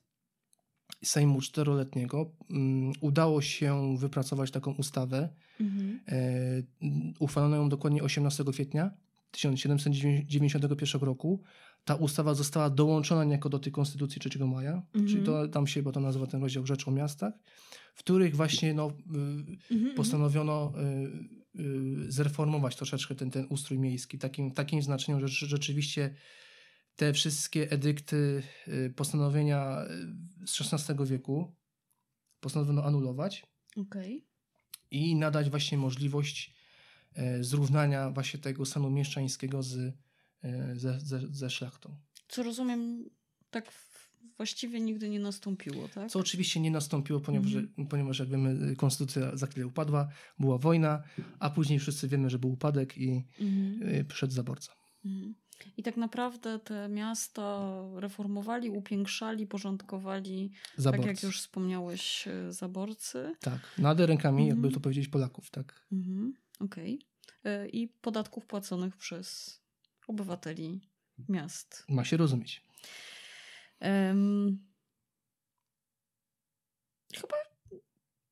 [1.04, 5.28] Sejmu czteroletniego um, udało się wypracować taką ustawę,
[5.60, 6.00] Mhm.
[6.08, 6.22] E,
[7.18, 8.90] uchwalono ją dokładnie 18 kwietnia
[9.30, 11.42] 1791 roku.
[11.84, 15.06] Ta ustawa została dołączona niejako do tej Konstytucji 3 maja, Mhm.
[15.06, 17.34] czyli to, tam się bo to nazywa ten rozdział Rzecz o miastach,
[17.94, 18.88] w których właśnie no,
[19.70, 19.94] y, Mhm.
[19.96, 20.72] postanowiono
[21.56, 26.14] y, y, zreformować troszeczkę ten, ten ustrój miejski, takim, w takim znaczeniu, że rzeczywiście
[26.96, 29.84] te wszystkie edykty, y, postanowienia
[30.42, 31.56] y, z XVI wieku
[32.40, 33.46] postanowiono anulować
[33.76, 34.26] Okej.
[34.90, 36.54] i nadać właśnie możliwość
[37.14, 39.76] e, zrównania właśnie tego stanu mieszczańskiego z,
[40.44, 41.96] e, ze, ze, ze szlachtą.
[42.28, 43.10] Co rozumiem,
[43.50, 43.72] tak
[44.36, 46.10] właściwie nigdy nie nastąpiło, tak?
[46.10, 47.86] Co oczywiście nie nastąpiło, ponieważ, Mhm.
[47.88, 50.08] ponieważ jak wiemy, konstytucja za chwilę upadła,
[50.38, 51.02] była wojna,
[51.38, 53.24] a później wszyscy wiemy, że był upadek i
[53.82, 54.72] e, przyszedł zaborca.
[55.04, 55.34] Mhm.
[55.76, 61.06] I tak naprawdę te miasta reformowali, upiększali, porządkowali, Zaborcy.
[61.06, 63.34] tak jak już wspomniałeś, e, zaborcy.
[63.40, 64.48] Tak, nade rękami, Mhm.
[64.48, 65.86] jakby to powiedzieć, Polaków, tak.
[65.92, 66.34] Mhm.
[66.60, 66.98] Okej.
[67.44, 69.60] E, I podatków płaconych przez
[70.08, 70.80] obywateli
[71.28, 71.84] miast.
[71.88, 72.64] Ma się rozumieć.
[73.80, 74.58] Em,
[77.14, 77.36] Chyba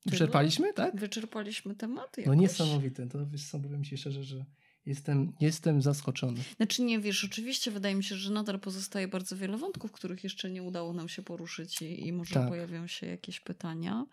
[0.07, 0.97] Wyczerpaliśmy, tak?
[1.01, 2.17] wyczerpaliśmy temat.
[2.17, 2.39] No jakoś.
[2.39, 3.07] niesamowite.
[3.09, 4.45] To wiesz co, powiem ci szczerze, że
[4.89, 6.41] jestem, jestem zaskoczony.
[6.57, 10.51] Znaczy nie, wiesz, oczywiście wydaje mi się, że nadal pozostaje bardzo wiele wątków, których jeszcze
[10.51, 12.49] nie udało nam się poruszyć i, i może Tak.
[12.49, 14.07] pojawią się jakieś pytania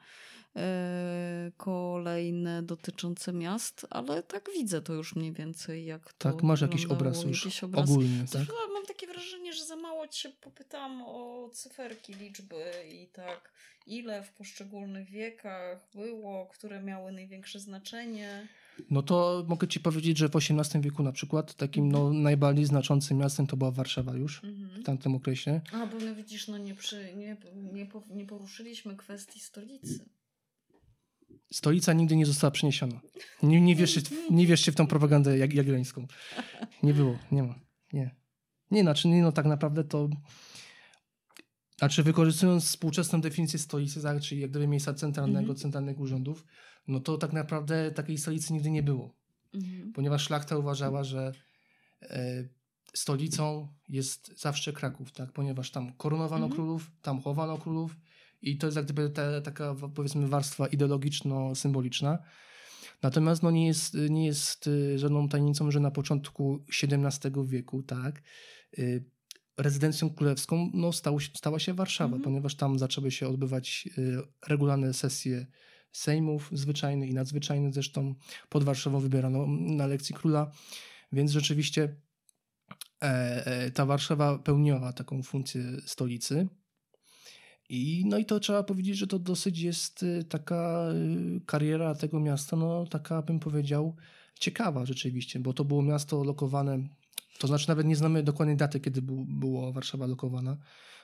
[0.56, 6.62] e, kolejne dotyczące miast, ale tak widzę to już mniej więcej, jak to Tak, masz
[6.62, 7.90] jakiś obraz już jakiś obraz.
[7.90, 8.48] ogólny, Co tak?
[8.48, 13.52] chyba mam takie wrażenie, że za mało cię popytałam o cyferki, liczby i tak,
[13.88, 18.48] ile w poszczególnych wiekach było, które miały największe znaczenie.
[18.90, 23.18] No to mogę ci powiedzieć, że w XVIII wieku na przykład takim no, najbardziej znaczącym
[23.18, 24.82] miastem to była Warszawa już Mhm.
[24.82, 25.62] w tamtym okresie.
[25.72, 27.38] A, bo my widzisz, no nie, przy, nie,
[27.74, 30.06] nie, po- nie poruszyliśmy kwestii stolicy.
[31.52, 33.02] Stolica nigdy nie została przeniesiona.
[33.44, 36.08] Nie, nie, wierzcie, w- nie wierzcie w tą propagandę jak, jagiellońską.
[36.84, 37.56] Nie było, nie ma.
[37.94, 38.16] Nie.
[38.72, 40.10] Nie, znaczy, nie, no tak naprawdę to...
[41.80, 45.58] Znaczy wykorzystując współczesną definicję stolicy, tak, czyli jak gdyby miejsca centralnego, Mhm.
[45.58, 46.46] centralnych urzędów,
[46.88, 49.16] no to tak naprawdę takiej stolicy nigdy nie było.
[49.54, 49.94] Mhm.
[49.94, 51.32] Ponieważ szlachta uważała, że
[52.02, 52.48] e,
[52.94, 55.32] stolicą jest zawsze Kraków, tak?
[55.32, 56.52] ponieważ tam koronowano Mhm.
[56.52, 57.98] królów, tam chowano królów
[58.42, 62.18] i to jest jak gdyby ta, taka powiedzmy warstwa ideologiczno-symboliczna.
[63.02, 68.22] Natomiast no, nie, jest, nie jest y, żadną tajemnicą, że na początku XVII wieku tak,
[68.80, 69.04] y,
[69.58, 72.24] rezydencją królewską no, stało, stała się Warszawa, Mhm.
[72.24, 74.18] ponieważ tam zaczęły się odbywać y,
[74.48, 75.48] regularne sesje
[75.96, 77.74] sejmów zwyczajnych i nadzwyczajnych.
[77.74, 78.16] Zresztą
[78.50, 80.52] pod Warszawą wybierano na lekcji króla,
[81.12, 81.96] więc rzeczywiście
[83.04, 86.48] e, e, ta Warszawa pełniła taką funkcję stolicy.
[87.70, 90.90] I, no i to trzeba powiedzieć, że to dosyć jest y, taka
[91.38, 93.96] y, kariera tego miasta, no taka bym powiedział
[94.40, 96.80] ciekawa rzeczywiście, bo to było miasto lokowane,
[97.40, 100.58] to znaczy nawet nie znamy dokładnej daty, kiedy bu, było Warszawa lokowana.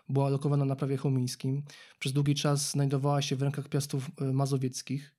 [0.10, 1.64] Była lokowana na prawie chełmińskim.
[2.00, 5.16] Przez długi czas znajdowała się w rękach piastów y, mazowieckich.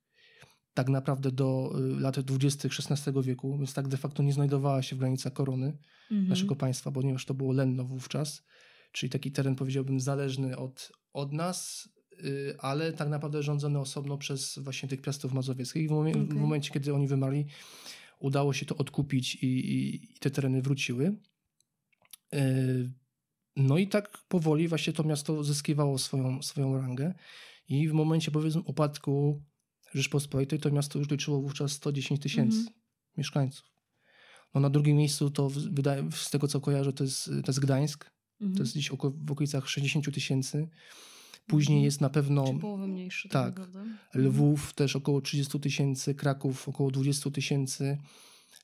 [0.73, 2.69] Tak naprawdę do y, lat 20.
[2.89, 5.77] XVI wieku, więc tak de facto nie znajdowała się w granicach korony
[6.11, 6.29] Mhm.
[6.29, 8.43] naszego państwa, ponieważ to było Lenno wówczas,
[8.91, 11.89] czyli taki teren powiedziałbym zależny od, od nas,
[12.25, 15.83] y, ale tak naprawdę rządzony osobno przez właśnie tych piastów mazowieckich.
[15.83, 16.37] I w, momie, w Okej.
[16.37, 17.45] momencie, kiedy oni wymarli,
[18.19, 21.15] udało się to odkupić i, i, i te tereny wróciły.
[22.33, 22.91] Y,
[23.55, 27.13] No i tak powoli właśnie to miasto zyskiwało swoją, swoją rangę
[27.69, 29.41] i w momencie powiedzmy upadku
[29.93, 32.75] Rzeczpospolitej to miasto już liczyło wówczas 110 tysięcy Mhm.
[33.17, 33.65] mieszkańców.
[34.53, 38.11] No na drugim miejscu to wydaje, z tego co kojarzę to jest, to jest Gdańsk,
[38.41, 38.57] Mhm.
[38.57, 40.67] to jest gdzieś oko, w okolicach 60 tysięcy.
[41.47, 41.85] Później Mhm.
[41.85, 43.29] jest na pewno Czy połowę mniejszy.
[43.29, 43.59] tak.
[43.59, 43.97] Mhm.
[44.13, 47.97] Lwów też około 30 tysięcy, Kraków około 20 tysięcy,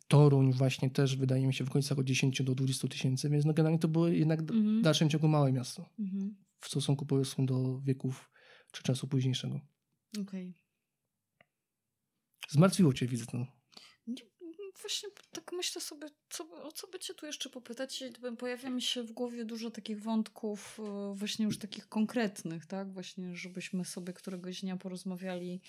[0.10, 3.54] Toruń właśnie też wydaje mi się w okolicach od 10 do 20 tysięcy, więc no
[3.54, 4.80] generalnie to było jednak Mhm.
[4.80, 6.36] w dalszym ciągu małe miasto Mhm.
[6.60, 8.32] w stosunku powiedzmy do wieków
[8.72, 9.60] czy czasu późniejszego.
[10.22, 10.54] Okej.
[12.50, 13.38] Zmartwiło cię, widzę to.
[14.08, 14.24] Nie,
[14.82, 18.02] Właśnie tak myślę sobie, co, o co by cię tu jeszcze popytać.
[18.02, 22.94] I Pojawia mi się w głowie dużo takich wątków, e, właśnie już takich konkretnych, tak?
[22.94, 25.62] Właśnie, żebyśmy sobie któregoś dnia porozmawiali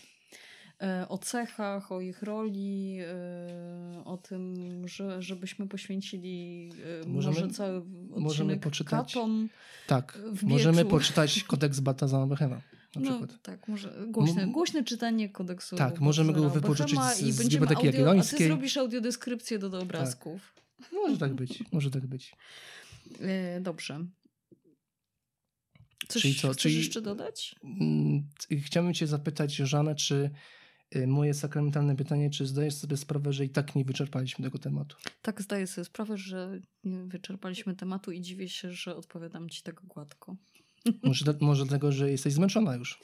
[1.09, 4.55] o cechach, o ich roli, e, o tym,
[4.89, 6.69] że, żebyśmy poświęcili
[7.05, 9.49] e, Możemy- może cały odcinek możemy poczytać Katon.
[9.87, 12.61] Tak, W możemy poczytać kodeks Batazana Bechena
[12.97, 13.43] na No przykład.
[13.43, 15.77] tak, może głośne, M- głośne czytanie kodeksu.
[15.77, 18.47] Tak, możemy go wypożyczyć Bechema z- i z Biblioteki audio, A ty Jagiellońskiej.
[18.47, 20.55] zrobisz audiodeskrypcję do, do obrazków.
[20.93, 22.33] Może tak być, może tak być.
[23.21, 24.07] E, dobrze.
[26.09, 27.55] Coś Czyli co, chcesz czyli- jeszcze dodać?
[27.65, 28.23] Mm,
[28.65, 30.31] Chciałbym cię zapytać, Żanę, czy
[31.07, 34.97] moje sakramentalne pytanie, czy zdajesz sobie sprawę, że i tak nie wyczerpaliśmy tego tematu?
[35.23, 39.81] Tak, zdaję sobie sprawę, że nie wyczerpaliśmy tematu i dziwię się, że odpowiadam ci tak
[39.85, 40.37] gładko.
[41.05, 43.01] Może, da- może dlatego, że jesteś zmęczona już.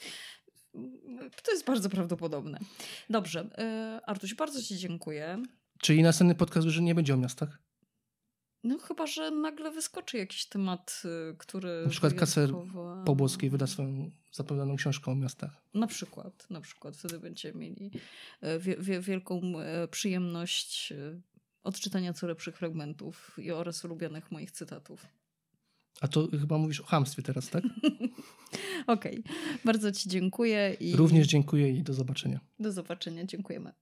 [1.43, 2.59] To jest bardzo prawdopodobne.
[3.11, 3.51] Dobrze.
[3.59, 5.43] E, Artuś, bardzo ci dziękuję.
[5.81, 7.59] Czyli następny podcast już nie będzie o miastach?
[8.65, 11.03] No chyba, że nagle wyskoczy jakiś temat,
[11.33, 11.83] y, który...
[11.85, 15.63] Na przykład wyjątkowo- Pobłoskiej wyda swoją zapowiadaną książkę o miastach.
[15.75, 17.91] Na przykład, na przykład wtedy będziemy mieli
[18.41, 21.21] e, wie, wie, wielką e, przyjemność e,
[21.65, 25.07] odczytania co lepszych fragmentów i oraz ulubionych moich cytatów.
[26.01, 27.65] A to chyba mówisz o hamstwie teraz, tak?
[28.87, 29.25] Okej,
[29.65, 32.41] bardzo Ci dziękuję i Również dziękuję i do zobaczenia.
[32.59, 33.25] do zobaczenia.
[33.25, 33.73] Dziękujemy.